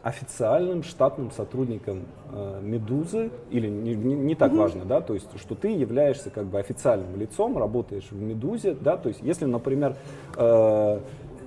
официальным 0.03 0.83
штатным 0.83 1.31
сотрудником 1.31 2.01
э, 2.33 2.61
Медузы, 2.63 3.31
или 3.51 3.69
не, 3.69 3.95
не- 3.95 4.15
не 4.15 4.35
так 4.35 4.53
важно, 4.53 4.85
да, 4.85 5.01
то 5.01 5.15
есть, 5.15 5.29
что 5.39 5.55
ты 5.55 5.69
являешься 5.69 6.31
как 6.31 6.47
бы 6.47 6.59
официальным 6.59 7.17
лицом, 7.19 7.57
работаешь 7.59 8.07
в 8.11 8.21
Медузе, 8.21 8.77
да, 8.81 8.97
то 8.97 9.09
есть, 9.09 9.21
если, 9.23 9.45
например, 9.47 9.95
э, 10.37 11.01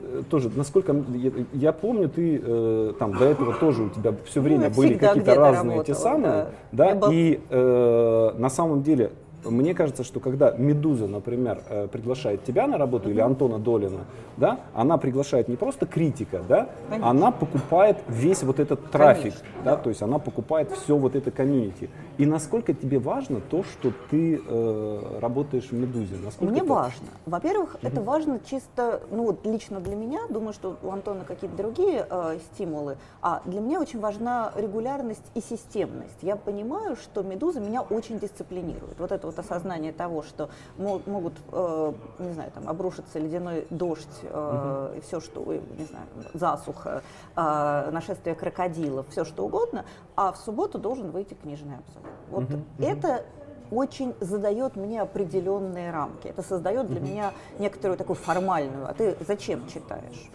э, 0.04 0.22
тоже, 0.30 0.50
насколько 0.56 0.94
я, 1.14 1.32
я 1.54 1.72
помню, 1.74 2.10
ты 2.10 2.42
э, 2.44 2.94
там 3.00 3.18
до 3.18 3.26
этого 3.26 3.54
тоже 3.54 3.84
у 3.84 3.90
тебя 3.90 4.14
все 4.26 4.42
время 4.42 4.66
я 4.66 4.70
были 4.70 4.94
какие-то 4.98 5.36
разные 5.36 5.84
те 5.84 5.94
работала, 5.94 5.96
самые, 5.96 6.32
да. 6.72 6.94
да, 6.94 6.96
был- 6.96 7.10
и 7.12 7.40
э, 7.50 8.32
на 8.38 8.50
самом 8.50 8.84
деле 8.84 9.12
мне 9.46 9.74
кажется, 9.74 10.04
что 10.04 10.20
когда 10.20 10.52
Медуза, 10.52 11.08
например, 11.08 11.62
э, 11.70 11.88
приглашает 11.88 12.44
тебя 12.44 12.68
на 12.68 12.78
работу 12.78 13.10
или 13.10 13.20
Антона 13.20 13.60
Долина, 13.60 14.06
да, 14.38 14.60
она 14.74 14.98
приглашает 14.98 15.48
не 15.48 15.56
просто 15.56 15.86
критика, 15.86 16.42
да, 16.48 16.70
Конечно. 16.90 17.10
она 17.10 17.32
покупает 17.32 17.98
весь 18.08 18.44
вот 18.44 18.60
этот 18.60 18.92
трафик, 18.92 19.34
Конечно, 19.34 19.64
да, 19.64 19.76
то 19.78 19.90
есть 19.90 20.02
она 20.02 20.20
покупает 20.20 20.72
все 20.72 20.98
вот 20.98 21.16
это 21.16 21.32
комьюнити. 21.32 21.90
И 22.18 22.26
насколько 22.26 22.74
тебе 22.74 23.00
важно 23.00 23.40
то, 23.42 23.64
что 23.64 23.92
ты 24.10 24.42
э, 24.46 25.18
работаешь 25.20 25.66
в 25.70 25.74
Медузе? 25.74 26.16
Насколько 26.24 26.52
Мне 26.52 26.62
это- 26.62 26.70
важно. 26.70 27.08
Во-первых, 27.26 27.78
это 27.82 28.02
важно 28.02 28.40
чисто, 28.46 29.02
ну 29.12 29.26
вот 29.26 29.46
лично 29.46 29.80
для 29.80 29.96
меня, 29.96 30.22
думаю, 30.30 30.54
что 30.54 30.78
у 30.84 30.92
Антона 30.92 31.24
какие-то 31.26 31.56
другие 31.58 32.06
э, 32.10 32.38
стимулы, 32.54 32.98
а 33.22 33.42
для 33.46 33.60
меня 33.62 33.80
очень 33.82 34.00
важна 34.00 34.52
регулярность 34.56 35.24
и 35.36 35.42
системность. 35.42 36.18
Я 36.22 36.36
понимаю, 36.36 36.96
что 36.96 37.24
«Медуза» 37.24 37.60
меня 37.60 37.82
очень 37.82 38.20
дисциплинирует. 38.20 39.00
Вот 39.00 39.12
это 39.12 39.28
вот 39.32 39.40
осознание 39.40 39.92
того, 39.94 40.22
что 40.24 40.50
мо- 40.78 41.02
могут, 41.06 41.34
э, 41.52 41.94
не 42.20 42.34
знаю, 42.34 42.52
там, 42.52 42.68
обрушиться 42.70 43.18
ледяной 43.20 43.66
дождь, 43.70 44.08
э, 44.24 44.96
и 44.98 45.02
все, 45.02 45.20
что, 45.20 45.42
не 45.78 45.86
знаю, 45.86 46.06
засуха, 46.34 47.02
э, 47.36 47.90
нашествие 47.92 48.36
крокодилов, 48.36 49.08
все 49.10 49.26
что 49.26 49.46
угодно, 49.46 49.86
а 50.16 50.32
в 50.32 50.38
субботу 50.38 50.78
должен 50.78 51.12
выйти 51.12 51.34
книжный 51.34 51.76
обзор. 51.78 52.04
Вот 52.30 52.44
это 52.86 53.26
очень 53.72 54.14
задает 54.20 54.76
мне 54.76 55.02
определенные 55.02 55.92
рамки. 55.92 56.28
Это 56.28 56.44
создает 56.44 56.88
для 56.88 57.00
меня 57.00 57.34
некоторую 57.60 57.98
такую 57.98 58.18
формальную. 58.18 58.88
А 58.88 58.94
ты 58.94 59.16
зачем 59.26 59.68
читаешь? 59.68 60.30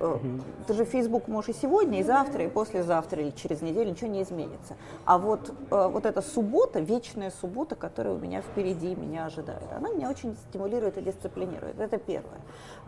Э, 0.00 0.18
Ты 0.66 0.74
же 0.74 0.84
Facebook 0.84 1.28
можешь 1.28 1.50
и 1.50 1.52
сегодня, 1.60 2.00
и 2.00 2.02
завтра, 2.02 2.44
и 2.44 2.48
послезавтра, 2.48 3.22
или 3.22 3.30
через 3.30 3.62
неделю, 3.62 3.90
ничего 3.90 4.10
не 4.10 4.22
изменится. 4.22 4.74
А 5.04 5.18
вот, 5.18 5.52
э, 5.70 5.88
вот 5.88 6.06
эта 6.06 6.22
суббота, 6.22 6.80
вечная 6.80 7.30
суббота, 7.30 7.74
которая 7.74 8.14
у 8.14 8.18
меня 8.18 8.42
впереди, 8.42 8.94
меня 8.94 9.26
ожидает, 9.26 9.62
она 9.74 9.90
меня 9.90 10.10
очень 10.10 10.36
стимулирует 10.48 10.98
и 10.98 11.02
дисциплинирует. 11.02 11.78
Это 11.80 11.98
первое. 11.98 12.40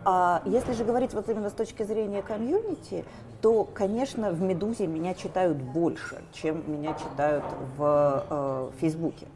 А 0.04 0.42
если 0.44 0.72
же 0.72 0.84
говорить 0.84 1.14
вот 1.14 1.28
именно 1.28 1.50
с 1.50 1.54
точки 1.54 1.82
зрения 1.82 2.22
комьюнити, 2.22 3.04
то, 3.40 3.64
конечно, 3.64 4.30
в 4.30 4.40
«Медузе» 4.42 4.86
меня 4.86 5.14
читают 5.14 5.58
больше, 5.58 6.22
чем 6.32 6.62
меня 6.66 6.94
читают 6.94 7.44
в 7.76 8.24
э, 8.28 8.70
Фейсбуке. 8.80 9.26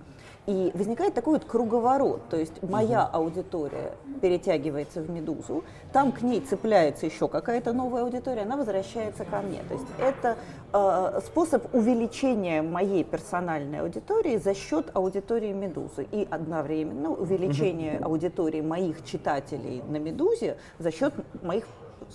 И 0.46 0.72
возникает 0.74 1.14
такой 1.14 1.34
вот 1.34 1.44
круговорот, 1.44 2.28
то 2.28 2.36
есть 2.36 2.62
моя 2.64 3.04
аудитория 3.04 3.92
перетягивается 4.20 5.00
в 5.00 5.08
«Медузу», 5.08 5.62
там 5.92 6.10
к 6.10 6.22
ней 6.22 6.40
цепляется 6.40 7.06
еще 7.06 7.28
какая-то 7.28 7.72
новая 7.72 8.02
аудитория, 8.02 8.42
она 8.42 8.56
возвращается 8.56 9.24
ко 9.24 9.40
мне. 9.40 9.62
То 9.68 9.74
есть 9.74 9.86
это 10.00 10.36
э, 10.72 11.20
способ 11.24 11.72
увеличения 11.72 12.60
моей 12.62 13.04
персональной 13.04 13.82
аудитории 13.82 14.36
за 14.36 14.54
счет 14.54 14.90
аудитории 14.94 15.52
«Медузы» 15.52 16.08
и 16.10 16.26
одновременно 16.28 17.10
увеличение 17.10 17.98
аудитории 17.98 18.62
моих 18.62 19.04
читателей 19.04 19.80
на 19.88 19.98
«Медузе» 19.98 20.56
за 20.80 20.90
счет 20.90 21.14
моих 21.44 21.66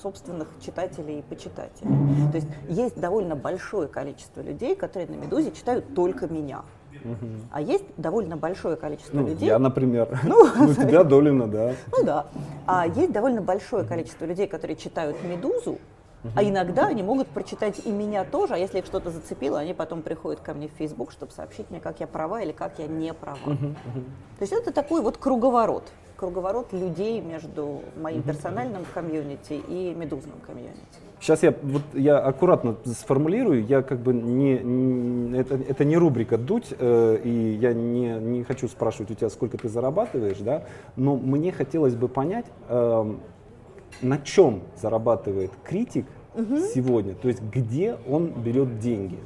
собственных 0.01 0.49
читателей 0.59 1.19
и 1.19 1.21
почитателей. 1.21 1.91
То 2.31 2.37
есть 2.37 2.47
есть 2.67 2.99
довольно 2.99 3.37
большое 3.37 3.87
количество 3.87 4.41
людей, 4.41 4.75
которые 4.75 5.09
на 5.09 5.15
«Медузе» 5.15 5.51
читают 5.51 5.95
только 5.95 6.27
меня. 6.27 6.63
А 7.51 7.61
есть 7.61 7.85
довольно 7.97 8.37
большое 8.37 8.75
количество 8.75 9.17
Ну, 9.17 9.27
людей. 9.27 9.47
я, 9.47 9.59
например. 9.59 10.19
Ну, 10.23 10.41
у 10.41 10.73
тебя 10.73 11.03
Долина, 11.03 11.47
да. 11.47 11.73
Ну 11.91 12.03
да. 12.03 12.25
А 12.65 12.87
есть 12.87 13.11
довольно 13.11 13.41
большое 13.41 13.83
количество 13.85 14.25
людей, 14.25 14.47
которые 14.47 14.75
читают 14.75 15.17
«Медузу», 15.23 15.77
а 16.35 16.43
иногда 16.43 16.87
они 16.87 17.03
могут 17.03 17.27
прочитать 17.27 17.79
и 17.85 17.91
меня 17.91 18.23
тоже, 18.25 18.55
а 18.55 18.57
если 18.57 18.79
их 18.79 18.85
что-то 18.85 19.11
зацепило, 19.11 19.59
они 19.59 19.73
потом 19.73 20.01
приходят 20.01 20.41
ко 20.41 20.53
мне 20.53 20.67
в 20.67 20.71
Facebook, 20.71 21.11
чтобы 21.11 21.31
сообщить 21.31 21.69
мне, 21.69 21.79
как 21.79 21.99
я 21.99 22.07
права 22.07 22.41
или 22.41 22.51
как 22.51 22.79
я 22.79 22.87
не 22.87 23.13
права. 23.13 23.37
То 23.45 24.41
есть 24.41 24.51
это 24.51 24.71
такой 24.71 25.01
вот 25.01 25.17
круговорот. 25.17 25.83
Круговорот 26.17 26.73
людей 26.73 27.21
между 27.21 27.81
моим 27.95 28.23
персональным 28.23 28.85
комьюнити 28.93 29.53
и 29.53 29.93
медузным 29.95 30.39
комьюнити. 30.45 31.06
Сейчас 31.19 31.41
я 31.41 31.53
вот 31.63 31.81
я 31.93 32.19
аккуратно 32.19 32.75
сформулирую, 32.85 33.65
я 33.65 33.81
как 33.81 33.99
бы 33.99 34.13
не, 34.13 34.59
не- 34.59 35.37
это, 35.39 35.55
это 35.55 35.83
не 35.83 35.97
рубрика 35.97 36.37
дуть, 36.37 36.73
э, 36.77 37.19
и 37.23 37.57
я 37.59 37.73
не, 37.73 38.19
не 38.19 38.43
хочу 38.43 38.67
спрашивать 38.67 39.11
у 39.11 39.13
тебя, 39.15 39.29
сколько 39.29 39.57
ты 39.57 39.67
зарабатываешь, 39.67 40.37
да, 40.37 40.63
но 40.95 41.15
мне 41.15 41.51
хотелось 41.51 41.95
бы 41.95 42.07
понять, 42.07 42.45
эм, 42.69 43.19
на 44.01 44.19
чем 44.19 44.61
зарабатывает 44.79 45.51
критик 45.63 46.05
сегодня, 46.71 47.15
то 47.15 47.27
есть 47.29 47.41
где 47.41 47.97
он 48.07 48.27
берет 48.27 48.77
деньги. 48.79 49.17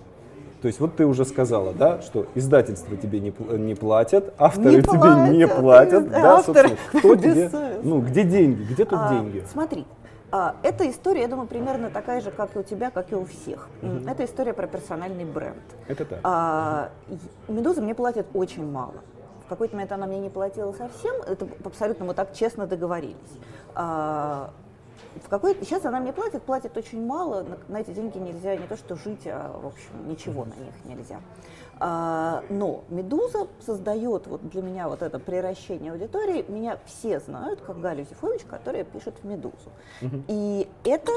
То 0.62 0.68
есть 0.68 0.80
вот 0.80 0.96
ты 0.96 1.06
уже 1.06 1.26
сказала, 1.26 1.74
да, 1.74 2.02
что 2.02 2.28
издательство 2.36 2.96
тебе 2.96 3.20
не, 3.20 3.34
не 3.58 3.74
платят, 3.76 4.34
авторы 4.38 4.76
не 4.76 4.82
тебе 4.84 4.98
платят, 5.00 5.32
не 5.32 5.48
платят, 5.48 6.10
да, 6.10 6.38
авторы, 6.38 6.78
кто 6.94 7.16
тебе, 7.18 7.50
ну, 7.84 8.00
где 8.00 8.24
деньги, 8.24 8.62
где 8.64 8.86
тут 8.86 9.00
а, 9.02 9.10
деньги? 9.10 9.44
Смотри, 9.52 9.86
эта 10.64 10.90
история, 10.90 11.22
я 11.22 11.28
думаю, 11.28 11.48
примерно 11.48 11.90
такая 11.90 12.22
же, 12.22 12.32
как 12.32 12.56
и 12.56 12.60
у 12.60 12.64
тебя, 12.64 12.90
как 12.90 13.12
и 13.12 13.16
у 13.16 13.26
всех. 13.26 13.68
Mm-hmm. 13.82 14.10
Это 14.10 14.26
история 14.26 14.54
про 14.54 14.68
персональный 14.68 15.26
бренд. 15.26 15.62
Это 15.88 16.06
так. 16.06 16.20
А, 16.24 16.90
Медуза 17.48 17.82
мне 17.82 17.94
платит 17.94 18.28
очень 18.34 18.70
мало. 18.70 19.04
В 19.46 19.50
какой-то 19.50 19.76
момент 19.76 19.92
она 19.92 20.08
мне 20.08 20.20
не 20.20 20.30
платила 20.30 20.72
совсем. 20.72 21.16
Это 21.28 21.48
абсолютно 21.66 22.06
мы 22.06 22.14
так 22.14 22.34
честно 22.34 22.66
договорились. 22.66 23.16
А, 23.76 24.54
в 25.24 25.28
какой 25.28 25.56
сейчас 25.60 25.84
она 25.86 26.00
мне 26.00 26.14
платит, 26.14 26.44
платит 26.44 26.78
очень 26.78 27.06
мало, 27.06 27.44
на, 27.44 27.58
на 27.68 27.82
эти 27.82 27.92
деньги 27.92 28.18
нельзя 28.18 28.56
не 28.56 28.66
то 28.68 28.78
что 28.78 28.96
жить, 28.96 29.26
а 29.26 29.60
в 29.62 29.68
общем 29.68 30.08
ничего 30.08 30.46
на 30.46 30.54
них 30.54 30.74
нельзя. 30.86 31.20
А, 31.84 32.44
но 32.50 32.84
Медуза 32.90 33.48
создает 33.66 34.28
вот 34.28 34.48
для 34.48 34.62
меня 34.62 34.88
вот 34.88 35.02
это 35.02 35.18
превращение 35.18 35.92
аудитории. 35.92 36.46
Меня 36.48 36.78
все 36.86 37.20
знают 37.20 37.60
как 37.62 37.82
Галю 37.82 38.06
Зифович, 38.06 38.44
которая 38.48 38.84
пишет 38.84 39.16
в 39.24 39.26
Медузу. 39.26 39.72
Угу. 40.04 40.24
И 40.28 40.68
это 40.84 41.12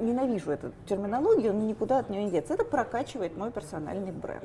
ненавижу 0.00 0.50
эту 0.50 0.72
терминологию, 0.86 1.54
но 1.54 1.62
никуда 1.62 2.00
от 2.00 2.10
нее 2.10 2.24
не 2.24 2.32
деться. 2.32 2.54
Это 2.54 2.64
прокачивает 2.64 3.36
мой 3.36 3.52
персональный 3.52 4.10
бренд. 4.10 4.42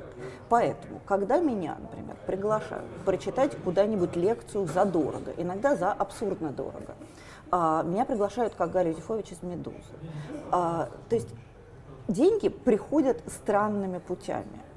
Поэтому, 0.48 1.00
когда 1.04 1.40
меня, 1.40 1.76
например, 1.80 2.16
приглашают 2.28 2.86
прочитать 3.04 3.56
куда-нибудь 3.64 4.14
лекцию 4.14 4.68
за 4.68 4.84
дорого, 4.84 5.32
иногда 5.36 5.74
за 5.74 5.92
абсурдно 5.92 6.50
дорого, 6.50 6.94
а, 7.50 7.82
меня 7.82 8.04
приглашают 8.04 8.54
как 8.54 8.70
Галю 8.70 8.92
Зифович 8.92 9.32
из 9.32 9.42
«Медузы». 9.42 9.74
А, 10.52 10.88
то 11.08 11.16
есть 11.16 11.34
деньги 12.06 12.48
приходят 12.48 13.20
странными 13.26 13.98
путями. 13.98 14.69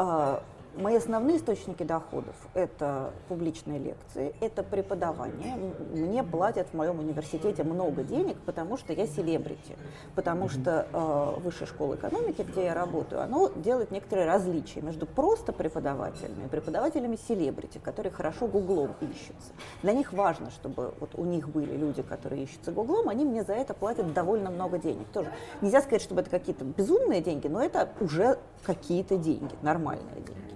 呃 0.00 0.42
Мои 0.76 0.96
основные 0.96 1.38
источники 1.38 1.82
доходов– 1.82 2.34
это 2.54 3.12
публичные 3.28 3.78
лекции, 3.78 4.34
это 4.40 4.62
преподавание. 4.62 5.56
Мне 5.92 6.22
платят 6.22 6.68
в 6.68 6.74
моем 6.74 7.00
университете 7.00 7.64
много 7.64 8.04
денег, 8.04 8.38
потому 8.46 8.76
что 8.76 8.92
я 8.92 9.06
селебрити, 9.06 9.76
потому 10.14 10.48
что 10.48 10.86
э, 10.92 11.40
Высшая 11.40 11.66
школа 11.66 11.96
экономики, 11.96 12.42
где 12.42 12.66
я 12.66 12.74
работаю, 12.74 13.20
оно 13.22 13.48
делает 13.56 13.90
некоторые 13.90 14.26
различия 14.26 14.80
между 14.80 15.06
просто 15.06 15.52
преподавателями 15.52 16.44
и 16.44 16.48
преподавателями 16.48 17.16
селебрити, 17.16 17.78
которые 17.78 18.12
хорошо 18.12 18.46
гуглом 18.46 18.94
ищутся. 19.00 19.52
Для 19.82 19.92
них 19.92 20.12
важно, 20.12 20.50
чтобы 20.50 20.94
вот 21.00 21.10
у 21.14 21.24
них 21.24 21.48
были 21.48 21.76
люди, 21.76 22.02
которые 22.02 22.44
ищутся 22.44 22.70
гуглом, 22.70 23.08
они 23.08 23.24
мне 23.24 23.42
за 23.42 23.54
это 23.54 23.74
платят 23.74 24.12
довольно 24.12 24.50
много 24.50 24.78
денег. 24.78 25.08
Тоже 25.12 25.32
нельзя 25.60 25.80
сказать, 25.80 26.02
чтобы 26.02 26.20
это 26.20 26.30
какие-то 26.30 26.64
безумные 26.64 27.20
деньги, 27.20 27.48
но 27.48 27.60
это 27.60 27.88
уже 28.00 28.38
какие-то 28.62 29.16
деньги, 29.16 29.54
нормальные 29.62 30.14
деньги. 30.14 30.50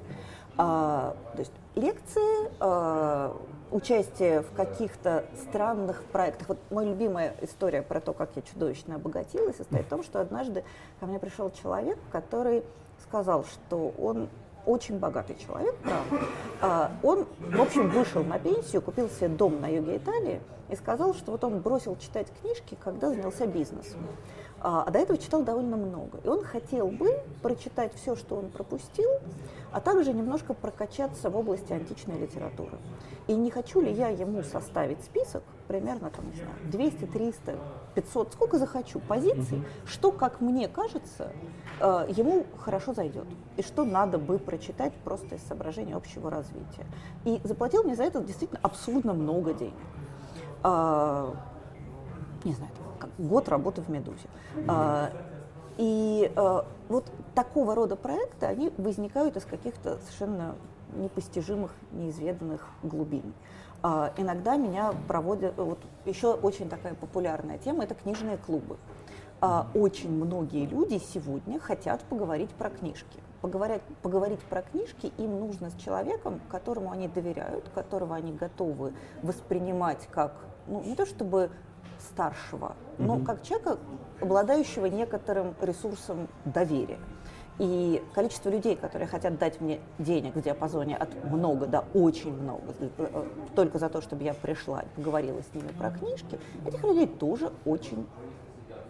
А, 0.56 1.16
то 1.32 1.38
есть 1.38 1.52
лекции, 1.74 2.50
а, 2.60 3.36
участие 3.70 4.42
в 4.42 4.52
каких-то 4.52 5.24
странных 5.48 6.04
проектах. 6.04 6.48
Вот 6.48 6.58
моя 6.70 6.90
любимая 6.90 7.34
история 7.42 7.82
про 7.82 8.00
то, 8.00 8.12
как 8.12 8.30
я 8.36 8.42
чудовищно 8.42 8.96
обогатилась, 8.96 9.56
состоит 9.56 9.86
в 9.86 9.88
том, 9.88 10.04
что 10.04 10.20
однажды 10.20 10.62
ко 11.00 11.06
мне 11.06 11.18
пришел 11.18 11.50
человек, 11.50 11.98
который 12.12 12.62
сказал, 13.02 13.44
что 13.44 13.92
он 13.98 14.28
очень 14.66 14.98
богатый 14.98 15.36
человек, 15.36 15.74
правда. 15.82 16.26
А, 16.60 16.92
он, 17.02 17.26
в 17.38 17.60
общем, 17.60 17.90
вышел 17.90 18.22
на 18.22 18.38
пенсию, 18.38 18.80
купил 18.80 19.08
себе 19.10 19.28
дом 19.28 19.60
на 19.60 19.66
юге 19.66 19.96
Италии 19.96 20.40
и 20.70 20.76
сказал, 20.76 21.14
что 21.14 21.32
вот 21.32 21.44
он 21.44 21.60
бросил 21.60 21.96
читать 21.96 22.28
книжки, 22.40 22.76
когда 22.82 23.10
занялся 23.10 23.46
бизнесом. 23.46 24.00
А, 24.66 24.82
а 24.86 24.90
до 24.90 24.98
этого 24.98 25.18
читал 25.18 25.42
довольно 25.42 25.76
много. 25.76 26.18
И 26.24 26.26
он 26.26 26.42
хотел 26.42 26.88
бы 26.88 27.20
прочитать 27.42 27.92
все, 27.94 28.16
что 28.16 28.36
он 28.36 28.48
пропустил, 28.48 29.10
а 29.72 29.80
также 29.80 30.14
немножко 30.14 30.54
прокачаться 30.54 31.28
в 31.28 31.36
области 31.36 31.70
античной 31.74 32.18
литературы. 32.18 32.78
И 33.26 33.34
не 33.34 33.50
хочу 33.50 33.82
ли 33.82 33.92
я 33.92 34.08
ему 34.08 34.42
составить 34.42 35.04
список, 35.04 35.42
примерно 35.68 36.08
там, 36.08 36.30
не 36.30 36.36
знаю, 36.36 36.54
200, 36.72 37.04
300, 37.04 37.58
500, 37.94 38.32
сколько 38.32 38.58
захочу, 38.58 39.00
позиций, 39.00 39.58
угу. 39.58 39.66
что, 39.84 40.12
как 40.12 40.40
мне 40.40 40.66
кажется, 40.66 41.30
э, 41.80 42.06
ему 42.08 42.46
хорошо 42.56 42.94
зайдет. 42.94 43.26
И 43.58 43.62
что 43.62 43.84
надо 43.84 44.16
бы 44.16 44.38
прочитать 44.38 44.94
просто 45.04 45.34
из 45.34 45.42
соображения 45.42 45.94
общего 45.94 46.30
развития. 46.30 46.86
И 47.26 47.38
заплатил 47.44 47.82
мне 47.82 47.96
за 47.96 48.04
это 48.04 48.22
действительно 48.22 48.60
абсурдно 48.62 49.12
много 49.12 49.52
денег. 49.52 49.74
А, 50.62 51.34
не 52.44 52.54
знаю, 52.54 52.72
год 53.18 53.48
работы 53.48 53.82
в 53.82 53.88
«Медузе». 53.88 54.28
А, 54.68 55.10
и 55.76 56.30
а, 56.36 56.66
вот 56.88 57.10
такого 57.34 57.74
рода 57.74 57.96
проекты, 57.96 58.46
они 58.46 58.72
возникают 58.76 59.36
из 59.36 59.44
каких-то 59.44 59.98
совершенно 59.98 60.54
непостижимых, 60.94 61.72
неизведанных 61.92 62.68
глубин. 62.82 63.34
А, 63.82 64.12
иногда 64.16 64.56
меня 64.56 64.92
проводят, 65.08 65.56
вот 65.56 65.80
еще 66.04 66.34
очень 66.34 66.68
такая 66.68 66.94
популярная 66.94 67.58
тема, 67.58 67.84
это 67.84 67.94
книжные 67.94 68.36
клубы. 68.36 68.76
Очень 69.74 70.10
многие 70.10 70.64
люди 70.64 70.96
сегодня 70.96 71.58
хотят 71.60 72.02
поговорить 72.04 72.48
про 72.50 72.70
книжки. 72.70 73.20
Поговорить, 73.42 73.82
поговорить 74.00 74.40
про 74.40 74.62
книжки 74.62 75.12
им 75.18 75.38
нужно 75.38 75.68
с 75.68 75.74
человеком, 75.74 76.40
которому 76.48 76.90
они 76.90 77.08
доверяют, 77.08 77.68
которого 77.74 78.16
они 78.16 78.32
готовы 78.32 78.94
воспринимать 79.22 80.08
как, 80.10 80.32
ну, 80.66 80.82
не 80.82 80.94
то 80.94 81.04
чтобы 81.04 81.50
старшего, 82.04 82.76
но 82.98 83.18
как 83.18 83.42
человека, 83.42 83.78
обладающего 84.20 84.86
некоторым 84.86 85.54
ресурсом 85.60 86.28
доверия. 86.44 86.98
И 87.58 88.02
количество 88.14 88.50
людей, 88.50 88.74
которые 88.74 89.06
хотят 89.06 89.38
дать 89.38 89.60
мне 89.60 89.78
денег 89.98 90.34
в 90.34 90.42
диапазоне 90.42 90.96
от 90.96 91.08
много 91.30 91.66
до 91.66 91.84
очень 91.94 92.32
много, 92.32 92.74
э, 92.80 93.24
только 93.54 93.78
за 93.78 93.88
то, 93.88 94.00
чтобы 94.00 94.24
я 94.24 94.34
пришла 94.34 94.80
и 94.80 94.86
поговорила 94.96 95.40
с 95.40 95.54
ними 95.54 95.68
про 95.68 95.90
книжки, 95.92 96.40
этих 96.66 96.82
людей 96.82 97.06
тоже 97.06 97.52
очень 97.64 98.06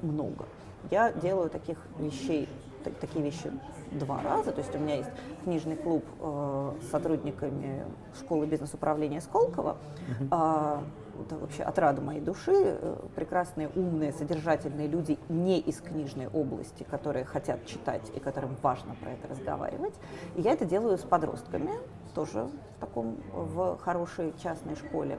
много. 0.01 0.47
Я 0.91 1.13
делаю 1.13 1.51
таких 1.51 1.77
вещей, 1.99 2.49
такие 3.01 3.23
вещи 3.23 3.53
два 3.91 4.23
раза. 4.23 4.51
То 4.51 4.61
есть 4.61 4.75
у 4.75 4.79
меня 4.79 4.97
есть 4.97 5.11
книжный 5.45 5.77
клуб 5.77 6.05
э, 6.21 6.73
с 6.87 6.91
сотрудниками 6.91 7.85
школы 8.19 8.47
бизнес-управления 8.47 9.21
Сколково. 9.21 9.77
Uh-huh 10.21 10.85
это 11.23 11.37
вообще 11.37 11.63
отрада 11.63 12.01
моей 12.01 12.21
души, 12.21 12.53
э, 12.55 12.97
прекрасные, 13.15 13.69
умные, 13.69 14.13
содержательные 14.13 14.89
люди 14.89 15.19
не 15.29 15.61
из 15.61 15.81
книжной 15.81 16.29
области, 16.29 16.83
которые 16.85 17.25
хотят 17.25 17.65
читать 17.67 18.03
и 18.15 18.21
которым 18.21 18.57
важно 18.63 18.95
про 18.95 19.11
это 19.13 19.29
разговаривать. 19.29 19.95
И 20.37 20.43
я 20.43 20.53
это 20.53 20.65
делаю 20.65 20.99
с 20.99 21.03
подростками, 21.03 21.71
тоже 22.15 22.45
в 22.45 22.81
таком, 22.81 23.17
в 23.33 23.79
хорошей 23.79 24.35
частной 24.43 24.77
школе. 24.77 25.19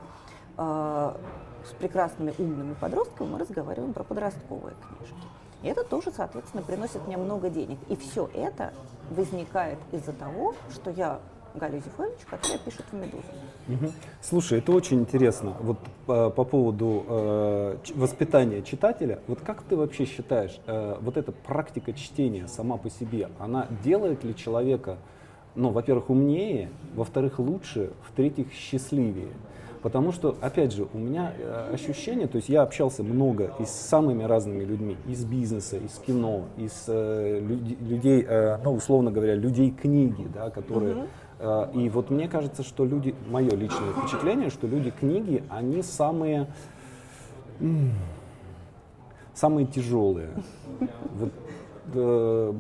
А, 0.57 1.17
с 1.65 1.73
прекрасными 1.73 2.33
умными 2.37 2.75
подростками 2.75 3.27
мы 3.27 3.39
разговариваем 3.39 3.93
про 3.93 4.03
подростковые 4.03 4.75
книжки. 4.75 5.27
И 5.63 5.67
это 5.67 5.83
тоже, 5.83 6.11
соответственно, 6.15 6.63
приносит 6.63 7.05
мне 7.07 7.17
много 7.17 7.49
денег. 7.49 7.79
И 7.89 7.95
все 7.95 8.29
это 8.33 8.71
возникает 9.09 9.79
из-за 9.91 10.13
того, 10.13 10.53
что 10.69 10.91
я 10.91 11.19
Галю 11.59 11.79
Зифович, 11.79 12.19
которая 12.29 12.59
пишет 12.59 12.85
в 12.91 12.93
«Медузу». 12.93 13.23
Угу. 13.67 13.91
Слушай, 14.21 14.59
это 14.59 14.71
очень 14.71 14.99
интересно. 14.99 15.55
Вот 15.59 15.77
по, 16.05 16.29
по 16.29 16.43
поводу 16.43 17.05
э, 17.07 17.77
воспитания 17.95 18.61
читателя, 18.61 19.19
вот 19.27 19.39
как 19.41 19.63
ты 19.63 19.75
вообще 19.75 20.05
считаешь, 20.05 20.59
э, 20.67 20.97
вот 21.01 21.17
эта 21.17 21.31
практика 21.31 21.93
чтения 21.93 22.47
сама 22.47 22.77
по 22.77 22.89
себе, 22.89 23.29
она 23.39 23.67
делает 23.83 24.23
ли 24.23 24.35
человека, 24.35 24.97
ну, 25.55 25.69
во-первых, 25.69 26.09
умнее, 26.09 26.69
во-вторых, 26.95 27.39
лучше, 27.39 27.91
в-третьих, 28.09 28.51
счастливее? 28.53 29.31
Потому 29.85 30.11
что, 30.11 30.35
опять 30.41 30.73
же, 30.73 30.87
у 30.95 30.97
меня 30.97 31.31
э, 31.37 31.69
ощущение, 31.73 32.25
то 32.25 32.37
есть 32.37 32.49
я 32.49 32.63
общался 32.63 33.03
много 33.03 33.53
и 33.59 33.65
с 33.65 33.69
самыми 33.69 34.23
разными 34.23 34.63
людьми, 34.63 34.97
из 35.05 35.23
бизнеса, 35.23 35.77
из 35.77 35.99
кино, 35.99 36.45
из 36.57 36.85
э, 36.87 37.39
люд, 37.39 37.79
людей, 37.81 38.25
э, 38.27 38.57
ну, 38.63 38.73
условно 38.73 39.11
говоря, 39.11 39.35
людей 39.35 39.69
книги, 39.69 40.27
да, 40.33 40.49
которые... 40.49 40.95
Э, 40.95 41.05
и 41.39 41.89
вот 41.89 42.09
мне 42.09 42.27
кажется, 42.27 42.63
что 42.63 42.85
люди, 42.85 43.13
мое 43.27 43.51
личное 43.51 43.91
впечатление, 43.91 44.49
что 44.49 44.67
люди 44.67 44.91
книги, 44.91 45.43
они 45.49 45.81
самые, 45.81 46.47
самые 49.33 49.67
тяжелые. 49.67 50.29
Вот, 51.13 51.31
э, 51.93 52.53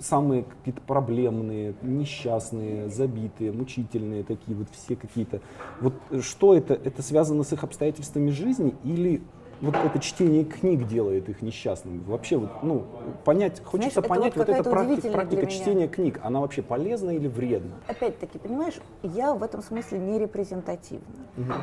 самые 0.00 0.44
какие-то 0.44 0.80
проблемные, 0.82 1.74
несчастные, 1.82 2.88
забитые, 2.88 3.52
мучительные 3.52 4.22
такие 4.22 4.56
вот 4.56 4.68
все 4.72 4.96
какие-то. 4.96 5.40
Вот 5.80 5.94
что 6.20 6.54
это? 6.54 6.74
Это 6.74 7.02
связано 7.02 7.42
с 7.42 7.52
их 7.52 7.64
обстоятельствами 7.64 8.30
жизни 8.30 8.74
или 8.84 9.22
вот 9.60 9.74
это 9.74 9.98
чтение 9.98 10.44
книг 10.44 10.86
делает 10.86 11.28
их 11.28 11.42
несчастными? 11.42 12.02
Вообще, 12.06 12.36
вот, 12.36 12.62
ну, 12.62 12.84
понять, 13.24 13.62
хочется 13.64 14.00
Знаешь, 14.00 14.08
понять, 14.08 14.36
вот 14.36 14.48
вот 14.48 14.56
эта 14.56 14.70
практика 14.70 15.08
меня- 15.08 15.46
чтения 15.46 15.88
книг, 15.88 16.20
она 16.22 16.40
вообще 16.40 16.62
полезна 16.62 17.10
или 17.10 17.28
вредна? 17.28 17.72
Опять-таки, 17.88 18.38
понимаешь, 18.38 18.74
я 19.02 19.34
в 19.34 19.42
этом 19.42 19.62
смысле 19.62 19.98
не 19.98 20.18
репрезентативна. 20.18 21.04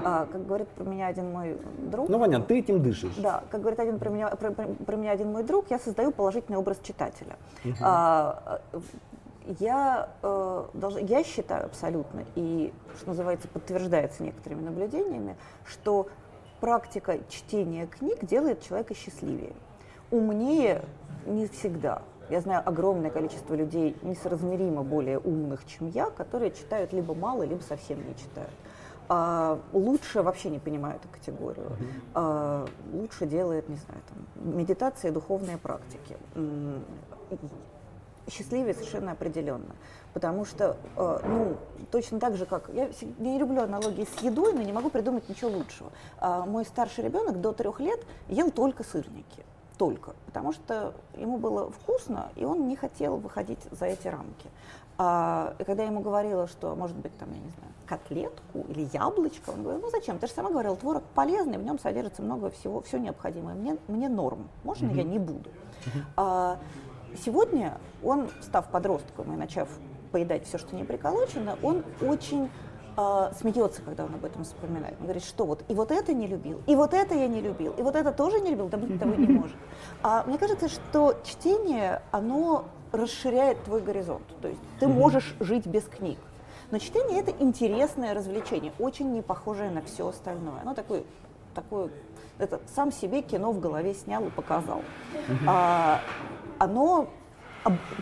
А, 0.04 0.28
как 0.32 0.46
говорит 0.46 0.68
про 0.70 0.84
меня 0.86 1.08
один 1.08 1.32
мой 1.32 1.58
друг, 1.92 2.10
Ну, 2.10 2.18
Ваня, 2.18 2.40
ты 2.42 2.60
этим 2.60 2.82
дышишь. 2.82 3.16
Да, 3.18 3.44
как 3.50 3.62
говорит 3.62 3.80
один 3.80 4.00
про 4.00 4.10
меня, 4.10 4.30
про, 4.30 4.52
про- 4.52 4.68
про 4.68 4.96
меня 4.96 5.12
один 5.12 5.32
мой 5.32 5.44
друг, 5.44 5.66
я 5.70 5.80
создаю 5.80 6.12
положительный 6.12 6.58
образ 6.58 6.78
читателя. 6.84 7.36
А, 7.82 8.62
э, 8.74 8.80
я, 9.60 10.10
э, 10.22 10.64
долж- 10.74 11.06
я 11.06 11.24
считаю 11.24 11.66
абсолютно, 11.66 12.24
и, 12.36 12.72
что 12.98 13.10
называется, 13.10 13.48
подтверждается 13.48 14.24
некоторыми 14.24 14.62
наблюдениями, 14.62 15.36
что 15.66 16.08
практика 16.64 17.20
чтения 17.28 17.88
книг 17.88 18.20
делает 18.22 18.62
человека 18.62 18.96
счастливее. 18.96 19.52
Умнее 20.12 20.86
не 21.26 21.46
всегда. 21.48 22.04
Я 22.30 22.40
знаю 22.40 22.64
огромное 22.66 23.10
количество 23.10 23.54
людей, 23.54 23.98
несоразмеримо 24.02 24.82
более 24.82 25.20
умных, 25.20 25.66
чем 25.66 25.90
я, 25.90 26.10
которые 26.10 26.52
читают 26.52 26.94
либо 26.94 27.14
мало, 27.14 27.44
либо 27.44 27.62
совсем 27.64 27.98
не 28.08 28.16
читают. 28.16 28.54
А, 29.10 29.60
лучше 29.74 30.22
вообще 30.22 30.50
не 30.50 30.60
понимаю 30.60 30.96
эту 30.96 31.10
категорию. 31.10 31.70
А, 32.14 32.66
лучше 32.94 33.26
делает, 33.26 33.68
не 33.68 33.76
знаю, 33.76 34.00
там, 34.08 34.58
медитации, 34.58 35.10
духовные 35.10 35.58
практики. 35.58 36.16
Счастливее 38.30 38.74
совершенно 38.74 39.12
определенно. 39.12 39.76
Потому 40.14 40.46
что, 40.46 40.78
э, 40.96 41.20
ну, 41.26 41.58
точно 41.92 42.20
так 42.20 42.36
же, 42.36 42.46
как... 42.46 42.70
Я 42.70 42.90
не 43.18 43.40
люблю 43.40 43.64
аналогии 43.64 44.06
с 44.06 44.22
едой, 44.22 44.54
но 44.54 44.62
не 44.62 44.72
могу 44.72 44.90
придумать 44.90 45.28
ничего 45.28 45.50
лучшего. 45.50 45.92
А, 46.20 46.46
мой 46.46 46.66
старший 46.66 47.04
ребенок 47.04 47.42
до 47.42 47.52
трех 47.52 47.80
лет 47.80 48.00
ел 48.28 48.52
только 48.52 48.84
сырники. 48.84 49.44
Только. 49.78 50.14
Потому 50.28 50.54
что 50.54 50.94
ему 51.16 51.38
было 51.38 51.72
вкусно, 51.72 52.30
и 52.36 52.46
он 52.46 52.68
не 52.68 52.76
хотел 52.76 53.18
выходить 53.18 53.60
за 53.72 53.86
эти 53.86 54.08
рамки. 54.08 54.50
А, 54.98 55.56
и 55.58 55.64
когда 55.64 55.84
я 55.84 55.90
ему 55.90 56.02
говорила, 56.02 56.48
что, 56.48 56.76
может 56.76 56.96
быть, 56.96 57.18
там, 57.18 57.32
я 57.32 57.40
не 57.40 57.50
знаю, 57.50 57.74
котлетку 57.88 58.66
или 58.70 58.88
яблочко, 58.94 59.50
он 59.50 59.64
говорил, 59.64 59.82
ну 59.82 59.90
зачем? 59.90 60.20
Ты 60.20 60.28
же 60.28 60.34
сама 60.34 60.52
говорила, 60.52 60.76
творог 60.76 61.04
полезный, 61.16 61.58
в 61.58 61.64
нем 61.64 61.80
содержится 61.80 62.22
много 62.22 62.52
всего, 62.52 62.82
все 62.82 63.00
необходимое. 63.00 63.56
Мне, 63.56 63.78
мне 63.88 64.10
норм. 64.10 64.48
Можно 64.64 64.92
я 64.92 65.04
не 65.04 65.18
буду? 65.18 65.50
А, 66.16 66.60
сегодня 67.26 67.78
он, 68.04 68.30
став 68.42 68.68
подростком 68.70 69.34
и 69.34 69.36
начав 69.36 69.68
поедать 70.14 70.46
все, 70.46 70.58
что 70.58 70.76
не 70.76 70.84
приколочено, 70.84 71.58
он 71.64 71.84
очень 72.00 72.50
а, 72.96 73.34
смеется, 73.34 73.82
когда 73.82 74.06
он 74.06 74.14
об 74.14 74.24
этом 74.24 74.44
вспоминает. 74.44 74.96
Он 75.00 75.06
говорит, 75.06 75.24
что 75.24 75.46
вот 75.46 75.64
и 75.68 75.74
вот 75.74 75.92
это 75.92 76.14
не 76.14 76.28
любил, 76.28 76.62
и 76.68 76.76
вот 76.76 76.94
это 76.94 77.16
я 77.16 77.28
не 77.28 77.42
любил, 77.42 77.74
и 77.74 77.82
вот 77.82 77.96
это 77.96 78.12
тоже 78.12 78.40
не 78.40 78.52
любил, 78.52 78.70
да 78.70 78.78
быть 78.78 79.00
того 79.00 79.16
не 79.16 79.28
может. 79.28 79.58
А 80.04 80.24
мне 80.26 80.38
кажется, 80.38 80.70
что 80.70 81.16
чтение, 81.26 82.04
оно 82.12 82.66
расширяет 82.92 83.64
твой 83.64 83.82
горизонт. 83.82 84.24
То 84.40 84.48
есть 84.48 84.62
ты 84.80 84.88
можешь 84.88 85.36
жить 85.40 85.66
без 85.66 85.84
книг. 85.86 86.20
Но 86.70 86.78
чтение 86.78 87.20
это 87.20 87.32
интересное 87.40 88.14
развлечение, 88.14 88.72
очень 88.78 89.12
не 89.12 89.24
похожее 89.24 89.72
на 89.72 89.82
все 89.82 90.08
остальное. 90.08 90.62
Оно 90.62 90.76
такое, 90.76 91.04
такое 91.56 91.90
это 92.38 92.62
сам 92.76 92.92
себе 92.92 93.24
кино 93.24 93.52
в 93.52 93.60
голове 93.60 93.96
снял 93.96 94.24
и 94.26 94.30
показал. 94.30 94.82
А, 95.48 96.00
оно 96.60 97.10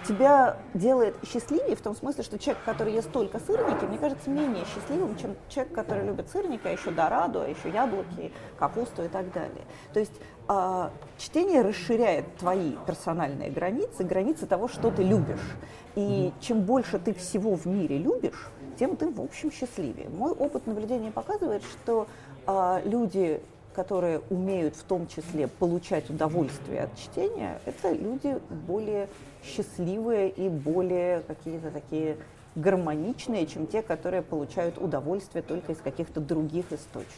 тебя 0.08 0.58
делает 0.74 1.16
счастливее 1.26 1.76
в 1.76 1.82
том 1.82 1.96
смысле, 1.96 2.24
что 2.24 2.40
человек, 2.40 2.64
который 2.64 2.94
ест 2.94 3.12
только 3.12 3.40
сырники, 3.40 3.86
мне 3.86 3.98
кажется, 3.98 4.30
менее 4.30 4.66
счастливым, 4.66 5.18
чем 5.18 5.36
человек, 5.50 5.74
который 5.74 6.06
любит 6.06 6.30
сырники, 6.30 6.66
а 6.68 6.72
еще 6.72 6.92
дораду, 6.92 7.42
а 7.42 7.48
еще 7.48 7.70
яблоки, 7.70 8.32
капусту 8.58 9.04
и 9.04 9.08
так 9.08 9.32
далее. 9.32 9.64
То 9.94 10.00
есть 10.00 10.14
а, 10.48 10.92
чтение 11.18 11.62
расширяет 11.62 12.38
твои 12.38 12.74
персональные 12.88 13.52
границы, 13.52 14.04
границы 14.04 14.48
того, 14.48 14.68
что 14.68 14.90
ты 14.90 15.04
любишь. 15.04 15.56
И 15.96 16.34
чем 16.40 16.62
больше 16.62 17.00
ты 17.00 17.14
всего 17.14 17.56
в 17.56 17.66
мире 17.66 17.98
любишь, 17.98 18.50
тем 18.80 18.96
ты, 18.96 19.10
в 19.10 19.22
общем, 19.22 19.52
счастливее. 19.52 20.10
Мой 20.10 20.32
опыт 20.32 20.66
наблюдения 20.66 21.12
показывает, 21.12 21.64
что 21.64 22.08
а, 22.48 22.82
люди, 22.84 23.42
которые 23.76 24.22
умеют 24.30 24.76
в 24.76 24.84
том 24.84 25.08
числе 25.08 25.48
получать 25.48 26.10
удовольствие 26.10 26.84
от 26.84 26.98
чтения, 26.98 27.62
это 27.66 27.92
люди 27.92 28.40
более 28.50 29.08
счастливые 29.44 30.30
и 30.30 30.50
более 30.50 31.22
какие-то 31.22 31.72
такие 31.72 32.18
гармоничные, 32.56 33.46
чем 33.48 33.66
те, 33.68 33.82
которые 33.82 34.22
получают 34.22 34.78
удовольствие 34.78 35.42
только 35.42 35.72
из 35.72 35.78
каких-то 35.78 36.20
других 36.20 36.66
источников. 36.72 37.16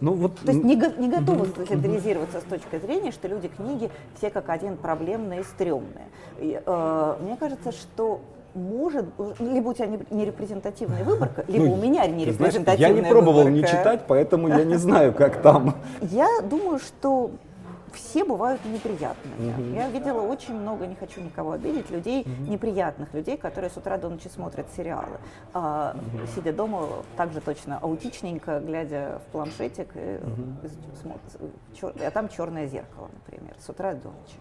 Ну, 0.00 0.12
вот, 0.14 0.38
То 0.40 0.50
есть 0.52 0.64
не, 0.64 0.76
го- 0.76 1.00
не 1.00 1.08
готовы 1.08 1.46
солидаризироваться 1.66 2.40
с 2.40 2.44
точки 2.44 2.78
зрения, 2.78 3.12
что 3.12 3.28
люди 3.28 3.48
книги 3.48 3.90
все 4.18 4.30
как 4.30 4.48
один 4.48 4.76
проблемные 4.76 5.40
и 5.40 5.44
стрёмные. 5.44 6.08
И, 6.40 6.60
э, 6.64 7.16
мне 7.22 7.36
кажется, 7.36 7.72
что 7.72 8.20
может, 8.54 9.06
либо 9.40 9.68
у 9.68 9.74
тебя 9.74 9.86
не, 9.86 9.98
не 10.10 10.24
репрезентативная 10.24 11.04
выборка, 11.04 11.44
либо 11.48 11.66
ну, 11.66 11.72
у 11.74 11.76
меня 11.76 12.06
не 12.06 12.26
ты 12.26 12.32
знаешь, 12.32 12.54
Я 12.78 12.90
не 12.90 13.02
пробовал 13.02 13.48
не 13.48 13.60
выборка. 13.60 13.76
читать, 13.76 14.04
поэтому 14.06 14.48
я 14.48 14.64
не 14.64 14.76
знаю, 14.76 15.12
как 15.12 15.42
там. 15.42 15.74
Я 16.00 16.28
думаю, 16.42 16.78
что 16.78 17.30
все 17.94 18.24
бывают 18.24 18.64
неприятными. 18.64 19.34
Я 19.74 19.88
видела 19.90 20.20
очень 20.20 20.54
много, 20.54 20.86
не 20.86 20.94
хочу 20.94 21.20
никого 21.20 21.52
обидеть, 21.52 21.90
людей, 21.90 22.24
неприятных 22.48 23.14
людей, 23.14 23.36
которые 23.36 23.70
с 23.70 23.76
утра 23.76 23.96
до 23.98 24.08
ночи 24.08 24.28
смотрят 24.28 24.66
сериалы. 24.76 25.18
А, 25.52 25.96
Сидя 26.34 26.52
дома, 26.52 26.88
также 27.16 27.40
точно 27.40 27.78
аутичненько, 27.78 28.60
глядя 28.60 29.20
в 29.26 29.32
планшетик, 29.32 29.94
смотр- 31.02 31.50
чер- 31.74 32.04
а 32.04 32.10
там 32.10 32.28
черное 32.28 32.66
зеркало, 32.66 33.08
например, 33.24 33.54
с 33.58 33.68
утра 33.68 33.94
до 33.94 34.08
ночи, 34.08 34.36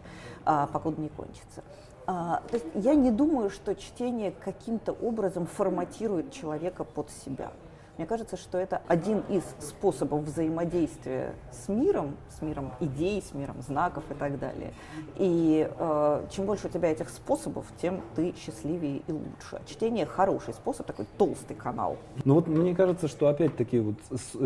а, 0.45 0.67
покуда 0.67 0.99
не 1.01 1.09
кончится. 1.09 1.63
А, 2.05 2.41
то 2.49 2.55
есть 2.55 2.65
я 2.75 2.95
не 2.95 3.11
думаю, 3.11 3.49
что 3.49 3.75
чтение 3.75 4.31
каким-то 4.31 4.91
образом 4.91 5.45
форматирует 5.45 6.31
человека 6.31 6.83
под 6.83 7.09
себя. 7.11 7.51
Мне 7.97 8.07
кажется, 8.07 8.37
что 8.37 8.57
это 8.57 8.81
один 8.87 9.19
из 9.29 9.43
способов 9.59 10.23
взаимодействия 10.23 11.35
с 11.51 11.69
миром, 11.69 12.15
с 12.27 12.41
миром 12.41 12.71
идей, 12.79 13.21
с 13.21 13.35
миром 13.35 13.61
знаков 13.61 14.03
и 14.09 14.15
так 14.15 14.39
далее. 14.39 14.73
И 15.17 15.69
э, 15.69 16.25
чем 16.31 16.47
больше 16.47 16.67
у 16.67 16.69
тебя 16.71 16.91
этих 16.91 17.09
способов, 17.09 17.67
тем 17.79 18.01
ты 18.15 18.33
счастливее 18.35 19.03
и 19.07 19.11
лучше. 19.11 19.61
Чтение 19.67 20.07
хороший 20.07 20.55
способ, 20.55 20.87
такой 20.87 21.05
толстый 21.19 21.53
канал. 21.53 21.97
Ну 22.25 22.33
вот 22.33 22.47
мне 22.47 22.73
кажется, 22.73 23.07
что 23.07 23.27
опять-таки 23.27 23.79
вот 23.79 23.97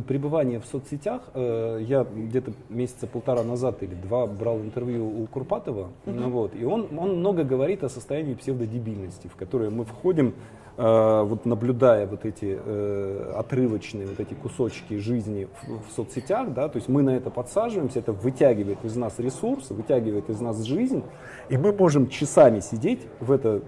пребывание 0.05 0.59
в 0.59 0.65
соцсетях, 0.65 1.21
э, 1.33 1.79
я 1.83 2.03
где-то 2.03 2.51
месяца 2.67 3.07
полтора 3.07 3.43
назад 3.43 3.81
или 3.81 3.95
два 3.95 4.27
брал 4.27 4.59
интервью 4.59 5.23
у 5.23 5.25
Курпатова, 5.27 5.89
ну 6.05 6.29
вот, 6.29 6.53
и 6.53 6.65
он, 6.65 6.89
он 6.97 7.19
много 7.19 7.45
говорит 7.45 7.85
о 7.85 7.89
состоянии 7.89 8.33
псевдодебильности, 8.33 9.27
в 9.27 9.37
которое 9.37 9.69
мы 9.69 9.85
входим, 9.85 10.35
вот 10.77 11.45
наблюдая 11.45 12.05
вот 12.05 12.23
эти 12.25 12.57
э, 12.63 13.33
отрывочные 13.35 14.05
вот 14.05 14.19
эти 14.19 14.35
кусочки 14.35 14.97
жизни 14.97 15.47
в, 15.63 15.87
в 15.87 15.91
соцсетях, 15.95 16.53
да, 16.53 16.69
то 16.69 16.77
есть 16.77 16.87
мы 16.87 17.01
на 17.01 17.11
это 17.11 17.31
подсаживаемся, 17.31 17.99
это 17.99 18.13
вытягивает 18.13 18.85
из 18.85 18.95
нас 18.95 19.17
ресурс, 19.17 19.71
вытягивает 19.71 20.29
из 20.29 20.39
нас 20.39 20.61
жизнь, 20.61 21.03
и 21.49 21.57
мы 21.57 21.73
можем 21.73 22.07
часами 22.09 22.59
сидеть 22.59 23.01
в 23.19 23.31
это 23.31 23.61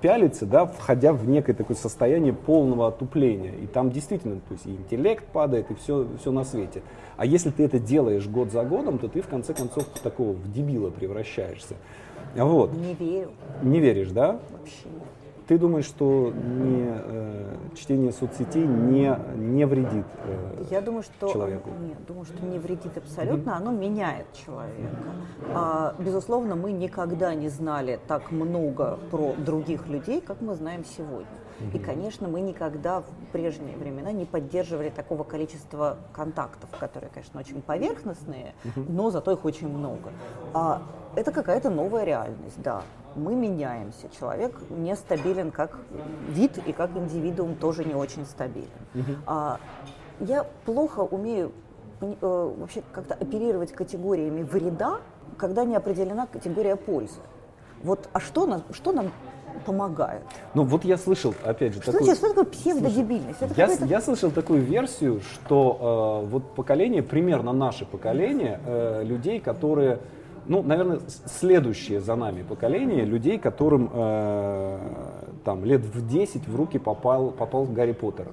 пялиться, 0.00 0.46
да, 0.46 0.64
входя 0.64 1.12
в 1.12 1.28
некое 1.28 1.52
такое 1.52 1.76
состояние 1.76 2.32
полного 2.32 2.88
отупления. 2.88 3.52
И 3.52 3.66
там 3.66 3.90
действительно, 3.90 4.36
то 4.36 4.52
есть 4.52 4.64
и 4.64 4.70
интеллект 4.70 5.24
падает, 5.24 5.70
и 5.70 5.74
все, 5.74 6.06
все 6.20 6.32
на 6.32 6.44
свете. 6.44 6.82
А 7.18 7.26
если 7.26 7.50
ты 7.50 7.64
это 7.64 7.78
делаешь 7.78 8.26
год 8.26 8.50
за 8.50 8.64
годом, 8.64 8.98
то 8.98 9.08
ты 9.08 9.20
в 9.20 9.28
конце 9.28 9.52
концов 9.52 9.84
в 9.94 10.00
такого 10.00 10.32
в 10.32 10.50
дебила 10.50 10.88
превращаешься. 10.88 11.74
Вот. 12.34 12.72
Не 12.72 12.94
верю 12.94 13.30
Не 13.62 13.80
веришь, 13.80 14.10
да? 14.10 14.40
вообще. 14.50 14.86
нет. 14.86 15.19
Ты 15.50 15.58
думаешь, 15.58 15.86
что 15.86 16.32
не, 16.32 16.86
э, 16.86 17.56
чтение 17.74 18.12
соцсетей 18.12 18.64
не, 18.64 19.18
не 19.34 19.66
вредит 19.66 20.06
э, 20.24 20.64
Я 20.70 20.80
думаю, 20.80 21.02
что 21.02 21.32
человеку? 21.32 21.70
Нет, 21.80 21.98
думаю, 22.06 22.24
что 22.24 22.46
не 22.46 22.60
вредит 22.60 22.96
абсолютно, 22.96 23.56
оно 23.56 23.72
меняет 23.72 24.26
человека. 24.32 24.94
А, 25.52 25.96
безусловно, 25.98 26.54
мы 26.54 26.70
никогда 26.70 27.34
не 27.34 27.48
знали 27.48 27.98
так 28.06 28.30
много 28.30 29.00
про 29.10 29.34
других 29.38 29.88
людей, 29.88 30.20
как 30.20 30.40
мы 30.40 30.54
знаем 30.54 30.84
сегодня. 30.84 31.26
И, 31.74 31.78
конечно, 31.78 32.28
мы 32.28 32.40
никогда 32.40 33.00
в 33.00 33.06
прежние 33.32 33.76
времена 33.76 34.12
не 34.12 34.24
поддерживали 34.24 34.90
такого 34.90 35.24
количества 35.24 35.98
контактов, 36.12 36.70
которые, 36.78 37.10
конечно, 37.10 37.40
очень 37.40 37.62
поверхностные, 37.62 38.54
но 38.76 39.10
зато 39.10 39.32
их 39.32 39.44
очень 39.44 39.68
много. 39.68 40.12
А 40.54 40.82
это 41.16 41.32
какая-то 41.32 41.70
новая 41.70 42.04
реальность, 42.04 42.60
да. 42.62 42.82
Мы 43.16 43.34
меняемся. 43.34 44.08
Человек 44.16 44.56
нестабилен 44.70 45.50
как 45.50 45.76
вид 46.28 46.58
и 46.66 46.72
как 46.72 46.96
индивидуум 46.96 47.56
тоже 47.56 47.84
не 47.84 47.94
очень 47.94 48.24
стабилен. 48.24 48.68
А, 49.26 49.58
я 50.20 50.44
плохо 50.64 51.00
умею 51.00 51.52
э, 52.00 52.16
вообще 52.20 52.82
как-то 52.92 53.14
оперировать 53.14 53.72
категориями 53.72 54.42
вреда, 54.42 55.00
когда 55.36 55.64
не 55.64 55.74
определена 55.76 56.26
категория 56.26 56.76
пользы. 56.76 57.20
Вот, 57.82 58.08
а 58.12 58.20
что, 58.20 58.46
нам, 58.46 58.62
что 58.72 58.92
нам 58.92 59.10
помогает. 59.64 60.22
Ну 60.54 60.64
вот 60.64 60.84
я 60.84 60.96
слышал, 60.96 61.34
опять 61.44 61.74
же, 61.74 61.82
что 61.82 61.92
такую... 61.92 62.04
Значит, 62.04 62.18
что 62.18 62.28
такое 62.28 62.44
псевдодебильность? 62.44 63.42
Это 63.42 63.54
я, 63.56 63.68
я 63.86 64.00
слышал 64.00 64.30
такую 64.30 64.62
версию, 64.62 65.20
что 65.20 66.22
э, 66.24 66.30
вот 66.30 66.54
поколение, 66.54 67.02
примерно 67.02 67.52
наше 67.52 67.84
поколение, 67.84 68.60
э, 68.64 69.02
людей, 69.04 69.40
которые, 69.40 70.00
ну, 70.46 70.62
наверное, 70.62 71.00
следующее 71.26 72.00
за 72.00 72.16
нами 72.16 72.42
поколение, 72.42 73.04
людей, 73.04 73.38
которым 73.38 73.90
э, 73.92 74.78
там 75.44 75.64
лет 75.64 75.82
в 75.82 76.06
10 76.06 76.46
в 76.46 76.56
руки 76.56 76.78
попал, 76.78 77.30
попал 77.30 77.64
Гарри 77.64 77.92
Поттер. 77.92 78.28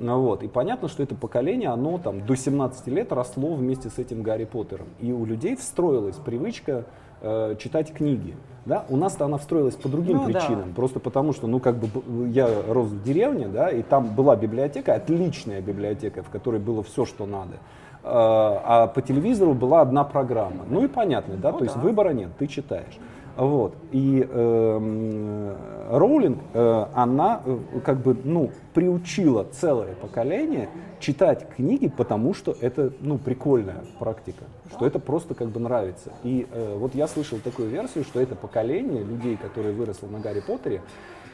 Ну, 0.00 0.20
вот. 0.20 0.42
И 0.42 0.48
понятно, 0.48 0.88
что 0.88 1.02
это 1.02 1.14
поколение, 1.14 1.70
оно 1.70 1.98
там 1.98 2.24
до 2.24 2.36
17 2.36 2.86
лет 2.88 3.12
росло 3.12 3.54
вместе 3.54 3.90
с 3.90 3.98
этим 3.98 4.22
Гарри 4.22 4.44
Поттером. 4.44 4.88
И 5.00 5.12
у 5.12 5.24
людей 5.24 5.56
встроилась 5.56 6.16
привычка 6.16 6.84
э, 7.20 7.56
читать 7.58 7.92
книги. 7.92 8.36
Да? 8.68 8.84
У 8.90 8.98
нас-то 8.98 9.24
она 9.24 9.38
встроилась 9.38 9.76
по 9.76 9.88
другим 9.88 10.18
ну, 10.18 10.24
причинам. 10.26 10.68
Да. 10.68 10.74
Просто 10.76 11.00
потому, 11.00 11.32
что 11.32 11.46
ну, 11.46 11.58
как 11.58 11.76
бы 11.76 12.28
я 12.28 12.46
рос 12.68 12.88
в 12.88 13.02
деревне, 13.02 13.48
да, 13.48 13.70
и 13.70 13.82
там 13.82 14.14
была 14.14 14.36
библиотека, 14.36 14.94
отличная 14.94 15.62
библиотека, 15.62 16.22
в 16.22 16.28
которой 16.28 16.60
было 16.60 16.82
все, 16.82 17.06
что 17.06 17.24
надо. 17.24 17.54
Э, 17.54 18.08
а 18.12 18.86
по 18.94 19.00
телевизору 19.00 19.54
была 19.54 19.80
одна 19.80 20.04
программа. 20.04 20.66
Ну 20.68 20.84
и 20.84 20.88
понятно, 20.88 21.36
да, 21.36 21.50
ну, 21.50 21.58
то 21.58 21.64
да. 21.64 21.70
есть 21.70 21.76
выбора 21.78 22.10
нет, 22.10 22.28
ты 22.38 22.46
читаешь. 22.46 22.98
Вот. 23.38 23.74
И 23.92 24.26
э, 24.28 25.56
Роулинг, 25.92 26.38
э, 26.54 26.86
она 26.92 27.40
э, 27.44 27.58
как 27.84 27.98
бы, 27.98 28.16
ну, 28.24 28.50
приучила 28.74 29.44
целое 29.44 29.94
поколение 29.94 30.68
читать 30.98 31.48
книги, 31.54 31.86
потому 31.86 32.34
что 32.34 32.56
это, 32.60 32.92
ну, 32.98 33.16
прикольная 33.16 33.84
практика, 34.00 34.42
что 34.72 34.84
это 34.84 34.98
просто 34.98 35.34
как 35.34 35.50
бы 35.50 35.60
нравится. 35.60 36.12
И 36.24 36.48
э, 36.50 36.76
вот 36.76 36.96
я 36.96 37.06
слышал 37.06 37.38
такую 37.38 37.68
версию, 37.68 38.02
что 38.02 38.20
это 38.20 38.34
поколение 38.34 39.04
людей, 39.04 39.36
которое 39.36 39.72
выросло 39.72 40.08
на 40.08 40.18
Гарри 40.18 40.40
Поттере, 40.40 40.82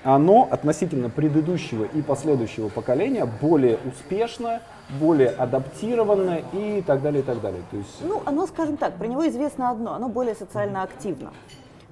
оно 0.02 0.46
относительно 0.50 1.09
предыдущего 1.09 1.84
и 1.84 2.02
последующего 2.02 2.68
поколения 2.68 3.26
более 3.40 3.78
успешно, 3.86 4.61
более 5.00 5.30
адаптированно 5.30 6.42
и 6.52 6.82
так 6.86 7.00
далее, 7.00 7.22
и 7.22 7.24
так 7.24 7.40
далее. 7.40 7.62
То 7.70 7.78
есть... 7.78 8.02
Ну, 8.02 8.20
оно, 8.26 8.46
скажем 8.46 8.76
так, 8.76 8.96
про 8.96 9.07
него 9.07 9.26
известно 9.26 9.70
одно, 9.70 9.94
оно 9.94 10.11
более 10.11 10.34
социально 10.34 10.82
активно 10.82 11.32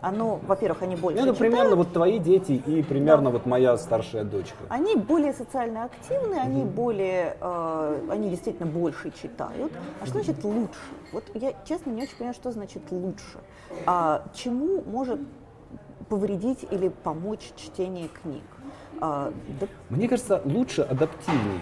оно, 0.03 0.41
во-первых, 0.47 0.83
они 0.83 0.97
больше 0.97 1.19
Это 1.19 1.33
читают. 1.33 1.39
примерно 1.39 1.77
вот 1.77 1.93
твои 1.93 2.19
дети 2.19 2.53
и 2.67 2.83
примерно 2.83 3.27
да. 3.27 3.31
вот 3.31 3.47
моя 3.47 3.77
старшая 3.77 4.25
дочка. 4.25 4.57
Они 4.69 4.97
более 4.97 5.33
социально 5.33 5.85
активны, 5.85 6.35
они 6.35 6.65
более, 6.65 7.37
э, 7.41 8.09
они 8.11 8.29
действительно 8.29 8.67
больше 8.67 9.13
читают. 9.13 9.73
А 10.01 10.07
что 10.07 10.15
значит 10.15 10.43
лучше? 10.45 10.81
Вот 11.13 11.25
я, 11.35 11.53
честно, 11.65 11.91
не 11.91 12.03
очень 12.03 12.17
понимаю, 12.17 12.35
что 12.35 12.51
значит 12.51 12.83
лучше. 12.91 13.39
А 13.87 14.25
чему 14.35 14.83
может 14.83 15.21
повредить 16.09 16.67
или 16.71 16.89
помочь 16.89 17.53
чтение 17.57 18.09
книг? 18.09 18.43
А, 19.01 19.33
да... 19.61 19.69
Мне 19.89 20.09
кажется, 20.09 20.43
лучше 20.45 20.83
адаптивнее 20.83 21.61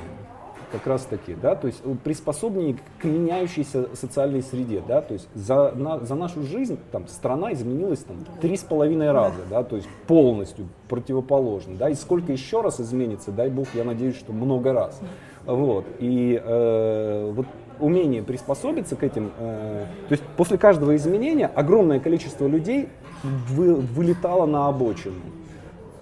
как 0.70 0.86
раз 0.86 1.02
таки, 1.02 1.34
да, 1.34 1.54
то 1.54 1.66
есть 1.66 1.82
приспособленнее 2.04 2.76
к 3.00 3.04
меняющейся 3.04 3.88
социальной 3.94 4.42
среде, 4.42 4.82
да, 4.86 5.00
то 5.00 5.14
есть 5.14 5.28
за, 5.34 5.72
на, 5.72 5.98
за 6.00 6.14
нашу 6.14 6.42
жизнь 6.42 6.78
там 6.92 7.08
страна 7.08 7.52
изменилась 7.52 8.00
там 8.00 8.16
три 8.40 8.56
с 8.56 8.62
половиной 8.62 9.12
раза, 9.12 9.40
да, 9.48 9.62
то 9.62 9.76
есть 9.76 9.88
полностью 10.06 10.68
противоположно, 10.88 11.76
да, 11.76 11.90
и 11.90 11.94
сколько 11.94 12.32
еще 12.32 12.60
раз 12.60 12.80
изменится, 12.80 13.32
дай 13.32 13.50
бог, 13.50 13.68
я 13.74 13.84
надеюсь, 13.84 14.16
что 14.16 14.32
много 14.32 14.72
раз, 14.72 15.00
вот, 15.46 15.84
и 15.98 16.40
э, 16.42 17.32
вот 17.34 17.46
умение 17.78 18.22
приспособиться 18.22 18.96
к 18.96 19.02
этим, 19.02 19.32
э, 19.38 19.86
то 20.08 20.12
есть 20.12 20.24
после 20.36 20.58
каждого 20.58 20.94
изменения 20.96 21.46
огромное 21.46 22.00
количество 22.00 22.46
людей 22.46 22.88
вы, 23.22 23.74
вылетало 23.74 24.46
на 24.46 24.68
обочину, 24.68 25.14
Э, 25.14 25.39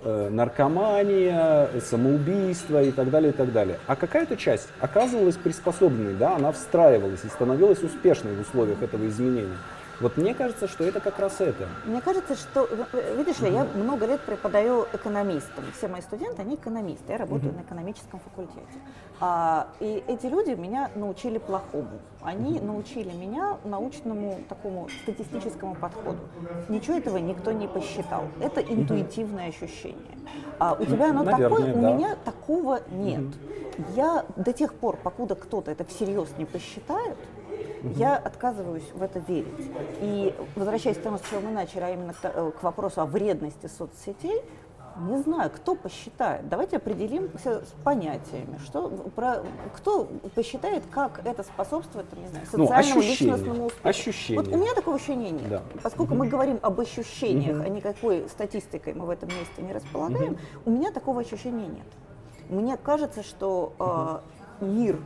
наркомания, 0.04 1.68
самоубийство 1.80 2.82
и 2.82 2.92
так 2.92 3.10
далее, 3.10 3.30
и 3.30 3.34
так 3.34 3.52
далее. 3.52 3.78
А 3.86 3.96
какая-то 3.96 4.36
часть 4.36 4.68
оказывалась 4.80 5.36
приспособленной, 5.36 6.14
да, 6.14 6.36
она 6.36 6.52
встраивалась 6.52 7.24
и 7.24 7.28
становилась 7.28 7.82
успешной 7.82 8.34
в 8.34 8.40
условиях 8.40 8.82
этого 8.82 9.06
изменения. 9.06 9.56
Вот 10.00 10.16
мне 10.16 10.32
кажется, 10.32 10.68
что 10.68 10.84
это 10.84 11.00
как 11.00 11.18
раз 11.18 11.40
это. 11.40 11.66
Мне 11.84 12.00
кажется, 12.00 12.36
что, 12.36 12.68
видишь 13.16 13.40
ли, 13.40 13.50
я 13.50 13.64
много 13.64 14.06
лет 14.06 14.20
преподаю 14.20 14.86
экономистам. 14.92 15.64
Все 15.76 15.88
мои 15.88 16.02
студенты, 16.02 16.42
они 16.42 16.54
экономисты. 16.54 17.12
Я 17.12 17.18
работаю 17.18 17.52
на 17.52 17.62
экономическом 17.62 18.20
факультете. 18.20 18.60
А, 19.20 19.66
и 19.80 20.02
эти 20.06 20.26
люди 20.26 20.50
меня 20.50 20.90
научили 20.94 21.38
плохому. 21.38 21.98
Они 22.22 22.60
научили 22.60 23.10
меня 23.12 23.56
научному 23.64 24.38
такому 24.48 24.88
статистическому 25.02 25.74
подходу. 25.74 26.20
Ничего 26.68 26.96
этого 26.98 27.16
никто 27.16 27.50
не 27.50 27.66
посчитал. 27.66 28.24
Это 28.40 28.60
интуитивное 28.60 29.48
ощущение. 29.48 30.18
А 30.60 30.76
у 30.78 30.84
тебя 30.84 31.10
оно 31.10 31.24
Наверное, 31.24 31.48
такое, 31.48 31.74
да. 31.74 31.78
у 31.90 31.94
меня 31.94 32.16
такого 32.24 32.80
нет. 32.90 33.24
Я 33.96 34.24
до 34.36 34.52
тех 34.52 34.74
пор, 34.74 34.96
покуда 34.96 35.34
кто-то 35.34 35.70
это 35.70 35.84
всерьез 35.84 36.28
не 36.36 36.44
посчитает, 36.44 37.16
я 37.96 38.16
отказываюсь 38.16 38.90
в 38.92 39.02
это 39.02 39.18
верить. 39.20 39.70
И 40.00 40.34
возвращаясь 40.56 40.96
к 40.96 41.02
тому, 41.02 41.18
с 41.18 41.22
чего 41.28 41.40
мы 41.40 41.50
начали, 41.50 41.82
а 41.82 41.90
именно 41.90 42.12
к, 42.12 42.18
э, 42.22 42.52
к 42.58 42.62
вопросу 42.62 43.00
о 43.00 43.06
вредности 43.06 43.66
соцсетей, 43.66 44.42
не 45.00 45.18
знаю, 45.18 45.50
кто 45.50 45.74
посчитает. 45.74 46.48
Давайте 46.48 46.76
определимся 46.76 47.64
с 47.64 47.84
понятиями. 47.84 48.58
Что, 48.64 48.88
про, 49.14 49.42
кто 49.76 50.08
посчитает, 50.34 50.82
как 50.90 51.24
это 51.24 51.42
способствует, 51.42 52.08
там, 52.08 52.20
не 52.20 52.28
знаю, 52.28 52.46
ну, 52.52 52.66
социальному, 52.66 53.00
ну, 53.00 53.06
личностному 53.06 53.66
успеху. 53.66 53.88
Ощущение. 53.88 54.42
Вот 54.42 54.52
у 54.52 54.58
меня 54.58 54.74
такого 54.74 54.96
ощущения 54.96 55.30
нет. 55.30 55.48
Да. 55.48 55.62
Поскольку 55.82 56.14
угу. 56.14 56.24
мы 56.24 56.28
говорим 56.28 56.58
об 56.62 56.80
ощущениях, 56.80 57.58
угу. 57.58 57.64
а 57.64 57.68
никакой 57.68 58.28
статистикой 58.28 58.94
мы 58.94 59.06
в 59.06 59.10
этом 59.10 59.28
месте 59.28 59.62
не 59.62 59.72
располагаем, 59.72 60.32
угу. 60.32 60.40
у 60.66 60.70
меня 60.70 60.90
такого 60.90 61.20
ощущения 61.20 61.66
нет. 61.66 61.86
Мне 62.48 62.76
кажется, 62.76 63.22
что 63.22 64.22
э, 64.60 64.64
мир 64.64 64.98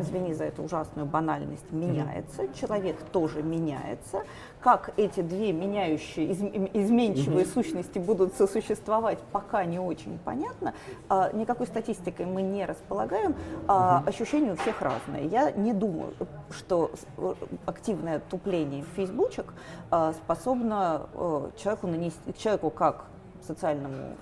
извини 0.00 0.34
за 0.34 0.44
эту 0.44 0.62
ужасную 0.62 1.06
банальность, 1.06 1.70
меняется, 1.70 2.42
mm-hmm. 2.42 2.60
человек 2.60 2.96
тоже 3.12 3.42
меняется. 3.42 4.22
Как 4.60 4.90
эти 4.96 5.20
две 5.20 5.52
меняющие, 5.52 6.26
из, 6.26 6.40
изменчивые 6.40 7.44
mm-hmm. 7.44 7.52
сущности 7.52 7.98
будут 7.98 8.34
сосуществовать, 8.34 9.18
пока 9.32 9.64
не 9.64 9.78
очень 9.78 10.18
понятно. 10.24 10.74
А, 11.08 11.30
никакой 11.32 11.66
статистикой 11.66 12.26
мы 12.26 12.42
не 12.42 12.64
располагаем, 12.64 13.34
а 13.66 14.02
mm-hmm. 14.04 14.08
ощущения 14.08 14.52
у 14.52 14.56
всех 14.56 14.80
разные. 14.80 15.26
Я 15.26 15.50
не 15.50 15.72
думаю, 15.72 16.14
что 16.50 16.90
э, 17.18 17.34
активное 17.66 18.20
тупление 18.20 18.84
фейсбучек 18.96 19.52
а, 19.90 20.12
способно 20.12 21.06
а, 21.14 21.50
человеку 21.56 21.86
нанести, 21.86 22.20
человеку 22.38 22.70
как 22.70 23.06
социальному 23.46 24.16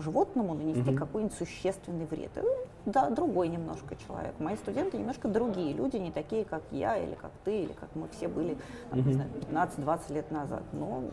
животному 0.00 0.54
нанести 0.54 0.82
mm-hmm. 0.82 0.96
какой-нибудь 0.96 1.36
существенный 1.36 2.06
вред. 2.06 2.30
Э, 2.36 2.42
да, 2.86 3.10
другой 3.10 3.48
немножко 3.48 3.96
человек. 4.06 4.34
Мои 4.38 4.56
студенты 4.56 4.98
немножко 4.98 5.28
другие 5.28 5.72
люди, 5.72 5.96
не 5.96 6.10
такие, 6.10 6.44
как 6.44 6.62
я, 6.70 6.96
или 6.96 7.14
как 7.14 7.32
ты, 7.44 7.62
или 7.62 7.72
как 7.72 7.88
мы 7.94 8.08
все 8.08 8.28
были, 8.28 8.56
там, 8.90 9.02
знаю, 9.12 9.30
15-20 9.50 10.12
лет 10.12 10.30
назад. 10.30 10.62
Но 10.72 11.04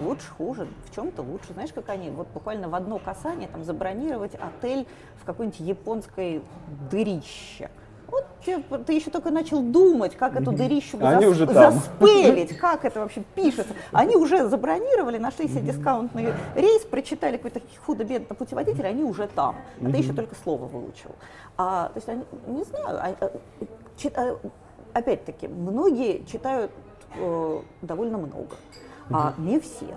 лучше, 0.00 0.28
хуже, 0.36 0.68
в 0.84 0.94
чем-то 0.94 1.22
лучше. 1.22 1.52
Знаешь, 1.52 1.72
как 1.72 1.88
они, 1.88 2.10
вот 2.10 2.28
буквально 2.28 2.68
в 2.68 2.74
одно 2.74 2.98
касание 2.98 3.48
там 3.48 3.64
забронировать 3.64 4.34
отель 4.34 4.86
в 5.20 5.24
какой-нибудь 5.24 5.60
японской 5.60 6.42
дырище– 6.90 7.70
вот 8.08 8.84
ты, 8.86 8.92
еще 8.92 9.10
только 9.10 9.30
начал 9.30 9.60
думать, 9.60 10.16
как 10.16 10.36
эту 10.36 10.52
дырищу 10.52 10.98
Они 11.00 11.26
зас, 11.52 11.74
заспелить, 11.74 12.56
как 12.56 12.84
это 12.84 13.00
вообще 13.00 13.24
пишется. 13.34 13.74
Они 13.92 14.16
уже 14.16 14.48
забронировали, 14.48 15.18
нашли 15.18 15.48
себе 15.48 15.72
дискаунтный 15.72 16.32
рейс, 16.54 16.82
прочитали 16.82 17.36
какой-то 17.36 17.60
худо-бедно 17.84 18.34
путеводитель, 18.34 18.86
они 18.86 19.02
уже 19.02 19.26
там. 19.26 19.56
А 19.80 19.90
ты 19.90 19.96
еще 19.96 20.12
только 20.12 20.34
слово 20.36 20.66
выучил. 20.66 21.10
А, 21.56 21.88
то 21.88 21.96
есть 21.96 22.08
они, 22.08 22.24
не 22.46 22.64
знаю, 22.64 22.86
а, 22.88 23.16
а, 23.20 23.30
а, 24.14 24.38
опять-таки, 24.92 25.48
многие 25.48 26.24
читают 26.26 26.70
э, 27.16 27.60
довольно 27.82 28.18
много, 28.18 28.56
а 29.10 29.34
не 29.38 29.60
все. 29.60 29.94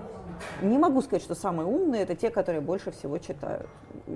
Не 0.61 0.77
могу 0.77 1.01
сказать, 1.01 1.23
что 1.23 1.35
самые 1.35 1.67
умные 1.67 2.03
это 2.03 2.15
те, 2.15 2.29
которые 2.29 2.61
больше 2.61 2.91
всего 2.91 3.17
читают. 3.17 3.67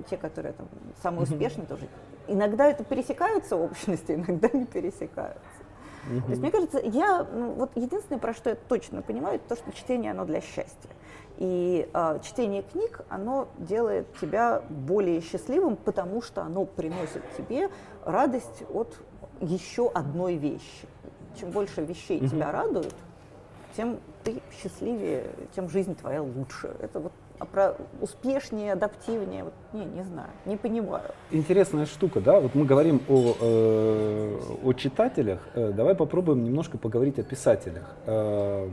Те, 0.08 0.16
которые 0.16 0.52
там 0.54 0.68
самые 1.02 1.22
успешные 1.22 1.66
тоже. 1.66 1.88
Иногда 2.26 2.66
это 2.66 2.84
пересекаются 2.84 3.56
общности, 3.56 4.12
иногда 4.12 4.48
не 4.52 4.64
пересекаются. 4.64 5.40
Mm-hmm. 6.08 6.22
То 6.22 6.30
есть, 6.30 6.42
мне 6.42 6.50
кажется, 6.50 6.80
я 6.80 7.26
ну, 7.32 7.52
вот 7.52 7.70
единственное, 7.76 8.18
про 8.18 8.34
что 8.34 8.50
я 8.50 8.56
точно 8.56 9.02
понимаю, 9.02 9.36
это 9.36 9.54
то, 9.54 9.56
что 9.56 9.72
чтение 9.72 10.10
оно 10.10 10.24
для 10.24 10.40
счастья. 10.40 10.90
И 11.38 11.88
э, 11.92 12.18
чтение 12.22 12.62
книг, 12.62 13.00
оно 13.08 13.48
делает 13.58 14.06
тебя 14.20 14.62
более 14.68 15.20
счастливым, 15.20 15.76
потому 15.76 16.22
что 16.22 16.42
оно 16.42 16.64
приносит 16.64 17.22
тебе 17.36 17.70
радость 18.04 18.64
от 18.72 18.96
еще 19.40 19.90
одной 19.90 20.36
вещи. 20.36 20.86
Чем 21.40 21.50
больше 21.50 21.82
вещей 21.82 22.20
mm-hmm. 22.20 22.28
тебя 22.28 22.52
радуют, 22.52 22.94
тем 23.76 23.98
ты 24.24 24.40
счастливее, 24.50 25.24
тем 25.54 25.68
жизнь 25.68 25.94
твоя 25.94 26.22
лучше. 26.22 26.74
Это 26.80 27.00
вот 27.00 27.12
а 27.38 27.46
про 27.46 27.74
успешнее, 28.00 28.72
адаптивнее, 28.72 29.44
вот, 29.44 29.54
не, 29.72 29.84
не 29.84 30.04
знаю, 30.04 30.30
не 30.46 30.56
понимаю. 30.56 31.10
Интересная 31.32 31.84
штука, 31.84 32.20
да, 32.20 32.38
вот 32.38 32.54
мы 32.54 32.64
говорим 32.64 33.02
о, 33.08 33.34
э, 33.40 34.40
о 34.62 34.72
читателях, 34.72 35.40
э, 35.54 35.72
давай 35.72 35.96
попробуем 35.96 36.44
немножко 36.44 36.78
поговорить 36.78 37.18
о 37.18 37.24
писателях. 37.24 37.90
Э, 38.06 38.68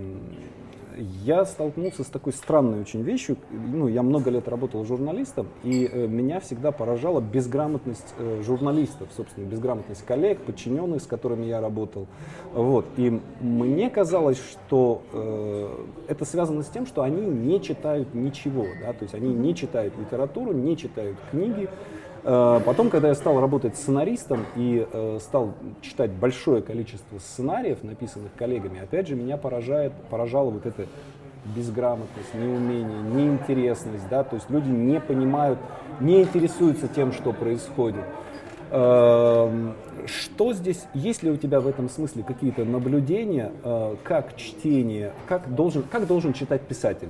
я 0.97 1.45
столкнулся 1.45 2.03
с 2.03 2.07
такой 2.07 2.33
странной 2.33 2.81
очень 2.81 3.01
вещью. 3.01 3.37
Ну, 3.49 3.87
я 3.87 4.03
много 4.03 4.29
лет 4.29 4.47
работал 4.47 4.83
журналистом, 4.85 5.47
и 5.63 5.89
э, 5.91 6.07
меня 6.07 6.39
всегда 6.39 6.71
поражала 6.71 7.21
безграмотность 7.21 8.13
э, 8.17 8.41
журналистов, 8.43 9.09
собственно, 9.15 9.45
безграмотность 9.45 10.05
коллег, 10.05 10.39
подчиненных, 10.41 11.01
с 11.01 11.07
которыми 11.07 11.45
я 11.45 11.61
работал. 11.61 12.07
Вот. 12.53 12.85
И 12.97 13.21
мне 13.39 13.89
казалось, 13.89 14.39
что 14.39 15.01
э, 15.13 15.85
это 16.07 16.25
связано 16.25 16.63
с 16.63 16.67
тем, 16.67 16.85
что 16.85 17.03
они 17.03 17.25
не 17.25 17.61
читают 17.61 18.13
ничего, 18.13 18.65
да, 18.81 18.93
то 18.93 19.03
есть 19.03 19.13
они 19.13 19.33
не 19.33 19.55
читают 19.55 19.97
литературу, 19.97 20.53
не 20.53 20.77
читают 20.77 21.17
книги, 21.31 21.69
потом, 22.23 22.89
когда 22.89 23.09
я 23.09 23.15
стал 23.15 23.39
работать 23.39 23.75
сценаристом 23.75 24.45
и 24.55 24.85
э, 24.91 25.17
стал 25.21 25.53
читать 25.81 26.11
большое 26.11 26.61
количество 26.61 27.17
сценариев, 27.19 27.83
написанных 27.83 28.33
коллегами, 28.35 28.81
опять 28.81 29.07
же, 29.07 29.15
меня 29.15 29.37
поражает, 29.37 29.93
поражала 30.09 30.49
вот 30.49 30.65
эта 30.65 30.85
безграмотность, 31.55 32.33
неумение, 32.33 33.01
неинтересность, 33.01 34.07
да, 34.09 34.23
то 34.23 34.35
есть 34.35 34.49
люди 34.49 34.69
не 34.69 34.99
понимают, 34.99 35.57
не 35.99 36.21
интересуются 36.21 36.87
тем, 36.87 37.11
что 37.11 37.33
происходит. 37.33 38.03
Эм, 38.69 39.73
что 40.05 40.53
здесь, 40.53 40.85
есть 40.93 41.23
ли 41.23 41.31
у 41.31 41.35
тебя 41.35 41.59
в 41.59 41.67
этом 41.67 41.89
смысле 41.89 42.23
какие-то 42.23 42.63
наблюдения, 42.63 43.51
э, 43.63 43.95
как 44.03 44.37
чтение, 44.37 45.11
как 45.27 45.53
должен, 45.53 45.83
как 45.83 46.07
должен 46.07 46.33
читать 46.33 46.61
писатель? 46.61 47.09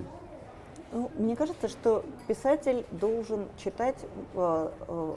Ну, 0.92 1.10
мне 1.18 1.36
кажется, 1.36 1.68
что 1.68 2.04
писатель 2.28 2.86
должен 2.92 3.48
читать 3.58 3.96
э, 4.34 4.70
э, 4.88 5.14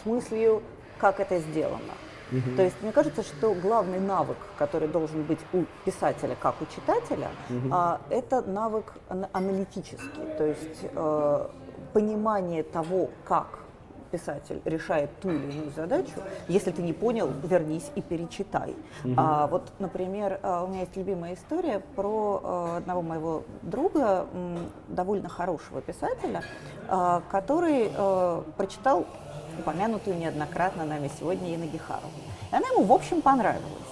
с 0.00 0.06
мыслью, 0.06 0.62
как 0.98 1.20
это 1.20 1.38
сделано. 1.38 1.94
Угу. 2.32 2.56
То 2.56 2.62
есть 2.62 2.76
мне 2.82 2.92
кажется, 2.92 3.22
что 3.22 3.54
главный 3.54 4.00
навык, 4.00 4.36
который 4.58 4.88
должен 4.88 5.22
быть 5.24 5.38
у 5.52 5.64
писателя, 5.84 6.36
как 6.40 6.60
у 6.60 6.66
читателя, 6.66 7.28
угу. 7.48 7.74
э, 7.74 7.98
это 8.10 8.42
навык 8.42 8.94
аналитический, 9.32 10.24
то 10.36 10.44
есть 10.46 10.80
э, 10.82 11.48
понимание 11.92 12.62
того, 12.62 13.10
как 13.24 13.58
писатель 14.08 14.60
решает 14.64 15.10
ту 15.20 15.30
или 15.30 15.52
иную 15.52 15.70
задачу, 15.70 16.12
если 16.48 16.70
ты 16.70 16.82
не 16.82 16.92
понял, 16.92 17.30
вернись 17.42 17.90
и 17.94 18.02
перечитай. 18.02 18.74
Угу. 19.04 19.14
А, 19.16 19.46
вот, 19.46 19.72
например, 19.78 20.40
а, 20.42 20.64
у 20.64 20.68
меня 20.68 20.80
есть 20.80 20.96
любимая 20.96 21.34
история 21.34 21.80
про 21.96 22.40
а, 22.42 22.76
одного 22.78 23.02
моего 23.02 23.42
друга, 23.62 24.26
довольно 24.88 25.28
хорошего 25.28 25.80
писателя, 25.80 26.42
а, 26.88 27.22
который 27.30 27.90
прочитал 28.56 29.06
упомянутую 29.58 30.18
неоднократно 30.18 30.84
нами 30.84 31.10
сегодня 31.18 31.54
Инна 31.54 31.66
Гехарову. 31.66 32.08
И 32.50 32.54
она 32.54 32.66
ему, 32.68 32.84
в 32.84 32.92
общем, 32.92 33.22
понравилась. 33.22 33.87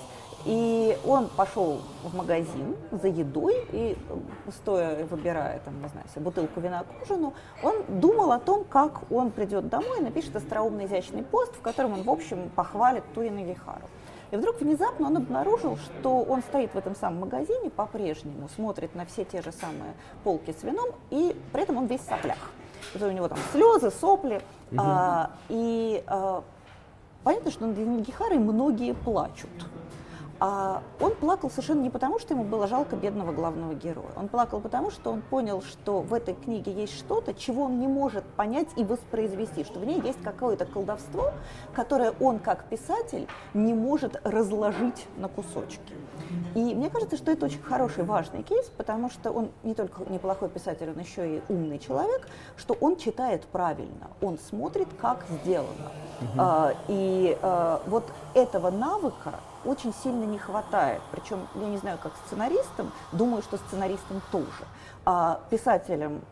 И 0.47 0.97
он 1.05 1.27
пошел 1.27 1.81
в 2.05 2.15
магазин 2.15 2.77
за 2.93 3.09
едой 3.09 3.67
и, 3.73 3.99
стоя, 4.61 5.05
выбирая, 5.05 5.59
там, 5.65 5.75
не 5.83 5.89
знаю, 5.89 6.07
себе 6.09 6.23
бутылку 6.23 6.61
вина 6.61 6.85
к 6.85 7.03
ужину, 7.03 7.35
он 7.65 7.75
думал 7.89 8.31
о 8.31 8.39
том, 8.39 8.63
как 8.63 9.11
он 9.11 9.33
придет 9.33 9.69
домой 9.69 9.99
и 9.99 10.03
напишет 10.03 10.37
остроумный 10.37 10.87
изящный 10.87 11.25
пост, 11.25 11.53
в 11.57 11.63
котором 11.63 11.95
он, 11.95 12.03
в 12.05 12.11
общем, 12.11 12.49
похвалит 12.55 13.03
Туина 13.13 13.43
Вихару. 13.43 13.89
И 14.31 14.37
вдруг 14.37 14.61
внезапно 14.61 15.09
он 15.09 15.17
обнаружил, 15.17 15.79
что 15.79 16.23
он 16.23 16.43
стоит 16.43 16.73
в 16.75 16.79
этом 16.79 16.95
самом 16.95 17.21
магазине 17.21 17.69
по-прежнему, 17.69 18.49
смотрит 18.55 18.95
на 18.95 19.05
все 19.05 19.25
те 19.25 19.43
же 19.43 19.51
самые 19.51 19.95
полки 20.23 20.55
с 20.57 20.63
вином, 20.63 20.91
и 21.11 21.37
при 21.53 21.63
этом 21.63 21.77
он 21.77 21.87
весь 21.87 22.03
в 22.03 22.09
соплях. 22.09 22.39
У 22.95 23.11
него 23.11 23.27
там 23.27 23.39
слезы, 23.51 23.91
сопли. 23.91 24.43
Угу. 24.71 24.81
А, 24.81 25.31
и 25.49 26.05
а, 26.07 26.45
понятно, 27.25 27.51
что 27.51 27.67
над 27.67 27.77
Гихарой 27.77 28.39
многие 28.39 28.95
плачут. 28.95 29.51
А 30.39 30.83
он 31.01 31.15
плакал 31.15 31.51
совершенно 31.51 31.81
не 31.81 31.91
потому, 31.91 32.19
что 32.19 32.35
ему 32.35 32.45
было 32.45 32.67
жалко 32.67 32.95
бедного 32.95 33.33
главного 33.33 33.75
героя. 33.75 34.11
Он 34.17 34.29
плакал 34.29 34.61
потому, 34.61 34.91
что 34.91 35.11
он 35.11 35.23
понял, 35.23 35.63
что 35.63 36.01
в 36.01 36.13
этой 36.13 36.35
книге 36.35 36.73
есть 36.73 36.97
что-то, 36.99 37.33
чего 37.33 37.65
он 37.65 37.79
не 37.79 37.87
может 37.87 38.25
понять 38.25 38.69
и 38.77 38.85
воспроизвести, 38.85 39.65
что 39.65 39.81
в 39.81 39.87
ней 39.87 40.01
есть 40.01 40.23
какое-то 40.23 40.67
колдовство, 40.67 41.33
которое 41.75 42.13
он, 42.21 42.39
как 42.39 42.65
писатель, 42.65 43.27
не 43.55 43.73
может 43.73 44.21
разложить 44.25 45.07
на 45.17 45.29
кусочки. 45.29 45.95
И 46.55 46.75
мне 46.75 46.91
кажется, 46.91 47.17
что 47.17 47.31
это 47.31 47.47
очень 47.47 47.63
хороший, 47.63 48.05
важный 48.05 48.43
кейс, 48.43 48.71
потому 48.77 49.11
что 49.11 49.31
он 49.31 49.51
не 49.63 49.75
только 49.75 50.03
неплохой 50.11 50.49
писатель, 50.49 50.91
он 50.91 50.99
еще 50.99 51.37
и 51.37 51.43
умный 51.49 51.79
человек, 51.79 52.29
что 52.57 52.75
он 52.81 52.97
читает 52.97 53.45
правильно, 53.47 54.09
он 54.21 54.39
смотрит, 54.39 54.89
как 55.01 55.25
сделано. 55.43 55.93
Угу. 56.21 56.29
А, 56.39 56.73
и 56.89 57.37
а, 57.43 57.83
вот 57.87 58.05
этого 58.35 58.71
навыка 58.71 59.35
очень 59.65 59.93
сильно 60.03 60.25
не 60.25 60.39
хватает. 60.39 61.03
Причем, 61.13 61.47
я 61.57 61.67
не 61.67 61.79
знаю, 61.79 61.99
как 62.03 62.13
сценаристам, 62.27 62.93
думаю, 63.13 63.43
что 63.43 63.57
сценаристам 63.59 64.23
тоже. 64.31 64.47
А 65.05 65.41
писателям 65.51 66.23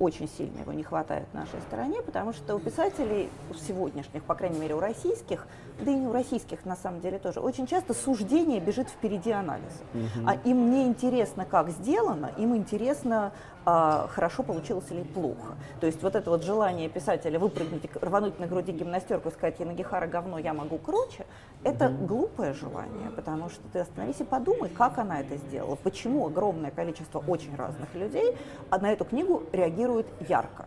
очень 0.00 0.28
сильно 0.36 0.58
его 0.58 0.72
не 0.72 0.82
хватает 0.82 1.28
в 1.30 1.34
нашей 1.34 1.60
стране, 1.60 2.00
потому 2.02 2.32
что 2.32 2.56
у 2.56 2.58
писателей, 2.58 3.28
у 3.50 3.54
сегодняшних, 3.54 4.22
по 4.24 4.34
крайней 4.34 4.58
мере, 4.58 4.74
у 4.74 4.80
российских, 4.80 5.46
да 5.78 5.90
и 5.90 5.94
не 5.94 6.06
у 6.06 6.12
российских 6.12 6.64
на 6.64 6.74
самом 6.74 7.00
деле 7.00 7.18
тоже, 7.18 7.40
очень 7.40 7.66
часто 7.66 7.92
суждение 7.92 8.60
бежит 8.60 8.88
впереди 8.88 9.30
анализа. 9.30 9.82
Угу. 9.94 10.26
А 10.26 10.34
им 10.48 10.70
не 10.70 10.86
интересно, 10.86 11.44
как 11.44 11.68
сделано, 11.68 12.32
им 12.38 12.56
интересно, 12.56 13.32
а, 13.64 14.08
хорошо 14.08 14.42
получилось 14.42 14.86
или 14.90 15.02
плохо. 15.02 15.54
То 15.80 15.86
есть 15.86 16.02
вот 16.02 16.14
это 16.14 16.30
вот 16.30 16.44
желание 16.44 16.88
писателя 16.88 17.38
выпрыгнуть, 17.38 17.82
рвануть 18.00 18.38
на 18.38 18.46
груди 18.46 18.72
гимнастерку 18.72 19.28
и 19.28 19.32
сказать 19.32 19.60
«Янагихара 19.60 20.06
говно, 20.06 20.38
я 20.38 20.54
могу 20.54 20.78
круче», 20.78 21.26
это 21.62 21.88
угу. 21.88 22.06
глупое 22.06 22.54
желание, 22.54 23.10
потому 23.10 23.50
что 23.50 23.62
ты 23.72 23.80
остановись 23.80 24.20
и 24.20 24.24
подумай, 24.24 24.70
как 24.70 24.98
она 24.98 25.20
это 25.20 25.36
сделала, 25.36 25.76
почему 25.76 26.26
огромное 26.26 26.70
количество 26.70 27.22
очень 27.26 27.54
разных 27.54 27.94
людей 27.94 28.36
на 28.70 28.92
эту 28.92 29.04
книгу 29.04 29.42
реагирует 29.52 30.06
ярко. 30.26 30.66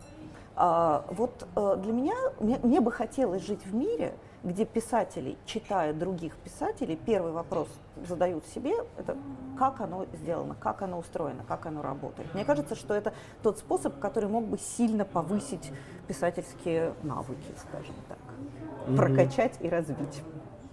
А, 0.56 1.04
вот 1.10 1.46
а, 1.56 1.76
для 1.76 1.92
меня, 1.92 2.14
мне, 2.38 2.58
мне 2.62 2.80
бы 2.80 2.92
хотелось 2.92 3.44
жить 3.44 3.64
в 3.66 3.74
мире, 3.74 4.14
где 4.44 4.66
писатели, 4.66 5.36
читая 5.46 5.94
других 5.94 6.36
писателей, 6.36 6.96
первый 6.96 7.32
вопрос 7.32 7.68
задают 8.06 8.46
себе, 8.46 8.74
это 8.98 9.16
как 9.58 9.80
оно 9.80 10.06
сделано, 10.12 10.54
как 10.54 10.82
оно 10.82 10.98
устроено, 10.98 11.44
как 11.48 11.64
оно 11.66 11.82
работает. 11.82 12.32
Мне 12.34 12.44
кажется, 12.44 12.74
что 12.74 12.94
это 12.94 13.14
тот 13.42 13.58
способ, 13.58 13.98
который 13.98 14.28
мог 14.28 14.44
бы 14.44 14.58
сильно 14.58 15.04
повысить 15.04 15.72
писательские 16.06 16.92
навыки, 17.02 17.52
скажем 17.56 17.94
так, 18.08 18.18
mm-hmm. 18.18 18.96
прокачать 18.96 19.54
и 19.60 19.68
развить. 19.68 20.22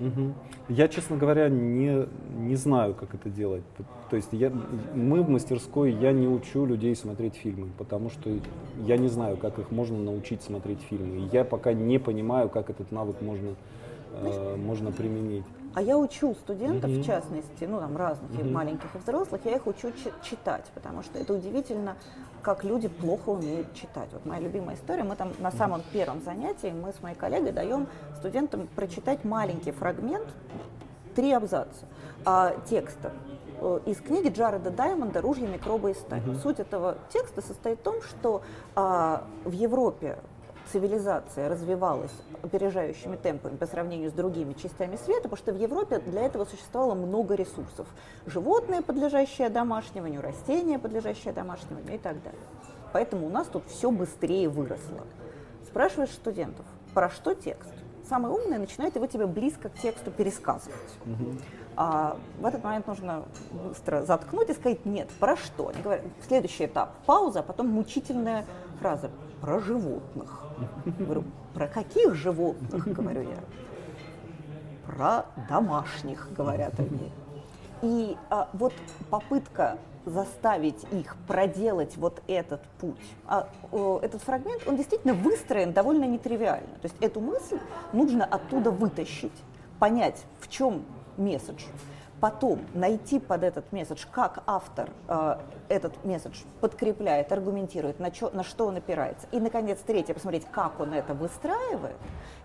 Угу. 0.02 0.34
Я, 0.70 0.88
честно 0.88 1.16
говоря, 1.16 1.47
не, 1.47 2.08
не 2.38 2.56
знаю, 2.56 2.95
как 2.95 3.14
это 3.14 3.30
делать. 3.30 3.64
То 4.10 4.16
есть 4.16 4.30
я, 4.32 4.52
мы 4.95 5.22
в 5.22 5.30
мастерской, 5.30 5.91
я 5.91 6.12
не 6.12 6.28
учу 6.28 6.66
людей 6.66 6.95
смотреть 6.95 7.36
фильмы, 7.36 7.70
потому 7.78 8.10
что 8.10 8.32
я 8.86 8.97
не 8.97 9.08
знаю, 9.08 9.38
как 9.38 9.60
их 9.60 9.70
можно 9.72 9.97
научить 9.99 10.41
смотреть 10.41 10.80
фильмы. 10.82 11.30
Я 11.32 11.45
пока 11.45 11.74
не 11.74 11.99
понимаю, 11.99 12.49
как 12.49 12.70
этот 12.72 12.91
навык 12.91 13.22
можно, 13.22 13.56
э, 14.14 14.56
можно 14.58 14.91
применить. 14.91 15.45
А 15.74 15.82
я 15.82 15.97
учу 15.97 16.34
студентов, 16.34 16.89
mm-hmm. 16.89 17.02
в 17.02 17.06
частности, 17.06 17.64
ну 17.64 17.80
там 17.80 17.95
разных, 17.95 18.32
mm-hmm. 18.32 18.49
и 18.49 18.52
маленьких, 18.52 18.95
и 18.95 18.97
взрослых, 18.97 19.39
я 19.45 19.56
их 19.56 19.68
учу 19.68 19.91
читать, 20.22 20.66
потому 20.74 21.02
что 21.04 21.18
это 21.18 21.34
удивительно, 21.34 21.95
как 22.41 22.63
люди 22.63 22.87
плохо 22.87 23.29
умеют 23.29 23.73
читать. 23.73 24.09
Вот 24.11 24.25
моя 24.25 24.41
любимая 24.41 24.75
история, 24.75 25.03
мы 25.03 25.15
там 25.15 25.31
на 25.39 25.51
самом 25.51 25.81
первом 25.93 26.21
занятии, 26.21 26.71
мы 26.71 26.91
с 26.91 27.01
моей 27.01 27.15
коллегой 27.15 27.51
даем 27.51 27.87
студентам 28.17 28.67
прочитать 28.75 29.23
маленький 29.23 29.71
фрагмент, 29.71 30.27
три 31.15 31.31
абзаца 31.31 31.85
а, 32.25 32.55
текста 32.69 33.11
э, 33.59 33.79
из 33.85 33.97
книги 33.97 34.29
Джареда 34.29 34.71
Даймонда 34.71 35.21
«Ружья, 35.21 35.47
микробы 35.47 35.91
и 35.91 35.93
сталь». 35.93 36.21
Uh-huh. 36.21 36.41
Суть 36.41 36.59
этого 36.59 36.97
текста 37.09 37.41
состоит 37.41 37.79
в 37.79 37.81
том, 37.83 38.01
что 38.01 38.41
а, 38.75 39.23
в 39.43 39.51
Европе 39.51 40.17
цивилизация 40.72 41.49
развивалась 41.49 42.12
опережающими 42.43 43.16
темпами 43.16 43.57
по 43.57 43.66
сравнению 43.66 44.09
с 44.09 44.14
другими 44.14 44.53
частями 44.53 44.95
света, 44.95 45.24
потому 45.24 45.38
что 45.38 45.53
в 45.53 45.57
Европе 45.57 45.99
для 45.99 46.24
этого 46.24 46.45
существовало 46.45 46.95
много 46.95 47.36
ресурсов. 47.36 47.88
Животные, 48.26 48.82
подлежащие 48.82 49.49
домашнему, 49.49 50.22
растения, 50.22 50.80
подлежащие 50.80 51.34
домашнему 51.34 51.80
и 51.91 51.97
так 51.97 52.22
далее. 52.24 52.41
Поэтому 52.93 53.28
у 53.28 53.30
нас 53.30 53.47
тут 53.47 53.64
все 53.68 53.91
быстрее 53.91 54.49
выросло. 54.49 55.05
Спрашиваешь 55.66 56.12
студентов, 56.12 56.66
про 56.93 57.09
что 57.09 57.34
текст? 57.34 57.72
Самый 58.09 58.32
умный 58.32 58.57
начинает 58.57 58.95
его 58.95 59.05
тебе 59.07 59.26
близко 59.26 59.70
к 59.70 59.76
тексту 59.76 60.12
пересказывать. 60.12 60.76
А 61.78 62.18
в 62.39 62.45
этот 62.45 62.62
момент 62.64 62.86
нужно 62.88 63.24
быстро 63.51 64.03
заткнуть 64.03 64.49
и 64.49 64.53
сказать 64.53 64.86
нет, 64.86 65.09
про 65.20 65.38
что? 65.38 65.70
Они 65.70 65.82
говорят, 65.82 66.03
следующий 66.28 66.66
этап, 66.66 66.91
пауза, 67.05 67.39
а 67.39 67.43
потом 67.43 67.68
мучительная 67.68 68.45
фраза 68.82 69.09
про 69.41 69.59
животных. 69.59 70.43
Говорю, 70.99 71.23
про 71.53 71.67
каких 71.67 72.15
животных, 72.15 72.87
говорю 72.87 73.21
я? 73.21 73.37
Про 74.85 75.25
домашних, 75.49 76.29
говорят 76.33 76.79
они. 76.79 77.11
И 77.81 78.15
а, 78.29 78.49
вот 78.53 78.73
попытка 79.09 79.77
заставить 80.05 80.83
их 80.91 81.15
проделать 81.27 81.97
вот 81.97 82.21
этот 82.27 82.61
путь. 82.79 82.95
А, 83.25 83.49
о, 83.71 83.99
этот 84.01 84.21
фрагмент, 84.21 84.63
он 84.67 84.77
действительно 84.77 85.13
выстроен 85.13 85.73
довольно 85.73 86.05
нетривиально. 86.05 86.75
То 86.81 86.85
есть 86.85 86.95
эту 87.01 87.19
мысль 87.19 87.59
нужно 87.93 88.25
оттуда 88.25 88.71
вытащить, 88.71 89.31
понять, 89.79 90.23
в 90.39 90.47
чем 90.47 90.83
месседж, 91.17 91.63
потом 92.22 92.59
найти 92.76 93.19
под 93.19 93.43
этот 93.43 93.72
месседж, 93.72 94.05
как 94.11 94.43
автор 94.45 94.89
э, 95.07 95.38
этот 95.69 96.05
месседж 96.05 96.43
подкрепляет, 96.61 97.32
аргументирует, 97.32 97.99
на, 97.99 98.11
чё, 98.11 98.30
на 98.30 98.43
что 98.43 98.67
он 98.67 98.78
опирается. 98.78 99.28
И, 99.32 99.39
наконец, 99.39 99.80
третье, 99.80 100.13
посмотреть, 100.13 100.45
как 100.51 100.80
он 100.80 100.93
это 100.93 101.15
выстраивает, 101.15 101.95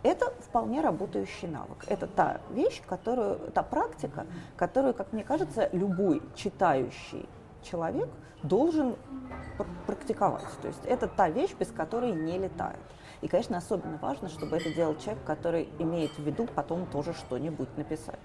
это 0.03 0.33
вполне 0.41 0.81
работающий 0.81 1.47
навык. 1.47 1.85
Это 1.89 2.07
та 2.07 2.41
вещь, 2.51 2.83
которую, 2.89 3.39
та 3.53 3.63
практика, 3.63 4.27
которую, 4.57 4.95
как 4.95 5.13
мне 5.13 5.23
кажется, 5.23 5.69
любой 5.73 6.23
читающий 6.35 7.29
человек 7.63 8.09
должен 8.43 8.97
пр 9.59 9.67
практиковать. 9.87 10.45
То 10.63 10.69
есть 10.69 10.85
это 10.87 11.07
та 11.07 11.29
вещь, 11.29 11.55
без 11.59 11.69
которой 11.69 12.13
не 12.13 12.39
летает. 12.39 12.81
И, 13.21 13.29
конечно, 13.29 13.59
особенно 13.59 13.99
важно, 13.99 14.29
чтобы 14.31 14.57
это 14.57 14.73
делал 14.73 14.97
человек, 14.97 15.23
который 15.25 15.69
имеет 15.79 16.13
в 16.13 16.23
виду 16.23 16.47
потом 16.55 16.87
тоже 16.87 17.13
что-нибудь 17.13 17.77
написать. 17.77 18.19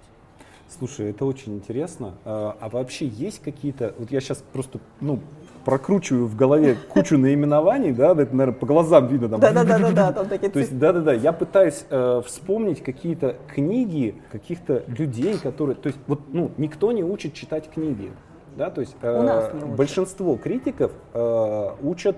Слушай, 0.77 1.09
это 1.09 1.25
очень 1.25 1.55
интересно. 1.55 2.13
А, 2.23 2.55
а 2.59 2.69
вообще 2.69 3.05
есть 3.05 3.41
какие-то, 3.41 3.93
вот 3.97 4.11
я 4.11 4.21
сейчас 4.21 4.43
просто, 4.53 4.79
ну, 5.01 5.19
прокручиваю 5.65 6.27
в 6.27 6.35
голове 6.35 6.75
кучу 6.89 7.17
наименований, 7.17 7.91
да, 7.91 8.11
это, 8.13 8.35
наверное, 8.35 8.59
по 8.59 8.65
глазам 8.65 9.07
видно 9.07 9.29
там. 9.29 9.39
Да-да-да, 9.39 10.11
там 10.11 10.27
такие 10.27 10.49
То 10.49 10.59
есть, 10.59 10.77
да-да-да, 10.77 11.13
я 11.13 11.33
пытаюсь 11.33 11.85
э, 11.89 12.21
вспомнить 12.25 12.81
какие-то 12.81 13.35
книги 13.53 14.15
каких-то 14.31 14.83
людей, 14.87 15.37
которые, 15.37 15.75
то 15.75 15.87
есть, 15.87 15.99
вот, 16.07 16.21
ну, 16.31 16.51
никто 16.57 16.91
не 16.91 17.03
учит 17.03 17.33
читать 17.33 17.69
книги, 17.69 18.11
да, 18.55 18.69
то 18.69 18.81
есть 18.81 18.95
э, 19.01 19.75
большинство 19.75 20.35
критиков 20.37 20.91
э, 21.13 21.69
учат 21.83 22.17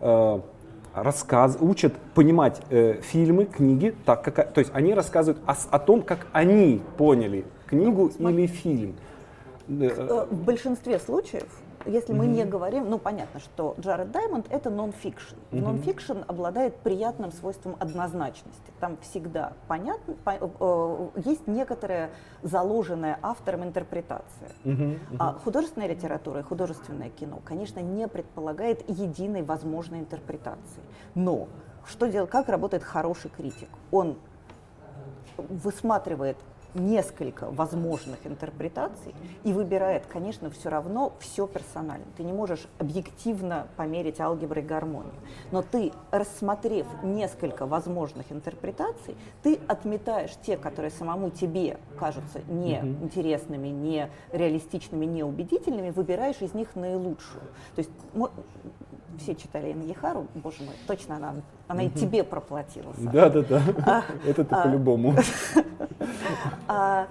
э, 0.00 0.40
рассказ, 0.94 1.56
учат 1.60 1.94
понимать 2.14 2.60
э, 2.70 3.00
фильмы, 3.02 3.46
книги, 3.46 3.94
так 4.04 4.22
как, 4.22 4.52
то 4.52 4.60
есть 4.60 4.70
они 4.74 4.94
рассказывают 4.94 5.42
о, 5.46 5.54
о 5.70 5.78
том, 5.78 6.02
как 6.02 6.26
они 6.32 6.80
поняли 6.96 7.44
книгу 7.66 8.10
ну, 8.18 8.28
или 8.30 8.46
фильм. 8.46 8.96
Э, 9.68 9.84
э, 9.84 10.26
в 10.30 10.44
большинстве 10.44 10.98
случаев 10.98 11.48
если 11.86 12.12
мы 12.12 12.26
mm-hmm. 12.26 12.32
не 12.32 12.44
говорим, 12.44 12.88
ну 12.88 12.98
понятно, 12.98 13.40
что 13.40 13.74
Джаред 13.78 14.10
Даймонд 14.10 14.46
это 14.50 14.70
нон-фикшн. 14.70 15.34
Mm-hmm. 15.34 15.60
Нон-фикшн 15.60 16.18
обладает 16.26 16.76
приятным 16.76 17.30
свойством 17.32 17.76
однозначности. 17.78 18.72
Там 18.80 18.96
всегда 19.02 19.52
понятно, 19.68 20.14
по, 20.24 20.30
э, 20.30 21.20
есть 21.24 21.46
некоторая 21.46 22.10
заложенная 22.42 23.18
автором 23.22 23.64
интерпретация. 23.64 24.48
Mm-hmm. 24.64 24.78
Mm-hmm. 24.78 25.16
А 25.18 25.32
художественная 25.34 25.88
литература 25.88 26.40
и 26.40 26.42
художественное 26.42 27.10
кино, 27.10 27.40
конечно, 27.44 27.80
не 27.80 28.08
предполагает 28.08 28.88
единой 28.88 29.42
возможной 29.42 30.00
интерпретации. 30.00 30.82
Но 31.14 31.48
что 31.86 32.06
делать, 32.06 32.30
как 32.30 32.48
работает 32.48 32.82
хороший 32.82 33.30
критик? 33.30 33.68
Он 33.90 34.16
высматривает 35.36 36.38
несколько 36.74 37.50
возможных 37.50 38.26
интерпретаций 38.26 39.14
и 39.42 39.52
выбирает, 39.52 40.06
конечно, 40.06 40.50
все 40.50 40.68
равно 40.68 41.12
все 41.20 41.46
персонально. 41.46 42.06
Ты 42.16 42.22
не 42.22 42.32
можешь 42.32 42.66
объективно 42.78 43.68
померить 43.76 44.20
алгеброй 44.20 44.62
гармонию. 44.62 45.14
Но 45.50 45.62
ты, 45.62 45.92
рассмотрев 46.10 46.86
несколько 47.02 47.66
возможных 47.66 48.30
интерпретаций, 48.32 49.16
ты 49.42 49.58
отметаешь 49.68 50.32
те, 50.42 50.56
которые 50.56 50.90
самому 50.90 51.30
тебе 51.30 51.78
кажутся 51.98 52.40
неинтересными, 52.48 53.68
не 53.68 54.10
реалистичными, 54.32 55.06
не 55.06 55.22
убедительными, 55.22 55.90
выбираешь 55.90 56.40
из 56.40 56.54
них 56.54 56.74
наилучшую. 56.74 57.44
То 57.74 57.78
есть 57.78 57.90
все 59.18 59.34
читали 59.34 59.70
Инна 59.70 59.82
Ехару, 59.82 60.26
боже 60.34 60.62
мой, 60.62 60.74
точно 60.86 61.16
она, 61.16 61.34
она 61.68 61.82
и 61.82 61.90
тебе 61.90 62.24
проплатила. 62.24 62.92
Да, 62.98 63.28
да, 63.28 63.42
да. 63.42 64.04
Это-то 64.26 64.60
а, 64.60 64.62
по-любому. 64.64 65.14
А, 66.66 67.08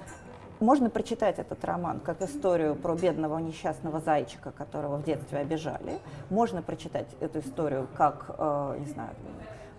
можно 0.59 0.89
прочитать 0.89 1.39
этот 1.39 1.63
роман 1.65 1.99
как 1.99 2.21
историю 2.21 2.75
про 2.75 2.95
бедного 2.95 3.37
несчастного 3.39 3.99
зайчика, 3.99 4.51
которого 4.51 4.97
в 4.97 5.03
детстве 5.03 5.39
обижали. 5.39 5.99
Можно 6.29 6.61
прочитать 6.61 7.07
эту 7.19 7.39
историю 7.39 7.87
как, 7.97 8.33
э, 8.37 8.77
не 8.79 8.85
знаю, 8.85 9.09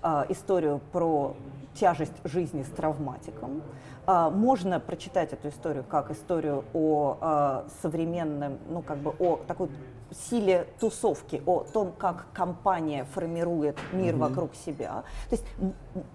э, 0.02 0.24
историю 0.28 0.80
про 0.92 1.36
тяжесть 1.74 2.12
жизни 2.24 2.62
с 2.62 2.68
травматиком. 2.68 3.62
А, 4.06 4.28
можно 4.28 4.80
прочитать 4.80 5.32
эту 5.32 5.48
историю 5.48 5.84
как 5.88 6.10
историю 6.10 6.64
о 6.74 7.16
а, 7.20 7.64
современном, 7.80 8.58
ну 8.68 8.82
как 8.82 8.98
бы 8.98 9.14
о 9.18 9.36
такой 9.46 9.70
силе 10.10 10.66
тусовки, 10.78 11.42
о 11.46 11.60
том, 11.60 11.92
как 11.92 12.26
компания 12.32 13.04
формирует 13.14 13.78
мир 13.92 14.14
mm-hmm. 14.14 14.18
вокруг 14.18 14.54
себя. 14.54 15.04
То 15.30 15.36
есть, 15.36 15.44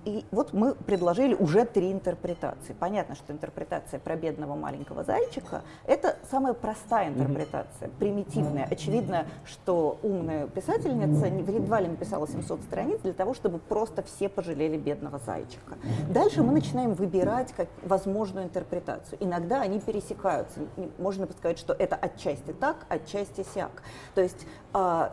и 0.06 0.26
вот 0.32 0.54
мы 0.54 0.76
предложили 0.76 1.34
уже 1.34 1.66
три 1.66 1.92
интерпретации. 1.92 2.74
Понятно, 2.74 3.16
что 3.16 3.32
интерпретация 3.34 4.00
про 4.00 4.16
бедного 4.16 4.56
маленького 4.56 5.04
зайчика– 5.04 5.62
это 5.88 6.18
самая 6.30 6.54
простая 6.54 7.10
интерпретация, 7.10 7.90
примитивная. 8.00 8.68
Очевидно, 8.70 9.26
что 9.46 10.00
умная 10.04 10.48
писательница 10.48 11.28
едва 11.28 11.82
ли 11.82 11.88
написала 11.88 12.28
700 12.28 12.62
страниц 12.62 13.00
для 13.02 13.14
того, 13.14 13.34
чтобы 13.34 13.60
просто 13.60 14.04
все 14.04 14.30
пожалели 14.30 14.78
бедного 14.78 15.20
зайчика. 15.20 15.78
Дальше 16.10 16.44
мы 16.44 16.52
начинаем 16.54 16.94
выбирать 16.94 17.54
как 17.54 17.68
возможную 17.84 18.46
интерпретацию. 18.46 19.18
Иногда 19.22 19.62
они 19.62 19.80
пересекаются. 19.80 20.60
Можно 20.98 21.28
сказать, 21.32 21.60
что 21.60 21.74
это 21.74 21.96
отчасти 21.96 22.52
так, 22.54 22.86
отчасти 22.90 23.46
сяк. 23.54 23.84
То 24.16 24.22
есть 24.22 24.46
э, 24.74 25.10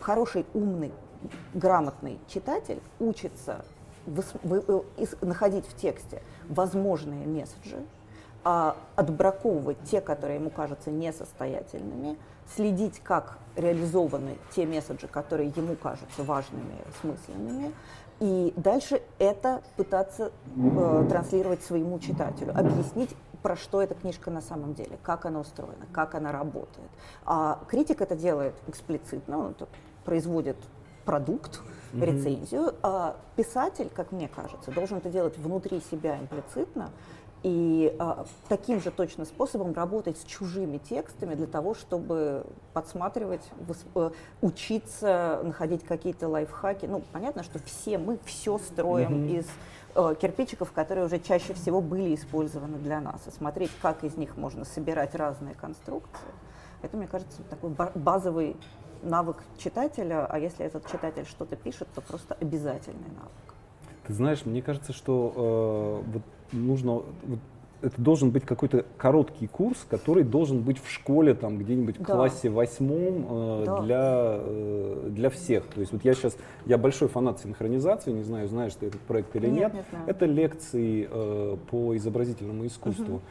хороший, 0.00 0.46
умный, 0.54 0.92
грамотный 1.54 2.18
читатель 2.28 2.80
учится 3.00 3.64
находить 5.20 5.66
в 5.66 5.76
тексте 5.76 6.22
возможные 6.48 7.26
месседжи, 7.26 7.84
а 8.44 8.76
отбраковывать 8.96 9.78
те, 9.90 10.00
которые 10.00 10.38
ему 10.38 10.50
кажутся 10.50 10.90
несостоятельными, 10.90 12.16
следить, 12.54 13.00
как 13.00 13.38
реализованы 13.56 14.36
те 14.54 14.66
месседжи, 14.66 15.06
которые 15.08 15.52
ему 15.54 15.76
кажутся 15.76 16.22
важными, 16.22 16.76
смысленными, 17.00 17.72
и 18.20 18.52
дальше 18.56 19.02
это 19.18 19.62
пытаться 19.76 20.32
э, 20.56 21.06
транслировать 21.08 21.62
своему 21.62 21.98
читателю, 21.98 22.52
объяснить, 22.58 23.14
про 23.42 23.54
что 23.54 23.80
эта 23.80 23.94
книжка 23.94 24.30
на 24.32 24.40
самом 24.40 24.74
деле, 24.74 24.98
как 25.02 25.24
она 25.24 25.40
устроена, 25.40 25.86
как 25.92 26.16
она 26.16 26.32
работает. 26.32 26.90
А 27.24 27.60
критик 27.68 28.00
это 28.00 28.16
делает 28.16 28.54
эксплицитно, 28.66 29.38
он 29.38 29.54
производит 30.04 30.56
продукт, 31.04 31.60
mm-hmm. 31.92 32.04
рецензию, 32.04 32.74
а 32.82 33.16
писатель, 33.36 33.90
как 33.94 34.12
мне 34.12 34.28
кажется, 34.28 34.70
должен 34.70 34.98
это 34.98 35.10
делать 35.10 35.36
внутри 35.38 35.80
себя 35.80 36.18
имплицитно, 36.18 36.90
и 37.42 37.94
а, 38.00 38.26
таким 38.48 38.80
же 38.80 38.90
точно 38.90 39.24
способом 39.24 39.72
работать 39.72 40.18
с 40.18 40.24
чужими 40.24 40.78
текстами 40.78 41.34
для 41.34 41.46
того, 41.46 41.74
чтобы 41.74 42.44
подсматривать, 42.72 43.42
э, 43.94 44.10
учиться, 44.42 45.40
находить 45.44 45.84
какие-то 45.84 46.26
лайфхаки. 46.28 46.86
Ну, 46.86 47.02
понятно, 47.12 47.44
что 47.44 47.60
все 47.60 47.96
мы 47.98 48.18
все 48.24 48.58
строим 48.58 49.26
mm-hmm. 49.26 49.38
из 49.38 49.46
э, 49.94 50.14
кирпичиков, 50.20 50.72
которые 50.72 51.06
уже 51.06 51.20
чаще 51.20 51.54
всего 51.54 51.80
были 51.80 52.12
использованы 52.16 52.78
для 52.78 53.00
нас. 53.00 53.20
И 53.28 53.30
смотреть, 53.30 53.70
как 53.80 54.02
из 54.02 54.16
них 54.16 54.36
можно 54.36 54.64
собирать 54.64 55.14
разные 55.14 55.54
конструкции, 55.54 56.32
это, 56.82 56.96
мне 56.96 57.06
кажется, 57.06 57.42
такой 57.44 57.70
базовый 57.94 58.56
навык 59.02 59.36
читателя, 59.58 60.26
а 60.26 60.38
если 60.38 60.64
этот 60.66 60.90
читатель 60.90 61.24
что-то 61.26 61.56
пишет, 61.56 61.88
то 61.94 62.00
просто 62.00 62.36
обязательный 62.40 63.08
навык. 63.16 63.54
Ты 64.06 64.14
знаешь, 64.14 64.46
мне 64.46 64.62
кажется, 64.62 64.92
что 64.92 66.02
э, 66.06 66.10
вот 66.12 66.22
нужно 66.52 66.92
вот, 66.94 67.38
это 67.80 68.00
должен 68.00 68.30
быть 68.30 68.44
какой-то 68.44 68.84
короткий 68.96 69.46
курс, 69.46 69.86
который 69.88 70.24
должен 70.24 70.62
быть 70.62 70.82
в 70.82 70.90
школе, 70.90 71.34
там 71.34 71.58
где-нибудь 71.58 71.98
в 71.98 72.02
да. 72.02 72.14
классе 72.14 72.50
восьмом 72.50 73.26
э, 73.28 73.62
да. 73.66 73.80
для, 73.82 74.36
э, 74.40 75.08
для 75.10 75.30
всех. 75.30 75.66
То 75.66 75.80
есть 75.80 75.92
вот 75.92 76.04
я 76.04 76.14
сейчас, 76.14 76.36
я 76.66 76.76
большой 76.76 77.08
фанат 77.08 77.40
синхронизации, 77.40 78.10
не 78.10 78.24
знаю, 78.24 78.48
знаешь 78.48 78.74
ты 78.74 78.86
этот 78.86 79.00
проект 79.02 79.34
или 79.36 79.46
нет. 79.46 79.72
нет. 79.74 79.84
нет 79.92 80.02
это 80.06 80.24
лекции 80.24 81.08
э, 81.08 81.56
по 81.70 81.96
изобразительному 81.96 82.66
искусству. 82.66 83.16
Угу. 83.16 83.22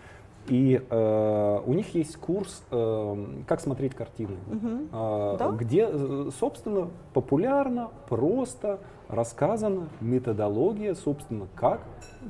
И 0.50 0.82
э, 0.90 1.62
у 1.66 1.74
них 1.74 1.94
есть 1.94 2.16
курс 2.18 2.64
э, 2.72 3.26
«Как 3.48 3.60
смотреть 3.60 3.96
картины», 3.96 4.38
угу. 4.48 4.68
э, 4.92 5.36
да? 5.40 5.52
где, 5.52 5.88
э, 5.92 6.30
собственно, 6.40 6.90
популярно, 7.14 7.90
просто 8.08 8.80
рассказана 9.10 9.88
методология, 10.02 10.94
собственно, 10.96 11.48
как. 11.56 11.82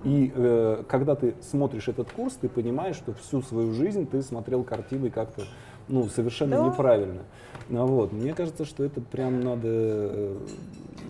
И 0.03 0.31
э, 0.35 0.83
когда 0.87 1.15
ты 1.15 1.35
смотришь 1.41 1.87
этот 1.87 2.11
курс, 2.11 2.33
ты 2.33 2.49
понимаешь, 2.49 2.95
что 2.95 3.13
всю 3.13 3.41
свою 3.41 3.73
жизнь 3.73 4.07
ты 4.07 4.21
смотрел 4.21 4.63
картины 4.63 5.09
как-то 5.09 5.43
ну, 5.87 6.03
совершенно 6.05 6.57
да. 6.57 6.67
неправильно. 6.67 7.21
Ну, 7.69 7.85
вот. 7.85 8.11
Мне 8.11 8.33
кажется, 8.33 8.65
что 8.65 8.83
это 8.83 9.01
прям 9.01 9.41
надо... 9.41 9.67
Э, 9.67 10.37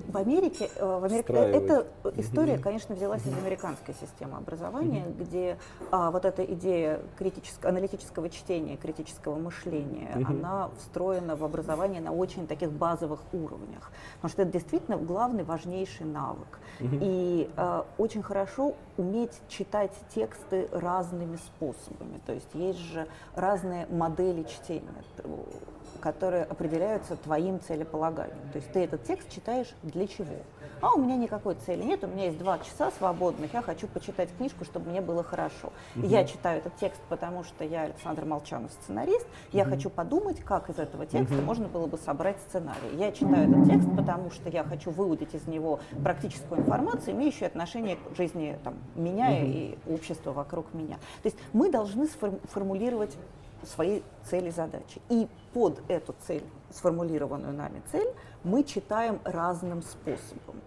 в 0.07 0.15
Америке, 0.15 0.69
э, 0.75 0.99
в 0.99 1.03
Америке 1.03 1.33
эта 1.33 1.85
история, 2.15 2.57
конечно, 2.57 2.95
взялась 2.95 3.25
из 3.25 3.37
американской 3.37 3.93
системы 3.93 4.37
образования, 4.37 5.05
где 5.19 5.57
а, 5.91 6.11
вот 6.11 6.23
эта 6.23 6.45
идея 6.45 7.01
критического, 7.17 7.69
аналитического 7.69 8.29
чтения, 8.29 8.77
критического 8.77 9.35
мышления, 9.35 10.09
она 10.25 10.69
встроена 10.79 11.35
в 11.35 11.43
образование 11.43 12.01
на 12.01 12.13
очень 12.13 12.47
таких 12.47 12.71
базовых 12.71 13.19
уровнях. 13.33 13.91
Потому 14.15 14.31
что 14.31 14.41
это 14.43 14.51
действительно 14.51 14.97
главный, 14.97 15.43
важнейший 15.43 16.05
навык. 16.05 16.59
И 16.79 17.49
а, 17.57 17.85
очень 17.97 18.23
хорошо 18.23 18.75
уметь 18.95 19.33
читать 19.49 19.91
тексты 20.15 20.69
разными 20.71 21.35
способами. 21.35 22.19
То 22.25 22.33
есть 22.33 22.49
есть 22.53 22.79
же 22.79 23.07
разные 23.35 23.87
модели 23.87 24.43
чтения 24.43 24.81
которые 25.99 26.43
определяются 26.43 27.15
твоим 27.15 27.59
целеполаганием. 27.59 28.37
То 28.51 28.57
есть 28.57 28.71
ты 28.71 28.83
этот 28.83 29.03
текст 29.03 29.29
читаешь 29.29 29.73
для 29.83 30.07
чего? 30.07 30.35
А 30.81 30.93
у 30.93 30.99
меня 30.99 31.15
никакой 31.15 31.55
цели 31.55 31.83
нет, 31.83 32.03
у 32.03 32.07
меня 32.07 32.25
есть 32.25 32.37
два 32.37 32.59
часа 32.59 32.91
свободных, 32.91 33.53
я 33.53 33.61
хочу 33.61 33.87
почитать 33.87 34.29
книжку, 34.37 34.63
чтобы 34.63 34.91
мне 34.91 35.01
было 35.01 35.23
хорошо. 35.23 35.71
Угу. 35.95 36.05
Я 36.05 36.23
читаю 36.23 36.59
этот 36.59 36.75
текст, 36.77 37.01
потому 37.09 37.43
что 37.43 37.63
я 37.63 37.83
Александр 37.83 38.25
Молчанов 38.25 38.71
сценарист, 38.83 39.25
я 39.51 39.63
угу. 39.63 39.71
хочу 39.71 39.89
подумать, 39.89 40.39
как 40.41 40.69
из 40.69 40.77
этого 40.77 41.05
текста 41.05 41.35
угу. 41.35 41.43
можно 41.43 41.67
было 41.67 41.87
бы 41.87 41.97
собрать 41.97 42.37
сценарий. 42.47 42.95
Я 42.95 43.11
читаю 43.11 43.49
этот 43.49 43.65
текст, 43.65 43.89
потому 43.95 44.29
что 44.29 44.49
я 44.49 44.63
хочу 44.63 44.91
выудить 44.91 45.33
из 45.33 45.47
него 45.47 45.79
практическую 46.03 46.61
информацию, 46.61 47.15
имеющую 47.15 47.47
отношение 47.47 47.97
к 47.97 48.15
жизни 48.15 48.57
там, 48.63 48.75
меня 48.95 49.29
угу. 49.29 49.45
и 49.45 49.77
общества 49.87 50.31
вокруг 50.31 50.73
меня. 50.73 50.95
То 51.23 51.29
есть 51.29 51.37
мы 51.53 51.71
должны 51.71 52.07
сформулировать 52.07 53.17
свои 53.63 54.01
цели, 54.29 54.49
задачи. 54.49 55.01
И 55.09 55.27
под 55.53 55.81
эту 55.87 56.15
цель, 56.25 56.43
сформулированную 56.69 57.53
нами 57.53 57.81
цель, 57.91 58.07
мы 58.43 58.63
читаем 58.63 59.19
разным 59.23 59.81
способом. 59.81 60.61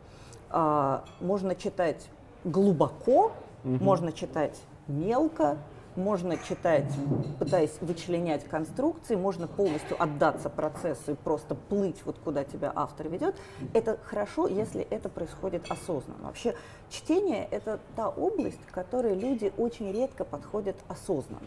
А, 0.50 1.04
можно 1.20 1.54
читать 1.54 2.08
глубоко, 2.44 3.32
угу. 3.64 3.84
можно 3.84 4.12
читать 4.12 4.60
мелко, 4.88 5.58
можно 5.96 6.36
читать, 6.36 6.90
пытаясь 7.38 7.76
вычленять 7.80 8.44
конструкции, 8.44 9.16
можно 9.16 9.46
полностью 9.46 10.00
отдаться 10.00 10.48
процессу 10.48 11.12
и 11.12 11.14
просто 11.14 11.54
плыть 11.54 12.00
вот 12.04 12.18
куда 12.18 12.44
тебя 12.44 12.72
автор 12.74 13.08
ведет. 13.08 13.36
Это 13.74 13.98
хорошо, 14.04 14.46
если 14.46 14.82
это 14.82 15.08
происходит 15.08 15.70
осознанно. 15.70 16.26
Вообще 16.26 16.54
чтение– 16.90 17.46
это 17.50 17.80
та 17.96 18.08
область, 18.08 18.64
к 18.66 18.72
которой 18.72 19.14
люди 19.14 19.52
очень 19.58 19.92
редко 19.92 20.24
подходят 20.24 20.76
осознанно. 20.88 21.40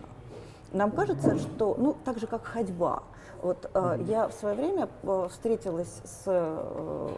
Нам 0.74 0.90
кажется, 0.90 1.38
что, 1.38 1.76
ну, 1.78 1.96
так 2.04 2.18
же 2.18 2.26
как 2.26 2.44
ходьба. 2.46 3.04
Вот 3.42 3.70
э, 3.74 4.00
я 4.08 4.28
в 4.28 4.34
свое 4.34 4.56
время 4.56 4.90
э, 5.04 5.28
встретилась 5.30 6.02
с 6.04 6.24
э, 6.26 7.10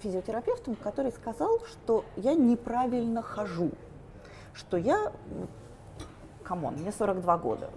физиотерапевтом, 0.00 0.76
который 0.76 1.12
сказал, 1.12 1.60
что 1.66 2.04
я 2.16 2.34
неправильно 2.34 3.20
хожу, 3.20 3.70
что 4.54 4.78
я, 4.78 5.12
come 6.42 6.61
on, 6.61 6.76
мне 6.76 6.90
42 6.90 7.38
года, 7.38 7.70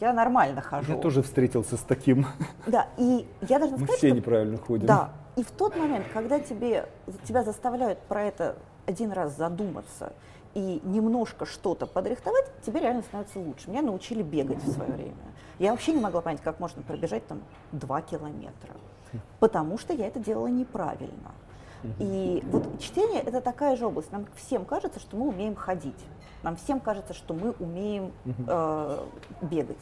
я 0.00 0.14
нормально 0.14 0.62
хожу. 0.62 0.94
Я 0.94 0.98
тоже 0.98 1.22
встретился 1.22 1.76
с 1.76 1.80
таким. 1.80 2.26
Да, 2.66 2.88
и 2.96 3.28
я 3.42 3.58
должна 3.58 3.76
Мы 3.76 3.84
сказать, 3.84 3.98
все 3.98 4.08
что, 4.08 4.16
неправильно 4.16 4.56
ходим. 4.56 4.86
Да, 4.86 5.10
и 5.36 5.42
в 5.42 5.50
тот 5.50 5.76
момент, 5.76 6.06
когда 6.14 6.40
тебе, 6.40 6.88
тебя 7.24 7.42
заставляют 7.42 7.98
про 8.00 8.22
это 8.22 8.56
один 8.86 9.12
раз 9.12 9.36
задуматься 9.36 10.12
и 10.54 10.80
немножко 10.84 11.46
что-то 11.46 11.86
подрихтовать, 11.86 12.46
тебе 12.62 12.80
реально 12.80 13.02
становится 13.02 13.38
лучше. 13.38 13.70
Меня 13.70 13.82
научили 13.82 14.22
бегать 14.22 14.62
в 14.62 14.72
свое 14.72 14.90
время. 14.90 15.14
Я 15.58 15.72
вообще 15.72 15.92
не 15.92 16.00
могла 16.00 16.20
понять, 16.20 16.40
как 16.42 16.58
можно 16.60 16.82
пробежать 16.82 17.26
там 17.26 17.42
2 17.72 18.02
километра, 18.02 18.74
потому 19.38 19.78
что 19.78 19.92
я 19.92 20.06
это 20.06 20.18
делала 20.18 20.48
неправильно. 20.48 21.32
И 21.98 22.42
вот 22.46 22.78
чтение 22.78 23.20
это 23.20 23.40
такая 23.40 23.76
же 23.76 23.86
область. 23.86 24.12
Нам 24.12 24.26
всем 24.36 24.64
кажется, 24.64 25.00
что 25.00 25.16
мы 25.16 25.28
умеем 25.28 25.54
ходить. 25.54 26.04
Нам 26.42 26.56
всем 26.56 26.80
кажется, 26.80 27.14
что 27.14 27.34
мы 27.34 27.52
умеем 27.52 28.12
э, 28.24 29.06
бегать. 29.42 29.78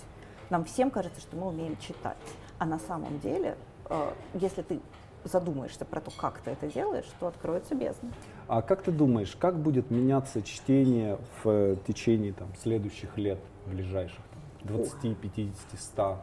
Нам 0.51 0.65
всем 0.65 0.91
кажется, 0.91 1.21
что 1.21 1.37
мы 1.37 1.49
умеем 1.49 1.77
читать. 1.79 2.17
А 2.59 2.67
на 2.67 2.79
самом 2.79 3.19
деле, 3.21 3.57
э, 3.89 4.11
если 4.35 4.63
ты 4.63 4.81
задумаешься 5.25 5.85
про 5.85 6.01
то, 6.01 6.11
как 6.11 6.39
ты 6.41 6.53
это 6.53 6.69
делаешь, 6.69 7.07
то 7.21 7.27
откроется 7.27 7.75
бездна. 7.75 8.11
А 8.49 8.63
как 8.63 8.83
ты 8.83 8.91
думаешь, 8.91 9.37
как 9.39 9.59
будет 9.59 9.91
меняться 9.91 10.43
чтение 10.43 11.19
в 11.45 11.77
течение 11.87 12.33
там, 12.33 12.49
следующих 12.63 13.17
лет, 13.19 13.39
ближайших? 13.67 14.21
20, 14.65 15.17
50, 15.19 15.55
100? 15.79 16.19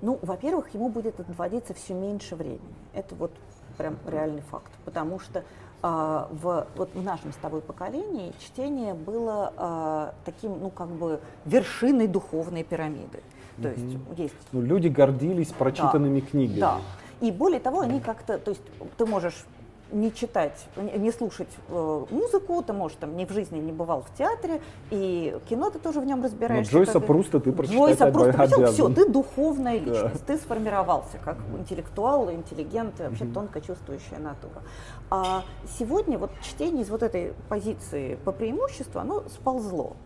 Ну, 0.00 0.18
во-первых, 0.22 0.72
ему 0.72 0.88
будет 0.88 1.20
отводиться 1.20 1.74
все 1.74 1.92
меньше 1.92 2.34
времени. 2.34 2.74
Это 2.94 3.14
вот 3.14 3.30
прям 3.76 3.98
реальный 4.06 4.40
факт. 4.40 4.72
Потому 4.86 5.20
что 5.20 5.44
а, 5.82 6.28
в, 6.32 6.66
вот 6.76 6.94
в 6.94 7.02
нашем 7.02 7.32
с 7.32 7.36
тобой 7.36 7.60
поколении 7.60 8.32
чтение 8.38 8.94
было 8.94 9.52
а, 9.56 10.14
таким, 10.24 10.58
ну, 10.60 10.70
как 10.70 10.88
бы 10.88 11.20
вершиной 11.44 12.06
духовной 12.06 12.64
пирамиды. 12.64 13.22
То 13.60 13.68
mm 13.68 13.74
есть 13.74 14.18
есть... 14.18 14.34
Ну, 14.52 14.62
люди 14.62 14.88
гордились 14.88 15.48
прочитанными 15.48 16.20
да, 16.20 16.26
книгами. 16.26 16.60
Да. 16.60 16.78
И 17.20 17.30
более 17.30 17.60
того, 17.60 17.80
они 17.80 18.00
как-то, 18.00 18.38
то 18.38 18.52
есть 18.52 18.62
ты 18.96 19.04
можешь 19.04 19.44
не 19.92 20.12
читать, 20.12 20.66
не 20.76 21.10
слушать 21.12 21.48
э, 21.68 22.04
музыку, 22.10 22.62
ты, 22.62 22.72
можешь 22.72 22.96
там, 23.00 23.16
ни 23.16 23.24
в 23.24 23.30
жизни 23.30 23.58
не 23.58 23.72
бывал 23.72 24.02
в 24.02 24.16
театре, 24.16 24.60
и 24.90 25.36
кино 25.48 25.70
ты 25.70 25.78
тоже 25.78 26.00
в 26.00 26.06
нем 26.06 26.22
разбираешься. 26.22 26.72
Но 26.72 26.78
Джойса 26.78 27.00
Пруста 27.00 27.40
ты 27.40 27.52
прочитать 27.52 27.78
Джойса 27.78 28.06
Пруста 28.10 28.32
прочитал, 28.32 28.72
все, 28.72 28.88
ты 28.88 29.08
духовная 29.08 29.78
личность, 29.78 30.26
да. 30.26 30.34
ты 30.34 30.36
сформировался 30.36 31.18
как 31.24 31.38
интеллектуал, 31.58 32.30
интеллигент, 32.30 32.98
вообще 32.98 33.24
угу. 33.24 33.34
тонко 33.34 33.60
чувствующая 33.60 34.18
натура. 34.18 34.62
А 35.10 35.44
сегодня 35.78 36.18
вот 36.18 36.30
чтение 36.42 36.82
из 36.82 36.90
вот 36.90 37.02
этой 37.02 37.34
позиции 37.48 38.16
по 38.24 38.32
преимуществу, 38.32 39.00
оно 39.00 39.24
сползло. 39.28 39.96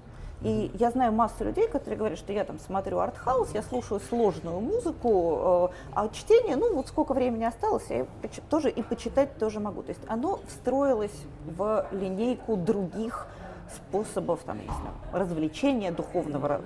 И 0.45 0.71
я 0.75 0.91
знаю 0.91 1.11
массу 1.13 1.43
людей, 1.43 1.67
которые 1.69 1.99
говорят, 1.99 2.19
что 2.19 2.33
я 2.33 2.45
там 2.45 2.59
смотрю 2.59 2.99
артхаус, 2.99 3.55
я 3.55 3.63
слушаю 3.63 3.99
сложную 3.99 4.61
музыку, 4.61 5.71
э, 5.73 5.75
а 5.95 6.09
чтение, 6.11 6.57
ну 6.57 6.75
вот 6.75 6.87
сколько 6.89 7.15
времени 7.15 7.45
осталось, 7.45 7.87
я 7.89 8.07
тоже 8.51 8.69
и 8.69 8.83
почитать 8.83 9.39
тоже 9.39 9.59
могу. 9.59 9.83
То 9.83 9.89
есть 9.89 10.03
оно 10.07 10.41
встроилось 10.47 11.19
в 11.47 11.87
линейку 11.93 12.57
других 12.57 13.27
способов 13.75 14.41
там, 14.45 14.59
не 14.59 14.65
знаю, 14.65 14.95
развлечения, 15.13 15.91
духовного 15.91 16.61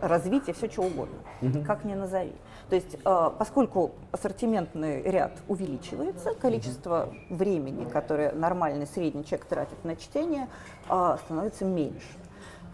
развития, 0.00 0.52
все 0.52 0.70
что 0.70 0.82
угодно, 0.82 1.16
mm 1.40 1.64
как 1.64 1.84
ни 1.84 1.94
назови. 1.94 2.32
То 2.70 2.76
есть, 2.76 2.96
э, 3.04 3.30
поскольку 3.36 3.90
ассортиментный 4.12 5.02
ряд 5.02 5.32
увеличивается, 5.48 6.34
количество 6.34 7.08
mm 7.08 7.36
времени, 7.36 7.84
которое 7.86 8.30
нормальный 8.30 8.86
средний 8.86 9.24
человек 9.24 9.46
тратит 9.46 9.84
на 9.84 9.96
чтение, 9.96 10.48
э, 10.88 11.16
становится 11.24 11.64
меньше. 11.64 12.06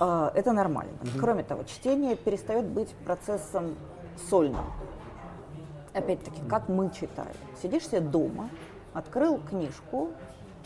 А, 0.05 0.33
это 0.35 0.53
нормально. 0.53 0.95
Угу. 1.03 1.21
Кроме 1.21 1.45
того, 1.45 1.63
чтение 1.63 2.17
перестает 2.17 2.67
быть 2.67 2.89
процессом 3.05 3.77
сольным. 4.29 4.65
Опять-таки, 5.95 6.43
как 6.49 6.69
мы 6.69 6.91
читаем. 6.91 7.37
Сидишь 7.63 7.87
себе 7.87 8.01
дома, 8.01 8.51
открыл 8.95 9.39
книжку 9.39 10.09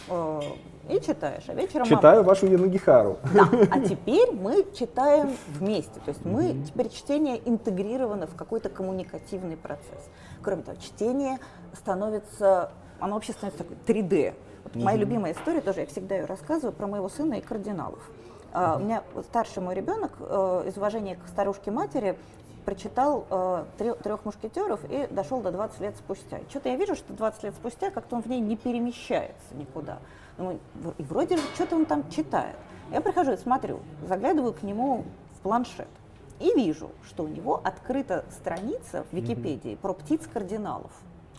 э, 0.09 0.41
и 0.89 1.01
читаешь, 1.01 1.45
а 1.49 1.53
вечером... 1.53 1.84
Читаю 1.84 2.18
мама... 2.18 2.28
вашу 2.28 2.47
Янагихару. 2.47 3.18
Да, 3.34 3.47
а 3.70 3.80
теперь 3.80 4.32
мы 4.32 4.64
читаем 4.72 5.37
вместе. 5.49 6.01
То 6.01 6.12
есть 6.12 6.24
мы, 6.24 6.55
теперь 6.66 6.89
чтение 6.89 7.39
интегрировано 7.47 8.26
в 8.26 8.37
какой-то 8.37 8.70
коммуникативный 8.70 9.59
процесс. 9.59 10.09
Кроме 10.41 10.62
того, 10.62 10.78
чтение 10.78 11.41
становится, 11.74 12.72
оно 13.01 13.16
вообще 13.16 13.32
становится 13.32 13.64
такой 13.64 13.76
3D. 13.87 14.34
Вот 14.64 14.76
моя 14.76 14.97
любимая 14.97 15.34
история, 15.34 15.61
тоже 15.61 15.80
я 15.80 15.87
всегда 15.87 16.14
ее 16.14 16.24
рассказываю, 16.24 16.72
про 16.72 16.87
моего 16.87 17.11
сына 17.11 17.34
и 17.34 17.43
кардиналов. 17.43 18.01
Uh, 18.57 18.76
у 18.76 18.78
меня 18.78 19.02
старший 19.28 19.62
мой 19.62 19.74
ребенок 19.74 20.12
uh, 20.18 20.66
из 20.66 20.78
уважения 20.78 21.16
к 21.16 21.28
старушке 21.28 21.70
матери 21.70 22.18
прочитал 22.64 23.26
uh, 23.28 24.02
трех 24.02 24.24
мушкетеров 24.24 24.80
и 24.88 25.07
дошел 25.11 25.42
до 25.42 25.52
20 25.52 25.80
лет 25.80 25.96
спустя. 25.98 26.38
Что-то 26.48 26.70
я 26.70 26.76
вижу, 26.76 26.94
что 26.94 27.12
20 27.12 27.42
лет 27.42 27.54
спустя 27.54 27.90
как-то 27.90 28.16
он 28.16 28.22
в 28.22 28.26
ней 28.26 28.40
не 28.40 28.57
перемещается 28.57 29.54
никуда. 29.54 29.98
Думаю, 30.38 30.59
и 30.96 31.02
вроде 31.02 31.36
что-то 31.54 31.76
он 31.76 31.84
там 31.84 32.09
читает. 32.09 32.57
Я 32.90 33.02
прихожу 33.02 33.32
и 33.32 33.36
смотрю, 33.36 33.80
заглядываю 34.09 34.54
к 34.54 34.62
нему 34.62 35.04
в 35.34 35.40
планшет 35.42 35.88
и 36.40 36.54
вижу, 36.54 36.92
что 37.04 37.24
у 37.24 37.28
него 37.28 37.61
открыта 37.62 38.24
страница 38.30 39.04
в 39.11 39.14
Википедии 39.14 39.72
mm-hmm. 39.72 39.76
про 39.76 39.92
птиц 39.92 40.26
кардиналов. 40.32 40.92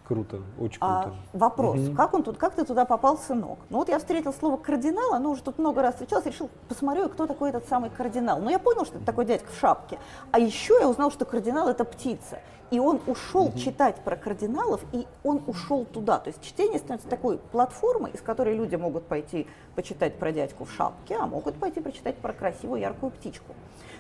Круто, 0.08 0.40
очень 0.58 0.78
а, 0.80 1.04
круто. 1.04 1.18
Вопрос, 1.34 1.80
угу. 1.80 1.96
как 1.96 2.14
он 2.14 2.24
тут, 2.24 2.38
как 2.38 2.56
ты 2.56 2.64
туда 2.64 2.86
попал, 2.86 3.18
сынок? 3.18 3.60
Ну 3.70 3.80
вот 3.80 3.90
я 3.90 4.00
встретил 4.00 4.32
слово 4.32 4.56
кардинал, 4.56 5.14
оно 5.14 5.32
уже 5.32 5.44
тут 5.44 5.60
много 5.60 5.82
раз 5.82 5.96
встречалось, 5.96 6.26
решил, 6.26 6.50
посмотрю, 6.70 7.10
кто 7.10 7.28
такой 7.28 7.50
этот 7.50 7.68
самый 7.68 7.90
кардинал. 7.90 8.40
Но 8.40 8.50
я 8.50 8.58
понял, 8.58 8.86
что 8.86 8.96
это 8.96 9.06
такой 9.06 9.26
дядька 9.26 9.52
в 9.52 9.60
шапке. 9.60 10.00
А 10.32 10.40
еще 10.40 10.78
я 10.80 10.88
узнал, 10.88 11.12
что 11.12 11.26
кардинал 11.26 11.68
это 11.68 11.84
птица. 11.84 12.40
И 12.72 12.80
он 12.80 13.02
ушел 13.06 13.48
угу. 13.48 13.58
читать 13.58 13.98
про 13.98 14.16
кардиналов, 14.16 14.82
и 14.94 15.06
он 15.26 15.44
ушел 15.46 15.84
туда. 15.84 16.20
То 16.20 16.30
есть 16.30 16.42
чтение 16.42 16.80
становится 16.80 17.10
такой 17.10 17.38
платформой, 17.38 18.12
из 18.12 18.22
которой 18.22 18.56
люди 18.56 18.78
могут 18.78 19.08
пойти 19.08 19.46
почитать 19.76 20.18
про 20.18 20.32
дядьку 20.32 20.64
в 20.64 20.72
шапке, 20.72 21.18
а 21.20 21.28
могут 21.28 21.56
пойти 21.56 21.82
прочитать 21.82 22.16
про 22.16 22.32
красивую 22.32 22.80
яркую 22.80 23.12
птичку. 23.12 23.54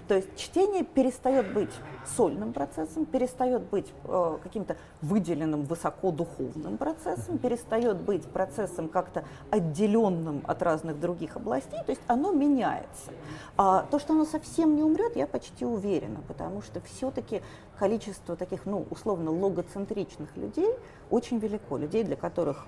То 0.07 0.15
есть 0.15 0.35
чтение 0.35 0.83
перестает 0.83 1.53
быть 1.53 1.71
сольным 2.05 2.53
процессом, 2.53 3.05
перестает 3.05 3.63
быть 3.63 3.87
э, 4.05 4.37
каким-то 4.41 4.77
выделенным, 5.01 5.63
высоко 5.63 6.07
высокодуховным 6.11 6.77
процессом, 6.77 7.37
перестает 7.37 7.97
быть 7.97 8.25
процессом 8.25 8.89
как-то 8.89 9.23
отделенным 9.51 10.41
от 10.45 10.61
разных 10.61 10.99
других 10.99 11.35
областей, 11.35 11.79
то 11.85 11.91
есть 11.91 12.01
оно 12.07 12.31
меняется. 12.31 13.11
А 13.57 13.85
то, 13.89 13.99
что 13.99 14.13
оно 14.13 14.25
совсем 14.25 14.75
не 14.75 14.83
умрет, 14.83 15.15
я 15.15 15.27
почти 15.27 15.65
уверена, 15.65 16.19
потому 16.27 16.61
что 16.61 16.81
все-таки 16.81 17.41
количество 17.79 18.35
таких, 18.35 18.65
ну, 18.65 18.85
условно, 18.89 19.31
логоцентричных 19.31 20.35
людей 20.35 20.73
очень 21.09 21.39
велико. 21.39 21.77
Людей, 21.77 22.03
для 22.03 22.15
которых 22.15 22.65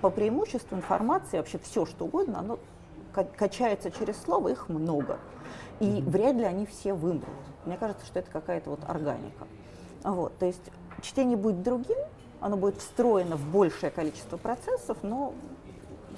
по 0.00 0.10
преимуществу 0.10 0.76
информации, 0.76 1.38
вообще 1.38 1.58
все 1.58 1.86
что 1.86 2.04
угодно, 2.06 2.38
оно 2.38 2.58
качается 3.14 3.90
через 3.90 4.20
слово, 4.20 4.50
их 4.50 4.68
много. 4.68 5.18
И 5.80 5.84
mm-hmm. 5.84 6.10
вряд 6.10 6.36
ли 6.36 6.44
они 6.44 6.66
все 6.66 6.94
вымрут. 6.94 7.28
Мне 7.64 7.76
кажется, 7.76 8.04
что 8.06 8.18
это 8.18 8.30
какая-то 8.30 8.70
вот 8.70 8.80
органика. 8.86 9.46
Вот, 10.02 10.36
то 10.38 10.46
есть 10.46 10.62
чтение 11.00 11.36
будет 11.36 11.62
другим, 11.62 11.98
оно 12.40 12.56
будет 12.56 12.78
встроено 12.78 13.36
в 13.36 13.50
большее 13.50 13.90
количество 13.90 14.36
процессов, 14.36 14.98
но 15.02 15.32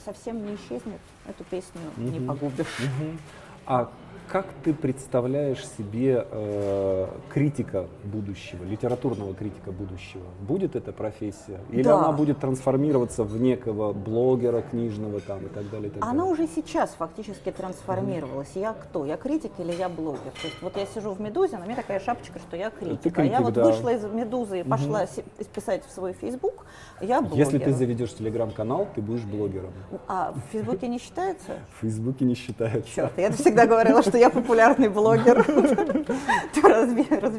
совсем 0.05 0.45
не 0.45 0.57
исчезнет. 0.57 1.01
Эту 1.27 1.45
песню 1.45 1.81
mm-hmm. 1.97 2.11
не 2.11 2.27
погубишь. 2.27 2.67
Mm-hmm. 2.81 3.19
А 3.67 3.91
как 4.29 4.47
ты 4.65 4.75
представляешь 4.75 5.67
себе 5.79 6.27
э, 6.31 7.09
критика 7.33 7.87
будущего, 8.05 8.65
литературного 8.65 9.35
критика 9.35 9.73
будущего? 9.73 10.25
Будет 10.41 10.75
эта 10.77 10.93
профессия? 10.93 11.61
Или 11.71 11.85
да. 11.85 11.99
она 11.99 12.13
будет 12.13 12.41
трансформироваться 12.41 13.25
в 13.25 13.41
некого 13.41 13.93
блогера 13.93 14.63
книжного 14.63 15.21
там 15.21 15.47
и 15.47 15.49
так 15.49 15.71
далее? 15.71 15.89
И 15.89 15.91
так 15.91 16.03
она 16.03 16.13
далее? 16.13 16.33
уже 16.33 16.47
сейчас 16.49 16.91
фактически 16.99 17.51
трансформировалась. 17.53 18.51
Я 18.55 18.73
кто? 18.73 19.05
Я 19.05 19.17
критик 19.17 19.53
или 19.59 19.73
я 19.73 19.89
блогер? 19.89 20.33
То 20.41 20.49
есть 20.49 20.61
вот 20.61 20.77
я 20.77 20.87
сижу 20.87 21.13
в 21.13 21.21
«Медузе», 21.21 21.59
на 21.59 21.65
мне 21.65 21.77
такая 21.77 22.01
шапочка, 22.01 22.39
что 22.39 22.57
я 22.57 22.71
критик. 22.71 23.01
Ты 23.01 23.11
критик 23.11 23.35
а 23.35 23.39
я 23.39 23.41
вот 23.41 23.55
да. 23.55 23.65
вышла 23.65 23.91
из 23.95 24.05
«Медузы» 24.05 24.61
и 24.61 24.63
пошла 24.65 25.07
писать 25.55 25.85
в 25.87 25.91
свой 25.91 26.13
Facebook, 26.13 26.67
я 27.01 27.21
блогер. 27.21 27.39
Если 27.39 27.59
ты 27.59 27.73
заведешь 27.73 28.15
телеграм-канал, 28.15 28.89
ты 28.95 29.01
будешь 29.01 29.23
блогером. 29.23 29.73
А 30.09 30.33
в 30.33 30.53
Фейсбуке 30.53 30.89
не 30.89 30.99
считается? 30.99 31.53
В 31.77 31.81
Фейсбуке 31.81 32.25
не 32.25 32.35
считается. 32.35 32.91
Черт, 32.95 33.13
я 33.17 33.31
всегда 33.31 33.67
говорила, 33.67 34.03
что 34.03 34.16
я 34.17 34.31
популярный 34.31 34.89
блогер. 34.89 35.45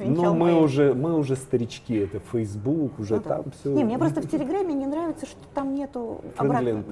Ну, 0.07 0.33
мы 0.33 0.59
уже, 0.59 0.93
мы 0.93 1.15
уже 1.15 1.35
старички, 1.35 1.97
это 1.97 2.19
Facebook, 2.31 2.99
уже 2.99 3.19
там 3.19 3.45
все. 3.51 3.69
Не, 3.73 3.83
мне 3.83 3.97
просто 3.97 4.21
в 4.21 4.29
Телеграме 4.29 4.73
не 4.73 4.85
нравится, 4.85 5.25
что 5.25 5.39
там 5.53 5.75
нету 5.75 6.21
обратной... 6.37 6.83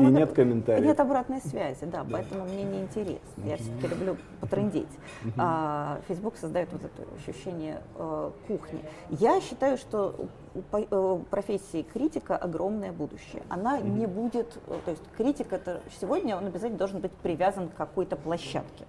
И 0.00 0.04
нет 0.04 0.32
комментариев. 0.32 0.84
Нет 0.84 1.00
обратной 1.00 1.40
связи, 1.40 1.84
да, 1.84 2.04
поэтому 2.10 2.44
мне 2.44 2.64
не 2.64 2.82
интересно. 2.82 3.20
Я 3.44 3.56
все-таки 3.56 3.88
люблю 3.88 4.16
потрындеть. 4.40 4.88
А 5.36 5.98
Facebook 6.08 6.36
создает 6.36 6.68
вот 6.72 6.82
это 6.84 7.02
ощущение 7.16 7.80
э, 7.96 8.30
кухни. 8.46 8.80
Я 9.10 9.40
считаю, 9.40 9.76
что 9.78 10.28
у 10.54 11.18
профессии 11.30 11.82
критика 11.82 12.36
огромное 12.36 12.92
будущее. 12.92 13.42
Она 13.48 13.78
не 13.80 14.06
будет, 14.06 14.58
э, 14.66 14.78
то 14.84 14.90
есть 14.90 15.02
критик 15.16 15.52
это 15.52 15.80
сегодня 16.00 16.36
он 16.36 16.46
обязательно 16.46 16.78
должен 16.78 17.00
быть 17.00 17.12
привязан 17.12 17.68
к 17.68 17.74
какой-то 17.74 18.16
площадке. 18.16 18.84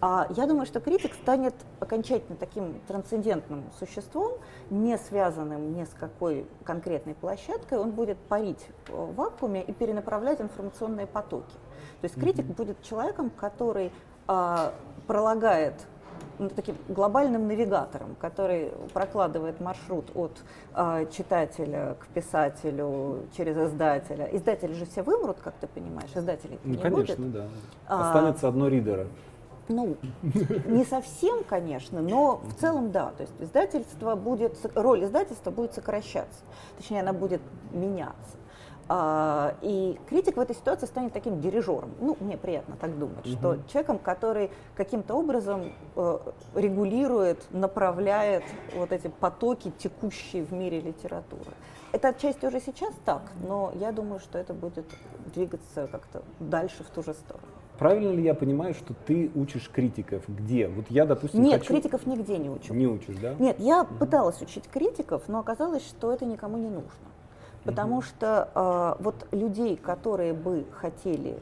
А 0.00 0.26
я 0.30 0.46
думаю, 0.46 0.66
что 0.66 0.80
критик 0.80 1.14
станет 1.14 1.54
окончательно 1.80 2.36
таким 2.36 2.80
трансцендентным 2.86 3.64
существом, 3.78 4.34
не 4.70 4.98
связанным 4.98 5.74
ни 5.74 5.84
с 5.84 5.90
какой 5.98 6.46
конкретной 6.64 7.14
площадкой. 7.14 7.78
Он 7.78 7.90
будет 7.90 8.18
парить 8.18 8.66
в 8.88 9.14
вакууме 9.14 9.62
и 9.62 9.72
перенаправлять 9.72 10.40
информационные 10.40 11.06
потоки. 11.06 11.54
То 12.00 12.04
есть 12.04 12.14
критик 12.16 12.44
mm-hmm. 12.46 12.56
будет 12.56 12.82
человеком, 12.82 13.30
который 13.30 13.92
а, 14.26 14.72
пролагает 15.06 15.74
ну, 16.38 16.48
таким 16.48 16.76
глобальным 16.88 17.46
навигатором, 17.46 18.16
который 18.20 18.72
прокладывает 18.92 19.60
маршрут 19.60 20.10
от 20.14 20.42
э, 20.74 21.06
читателя 21.12 21.96
к 22.00 22.06
писателю 22.08 23.26
через 23.36 23.56
издателя. 23.56 24.28
Издатели 24.32 24.72
же 24.72 24.84
все 24.86 25.02
вымрут, 25.02 25.38
как 25.42 25.54
ты 25.60 25.66
понимаешь, 25.66 26.10
издателей 26.14 26.58
ну, 26.64 26.72
не 26.72 26.78
конечно, 26.78 27.16
будет. 27.16 27.32
да. 27.32 27.46
А, 27.86 28.08
Останется 28.08 28.46
а, 28.46 28.48
одно 28.50 28.68
ридера. 28.68 29.06
Ну, 29.68 29.96
не 30.66 30.84
совсем, 30.84 31.44
конечно, 31.44 32.02
но 32.02 32.42
в 32.44 32.60
целом 32.60 32.92
да. 32.92 33.12
То 33.16 33.22
есть 33.22 33.34
издательство 33.40 34.14
будет, 34.14 34.58
роль 34.74 35.04
издательства 35.04 35.50
будет 35.50 35.74
сокращаться. 35.74 36.40
Точнее, 36.76 37.00
она 37.00 37.12
будет 37.12 37.40
меняться. 37.72 38.36
А, 38.86 39.56
и 39.62 39.98
критик 40.08 40.36
в 40.36 40.40
этой 40.40 40.54
ситуации 40.54 40.86
станет 40.86 41.12
таким 41.12 41.40
дирижером. 41.40 41.92
Ну, 42.00 42.16
мне 42.20 42.36
приятно 42.36 42.76
так 42.76 42.98
думать, 42.98 43.26
угу. 43.26 43.32
что 43.32 43.58
человеком, 43.68 43.98
который 43.98 44.50
каким-то 44.76 45.14
образом 45.14 45.72
э, 45.96 46.18
регулирует, 46.54 47.42
направляет 47.50 48.44
вот 48.74 48.92
эти 48.92 49.08
потоки, 49.08 49.72
текущие 49.78 50.44
в 50.44 50.52
мире 50.52 50.80
литературы. 50.80 51.52
Это 51.92 52.08
отчасти 52.08 52.44
уже 52.44 52.60
сейчас 52.60 52.92
так, 53.04 53.22
но 53.46 53.72
я 53.76 53.92
думаю, 53.92 54.20
что 54.20 54.36
это 54.36 54.52
будет 54.52 54.86
двигаться 55.32 55.86
как-то 55.86 56.22
дальше 56.40 56.84
в 56.84 56.88
ту 56.88 57.02
же 57.02 57.14
сторону. 57.14 57.46
Правильно 57.78 58.12
ли 58.12 58.22
я 58.22 58.34
понимаю, 58.34 58.74
что 58.74 58.94
ты 59.06 59.30
учишь 59.34 59.68
критиков? 59.68 60.22
Где? 60.28 60.68
Вот 60.68 60.86
я, 60.90 61.06
допустим, 61.06 61.42
Нет, 61.42 61.60
хочу... 61.60 61.72
критиков 61.72 62.06
нигде 62.06 62.38
не 62.38 62.48
учу. 62.48 62.72
Не 62.72 62.86
учишь, 62.86 63.16
да? 63.20 63.34
Нет, 63.38 63.56
я 63.58 63.82
угу. 63.82 63.94
пыталась 63.96 64.40
учить 64.40 64.68
критиков, 64.68 65.22
но 65.28 65.40
оказалось, 65.40 65.84
что 65.84 66.12
это 66.12 66.24
никому 66.24 66.56
не 66.56 66.68
нужно. 66.68 66.90
Потому 67.64 67.96
угу. 67.96 68.02
что 68.02 68.48
э, 68.54 69.02
вот 69.02 69.26
людей, 69.32 69.76
которые 69.76 70.34
бы 70.34 70.64
хотели 70.72 71.38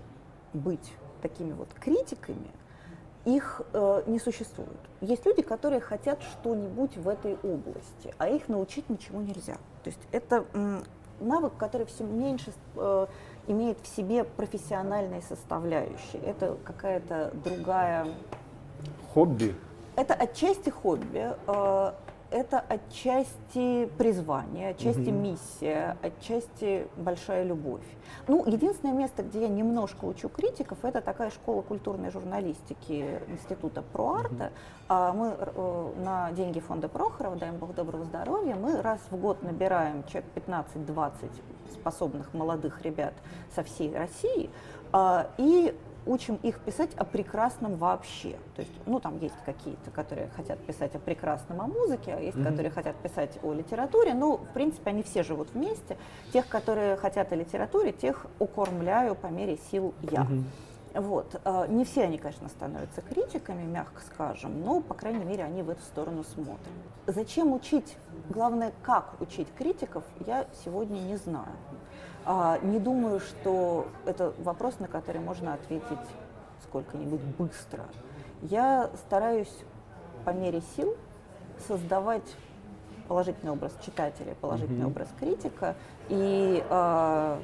быть 0.55 0.93
такими 1.20 1.53
вот 1.53 1.68
критиками, 1.74 2.51
их 3.24 3.62
э, 3.72 4.03
не 4.07 4.18
существует. 4.18 4.68
Есть 5.01 5.26
люди, 5.26 5.43
которые 5.43 5.80
хотят 5.80 6.22
что-нибудь 6.22 6.97
в 6.97 7.09
этой 7.09 7.35
области, 7.43 8.14
а 8.18 8.28
их 8.28 8.49
научить 8.49 8.89
ничего 8.89 9.20
нельзя. 9.20 9.55
То 9.85 9.91
есть 9.91 10.01
это 10.11 10.45
м, 10.55 10.83
навык, 11.20 11.53
который 11.57 11.87
все 11.87 12.05
меньше 12.05 12.53
э, 12.76 13.07
имеет 13.47 13.78
в 13.82 13.86
себе 13.97 14.24
профессиональной 14.24 15.22
составляющей. 15.22 16.18
Это 16.24 16.57
какая-то 16.64 17.32
другая... 17.45 18.07
Хобби? 19.12 19.55
Это 19.97 20.14
отчасти 20.14 20.70
хобби. 20.70 21.32
Это 22.33 22.61
отчасти 22.61 23.91
призвание, 23.99 24.70
отчасти 24.70 25.11
угу. 25.11 25.18
миссия, 25.18 25.99
отчасти 26.01 26.87
большая 26.97 27.45
любовь. 27.45 27.85
Ну, 28.26 28.47
единственное 28.47 28.95
место, 28.95 29.22
где 29.22 29.43
я 29.43 29.49
немножко 29.49 30.07
учу 30.07 30.30
критиков, 30.30 30.78
это 30.83 31.03
такая 31.03 31.30
школа 31.30 31.61
культурной 31.61 32.11
журналистики 32.11 33.20
Института 33.28 33.83
ПроАрта. 33.83 34.51
Угу. 34.89 35.16
Мы 35.18 35.37
э, 35.39 35.93
на 36.03 36.33
деньги 36.33 36.61
фонда 36.61 36.89
Прохорова, 36.89 37.37
дай 37.37 37.51
им 37.51 37.59
Бог 37.59 37.74
доброго 37.74 38.05
здоровья, 38.07 38.55
мы 38.55 38.80
раз 38.80 39.01
в 39.11 39.16
год 39.16 39.43
набираем 39.43 40.03
человек 40.05 40.24
15-20 40.35 41.12
способных 41.72 42.33
молодых 42.33 42.80
ребят 42.83 43.12
со 43.55 43.62
всей 43.62 43.95
России, 43.95 44.49
а, 44.93 45.28
и 45.37 45.74
учим 46.07 46.36
их 46.42 46.59
писать 46.61 46.94
о 46.96 47.05
прекрасном 47.05 47.76
вообще. 47.76 48.36
То 48.57 48.62
есть, 48.62 48.72
ну, 48.86 49.00
там 49.00 49.18
есть 49.18 49.34
какие-то, 49.44 49.90
которые 49.90 50.28
хотят 50.36 50.59
писать 50.61 50.94
о 50.94 50.98
прекрасном 50.98 51.61
о 51.61 51.66
музыке, 51.66 52.14
а 52.14 52.20
есть, 52.20 52.36
mm-hmm. 52.36 52.50
которые 52.50 52.70
хотят 52.70 52.96
писать 52.96 53.38
о 53.42 53.53
литературе. 53.53 54.14
Ну, 54.14 54.36
в 54.36 54.48
принципе, 54.53 54.90
они 54.90 55.03
все 55.03 55.22
живут 55.22 55.50
вместе. 55.55 55.96
Тех, 56.32 56.48
которые 56.48 56.96
хотят 56.96 57.32
о 57.32 57.36
литературе, 57.36 57.92
тех 57.92 58.26
укормляю 58.38 59.14
по 59.14 59.28
мере 59.28 59.59
сил 59.70 59.94
я. 60.03 60.22
Mm-hmm. 60.22 60.44
Вот. 60.94 61.40
А, 61.44 61.66
не 61.66 61.84
все 61.84 62.05
они, 62.05 62.18
конечно, 62.18 62.48
становятся 62.48 63.00
критиками, 63.00 63.62
мягко 63.62 64.03
скажем, 64.03 64.62
но, 64.62 64.80
по 64.80 64.94
крайней 64.94 65.24
мере, 65.24 65.44
они 65.44 65.62
в 65.62 65.70
эту 65.70 65.82
сторону 65.82 66.22
смотрят. 66.22 66.61
Зачем 67.07 67.53
учить? 67.53 67.96
Главное, 68.28 68.72
как 68.82 69.14
учить 69.20 69.48
критиков, 69.57 70.05
я 70.26 70.46
сегодня 70.64 70.98
не 70.98 71.16
знаю. 71.16 71.53
А, 72.25 72.59
не 72.62 72.79
думаю, 72.79 73.20
что 73.20 73.89
это 74.07 74.33
вопрос, 74.39 74.79
на 74.79 74.89
который 74.89 75.20
можно 75.20 75.55
ответить 75.55 75.99
сколько-нибудь 76.64 77.20
быстро. 77.39 77.85
Я 78.43 78.91
стараюсь 79.07 79.55
по 80.25 80.31
мере 80.31 80.62
сил 80.77 80.97
создавать 81.66 82.37
положительный 83.09 83.53
образ 83.53 83.73
читателя, 83.85 84.35
положительный 84.41 84.85
mm-hmm. 84.85 84.87
образ 84.87 85.09
критика 85.18 85.75
и 86.09 86.64
э, 86.68 87.39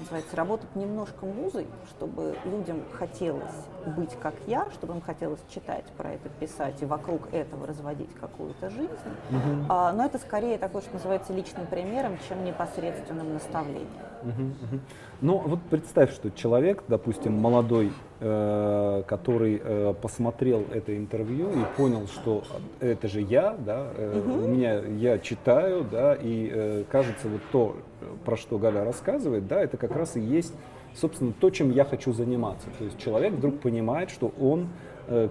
называется, 0.00 0.36
работать 0.36 0.74
немножко 0.74 1.26
музой, 1.26 1.66
чтобы 1.90 2.36
людям 2.44 2.82
хотелось 2.92 3.54
быть 3.96 4.16
как 4.20 4.34
я, 4.46 4.66
чтобы 4.72 4.94
им 4.94 5.00
хотелось 5.00 5.40
читать 5.48 5.84
про 5.96 6.12
это, 6.12 6.28
писать 6.28 6.82
и 6.82 6.86
вокруг 6.86 7.32
этого 7.32 7.66
разводить 7.66 8.12
какую-то 8.14 8.70
жизнь. 8.70 8.90
Угу. 9.30 9.66
А, 9.68 9.92
но 9.92 10.04
это 10.06 10.18
скорее 10.18 10.58
такое, 10.58 10.82
что 10.82 10.94
называется, 10.94 11.32
личным 11.32 11.66
примером, 11.66 12.18
чем 12.28 12.44
непосредственным 12.44 13.34
наставлением. 13.34 13.88
Угу, 14.24 14.42
угу. 14.42 14.80
Ну 15.20 15.38
вот 15.38 15.60
представь, 15.70 16.12
что 16.12 16.30
человек, 16.30 16.82
допустим, 16.88 17.34
молодой, 17.34 17.92
э, 18.20 19.02
который 19.06 19.60
э, 19.62 19.94
посмотрел 20.00 20.64
это 20.72 20.96
интервью 20.96 21.50
и 21.50 21.76
понял, 21.76 22.06
что 22.06 22.42
это 22.80 23.06
же 23.06 23.20
я, 23.20 23.54
да, 23.58 23.86
э, 23.96 24.18
угу. 24.18 24.44
у 24.44 24.48
меня 24.48 24.80
я 24.80 25.18
читаю, 25.18 25.86
да, 25.90 26.14
и 26.14 26.50
э, 26.52 26.84
кажется 26.90 27.28
вот 27.28 27.40
то, 27.52 27.76
про 28.24 28.36
что 28.36 28.58
Галя 28.58 28.84
рассказывает, 28.84 29.46
да, 29.46 29.62
это 29.62 29.76
как 29.76 29.94
раз 29.94 30.16
и 30.16 30.20
есть, 30.20 30.54
собственно, 30.94 31.32
то, 31.38 31.50
чем 31.50 31.70
я 31.70 31.84
хочу 31.84 32.12
заниматься. 32.12 32.68
То 32.78 32.84
есть 32.84 32.98
человек 32.98 33.34
вдруг 33.34 33.60
понимает, 33.60 34.10
что 34.10 34.32
он 34.40 34.68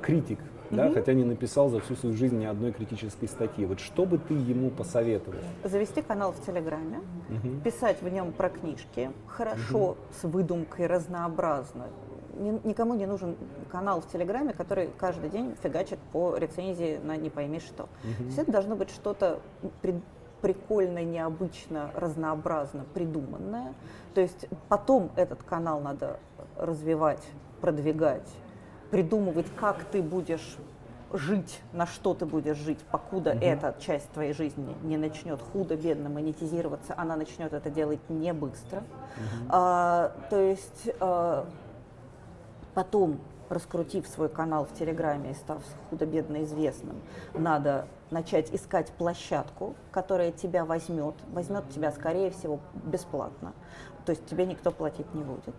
критик 0.04 0.38
да, 0.76 0.92
хотя 0.92 1.14
не 1.14 1.24
написал 1.24 1.70
за 1.70 1.80
всю 1.80 1.96
свою 1.96 2.16
жизнь 2.16 2.38
ни 2.38 2.46
одной 2.46 2.72
критической 2.72 3.28
статьи. 3.28 3.66
Вот 3.66 3.80
что 3.80 4.06
бы 4.06 4.18
ты 4.18 4.34
ему 4.34 4.70
посоветовал? 4.70 5.40
Завести 5.64 6.02
канал 6.02 6.32
в 6.34 6.46
Телеграме, 6.46 7.02
писать 7.64 8.02
в 8.02 8.10
нем 8.10 8.32
про 8.32 8.50
книжки, 8.50 9.12
хорошо, 9.28 9.96
с 10.22 10.24
выдумкой, 10.24 10.88
разнообразно. 10.88 11.86
Ни- 12.38 12.68
никому 12.68 12.96
не 12.96 13.06
нужен 13.06 13.36
канал 13.72 14.02
в 14.02 14.08
Телеграме, 14.12 14.54
который 14.54 14.90
каждый 14.98 15.30
день 15.30 15.56
фигачит 15.62 16.00
по 16.12 16.36
рецензии 16.36 17.00
на 17.04 17.16
не 17.16 17.30
пойми 17.30 17.60
что. 17.60 17.84
То 18.02 18.24
есть 18.26 18.38
это 18.40 18.52
должно 18.52 18.76
быть 18.76 18.90
что-то 18.90 19.40
при- 19.82 20.02
прикольно, 20.42 21.04
необычно, 21.04 21.92
разнообразно 21.96 22.86
придуманное. 22.94 23.74
То 24.14 24.22
есть 24.22 24.48
потом 24.68 25.12
этот 25.16 25.44
канал 25.44 25.80
надо 25.80 26.20
развивать, 26.58 27.22
продвигать, 27.62 28.28
придумывать, 28.94 29.48
как 29.56 29.86
ты 29.86 30.04
будешь 30.04 30.56
жить, 31.12 31.62
на 31.72 31.88
что 31.88 32.14
ты 32.14 32.28
будешь 32.28 32.58
жить, 32.58 32.78
покуда 32.92 33.32
эта 33.32 33.76
часть 33.80 34.08
твоей 34.12 34.34
жизни 34.34 34.76
не 34.84 34.98
начнет 34.98 35.42
худо-бедно 35.42 36.10
монетизироваться, 36.10 36.94
она 36.96 37.16
начнет 37.16 37.54
это 37.54 37.72
делать 37.72 38.08
не 38.08 38.32
быстро. 38.34 38.84
А, 39.50 40.12
то 40.30 40.40
есть 40.40 40.92
а, 41.00 41.48
потом, 42.76 43.20
раскрутив 43.50 44.08
свой 44.08 44.30
канал 44.30 44.66
в 44.66 44.78
Телеграме 44.78 45.32
и 45.32 45.34
став 45.34 45.64
худо-бедно 45.90 46.44
известным, 46.44 47.02
надо 47.34 47.88
начать 48.12 48.54
искать 48.54 48.92
площадку, 48.92 49.74
которая 49.92 50.32
тебя 50.32 50.66
возьмет, 50.66 51.16
возьмет 51.32 51.68
тебя, 51.72 51.92
скорее 51.92 52.30
всего, 52.30 52.60
бесплатно. 52.76 53.54
То 54.06 54.12
есть 54.12 54.24
тебе 54.28 54.46
никто 54.46 54.70
платить 54.70 55.12
не 55.16 55.24
будет. 55.24 55.56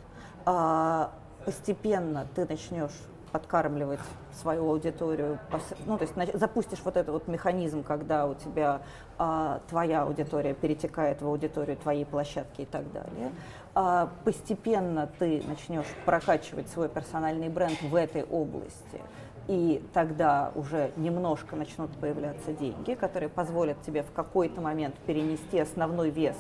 А, 0.47 1.11
постепенно 1.45 2.29
ты 2.37 2.47
начнешь 2.47 2.93
подкармливать 3.35 3.99
свою 4.33 4.71
аудиторию, 4.71 5.41
ну, 5.87 5.99
то 5.99 6.05
есть 6.05 6.39
запустишь 6.39 6.79
вот 6.85 6.97
этот 6.97 7.13
вот 7.13 7.27
механизм, 7.27 7.83
когда 7.83 8.29
у 8.29 8.35
тебя 8.35 8.83
а, 9.19 9.61
твоя 9.69 10.03
аудитория 10.03 10.55
перетекает 10.55 11.21
в 11.21 11.27
аудиторию 11.27 11.77
твоей 11.77 12.05
площадки 12.05 12.61
и 12.61 12.65
так 12.65 12.85
далее. 12.93 13.33
А, 13.75 14.09
постепенно 14.23 15.11
ты 15.19 15.43
начнешь 15.49 15.93
прокачивать 16.05 16.69
свой 16.69 16.89
персональный 16.89 17.49
бренд 17.49 17.83
в 17.83 17.97
этой 17.97 18.23
области, 18.23 19.01
и 19.49 19.85
тогда 19.93 20.53
уже 20.55 20.93
немножко 20.95 21.57
начнут 21.57 21.91
появляться 21.97 22.53
деньги, 22.53 22.95
которые 22.95 23.31
позволят 23.31 23.83
тебе 23.83 24.05
в 24.05 24.13
какой-то 24.13 24.61
момент 24.61 24.95
перенести 25.07 25.59
основной 25.59 26.11
вес 26.11 26.37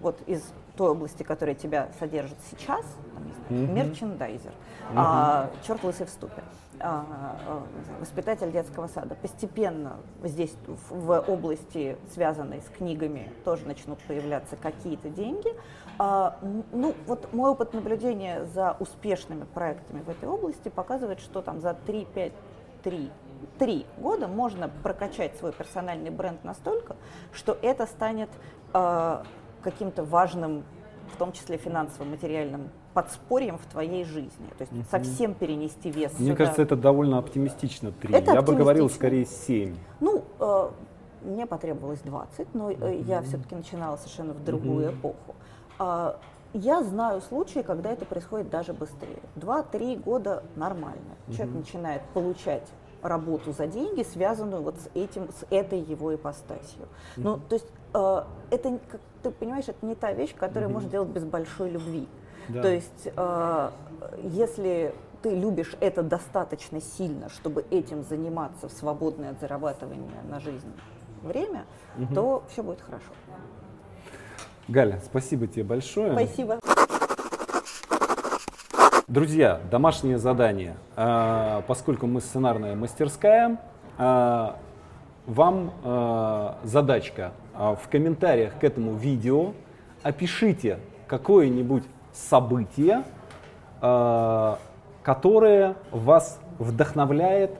вот 0.00 0.20
из 0.26 0.42
той 0.76 0.90
области, 0.90 1.22
которая 1.22 1.54
тебя 1.54 1.88
содержит 1.98 2.38
сейчас, 2.50 2.84
там, 3.14 3.26
не 3.26 3.66
знаю, 3.66 3.86
мерчендайзер, 3.86 4.52
а, 4.94 5.50
черт 5.66 5.82
лысый 5.84 6.06
в 6.06 6.10
ступе, 6.10 6.42
а, 6.80 7.04
а, 7.46 7.62
воспитатель 8.00 8.50
детского 8.50 8.86
сада. 8.86 9.14
Постепенно 9.14 9.96
здесь 10.22 10.54
в, 10.66 11.00
в 11.00 11.24
области, 11.28 11.96
связанной 12.12 12.62
с 12.62 12.76
книгами, 12.76 13.30
тоже 13.44 13.66
начнут 13.66 13.98
появляться 14.00 14.56
какие-то 14.56 15.08
деньги. 15.08 15.50
А, 15.98 16.38
ну, 16.72 16.94
вот 17.06 17.32
мой 17.32 17.50
опыт 17.50 17.74
наблюдения 17.74 18.44
за 18.54 18.76
успешными 18.80 19.44
проектами 19.44 20.02
в 20.02 20.08
этой 20.08 20.28
области 20.28 20.68
показывает, 20.68 21.20
что 21.20 21.42
там 21.42 21.60
за 21.60 21.76
3-5 21.86 22.32
3, 22.82 23.10
три 23.58 23.86
года 23.98 24.28
можно 24.28 24.68
прокачать 24.82 25.36
свой 25.36 25.52
персональный 25.52 26.10
бренд 26.10 26.42
настолько, 26.44 26.96
что 27.32 27.56
это 27.62 27.86
станет 27.86 28.30
э, 28.74 29.22
каким-то 29.62 30.04
важным, 30.04 30.64
в 31.14 31.16
том 31.16 31.32
числе 31.32 31.56
финансовым, 31.56 32.10
материальным 32.10 32.68
подспорьем 32.94 33.58
в 33.58 33.66
твоей 33.66 34.04
жизни. 34.04 34.46
То 34.58 34.64
есть 34.64 34.90
совсем 34.90 35.34
перенести 35.34 35.90
вес 35.90 36.12
Мне 36.18 36.28
сюда. 36.28 36.36
кажется, 36.36 36.62
это 36.62 36.76
довольно 36.76 37.18
оптимистично. 37.18 37.92
Три. 37.92 38.14
Это 38.14 38.32
Я 38.32 38.42
бы 38.42 38.54
говорил 38.54 38.86
оптимистично. 38.86 38.98
скорее 38.98 39.26
семь. 39.26 39.76
Ну, 40.00 40.24
э, 40.38 40.70
мне 41.22 41.46
потребовалось 41.46 42.00
20, 42.00 42.54
но 42.54 42.70
э, 42.70 43.02
я 43.06 43.22
все-таки 43.22 43.54
начинала 43.54 43.96
совершенно 43.96 44.34
в 44.34 44.44
другую 44.44 44.92
эпоху. 44.92 45.34
А, 45.78 46.18
я 46.52 46.82
знаю 46.82 47.22
случаи, 47.22 47.60
когда 47.60 47.90
это 47.90 48.04
происходит 48.04 48.50
даже 48.50 48.72
быстрее. 48.74 49.22
Два-три 49.36 49.96
года 49.96 50.42
нормально. 50.56 51.16
Человек 51.34 51.54
начинает 51.54 52.02
получать 52.12 52.68
работу 53.02 53.52
за 53.52 53.66
деньги, 53.66 54.02
связанную 54.02 54.62
вот 54.62 54.76
с 54.76 54.88
этим, 54.94 55.28
с 55.28 55.46
этой 55.50 55.80
его 55.80 56.14
ипостасью. 56.14 56.86
Ну, 57.16 57.38
то 57.48 57.56
есть 57.56 57.66
э, 57.94 58.22
это, 58.50 58.78
как 58.90 59.00
ты 59.22 59.30
понимаешь, 59.30 59.68
это 59.68 59.84
не 59.84 59.94
та 59.94 60.12
вещь, 60.12 60.34
которую 60.36 60.70
можно 60.70 60.88
делать 60.88 61.08
без 61.08 61.24
большой 61.24 61.70
любви. 61.70 62.08
Да. 62.48 62.62
То 62.62 62.68
есть, 62.68 63.08
э, 63.14 63.70
если 64.22 64.94
ты 65.22 65.30
любишь 65.30 65.76
это 65.80 66.02
достаточно 66.02 66.80
сильно, 66.80 67.28
чтобы 67.28 67.64
этим 67.70 68.02
заниматься 68.02 68.68
в 68.68 68.72
свободное 68.72 69.30
от 69.30 69.40
зарабатывания 69.40 70.22
на 70.28 70.40
жизнь 70.40 70.72
время, 71.22 71.64
то 72.14 72.42
все 72.50 72.62
будет 72.62 72.80
хорошо. 72.80 73.12
Галя, 74.68 75.00
спасибо 75.04 75.46
тебе 75.46 75.64
большое. 75.64 76.12
Спасибо. 76.12 76.58
Друзья, 79.12 79.60
домашнее 79.70 80.16
задание. 80.16 80.74
А, 80.96 81.62
Поскольку 81.66 82.06
мы 82.06 82.22
сценарная 82.22 82.74
мастерская, 82.74 83.58
а, 83.98 84.56
вам 85.26 85.74
а, 85.84 86.56
задачка 86.62 87.32
в 87.52 87.90
комментариях 87.90 88.58
к 88.58 88.64
этому 88.64 88.94
видео 88.94 89.52
опишите 90.02 90.78
какое-нибудь 91.08 91.82
событие, 92.14 93.04
которое 95.02 95.76
вас 95.90 96.40
вдохновляет, 96.58 97.50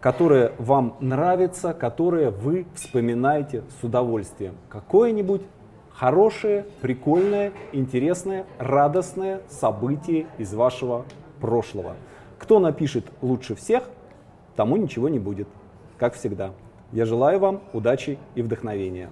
которое 0.00 0.52
вам 0.58 0.94
нравится, 1.00 1.74
которое 1.74 2.30
вы 2.30 2.66
вспоминаете 2.76 3.64
с 3.80 3.84
удовольствием. 3.84 4.54
Какое-нибудь 4.68 5.42
хорошее, 5.98 6.64
прикольное, 6.80 7.52
интересное, 7.72 8.46
радостное 8.58 9.40
событие 9.48 10.26
из 10.38 10.54
вашего 10.54 11.04
прошлого. 11.40 11.96
Кто 12.38 12.60
напишет 12.60 13.04
лучше 13.20 13.56
всех, 13.56 13.84
тому 14.54 14.76
ничего 14.76 15.08
не 15.08 15.18
будет, 15.18 15.48
как 15.98 16.14
всегда. 16.14 16.52
Я 16.92 17.04
желаю 17.04 17.40
вам 17.40 17.60
удачи 17.72 18.18
и 18.36 18.42
вдохновения. 18.42 19.10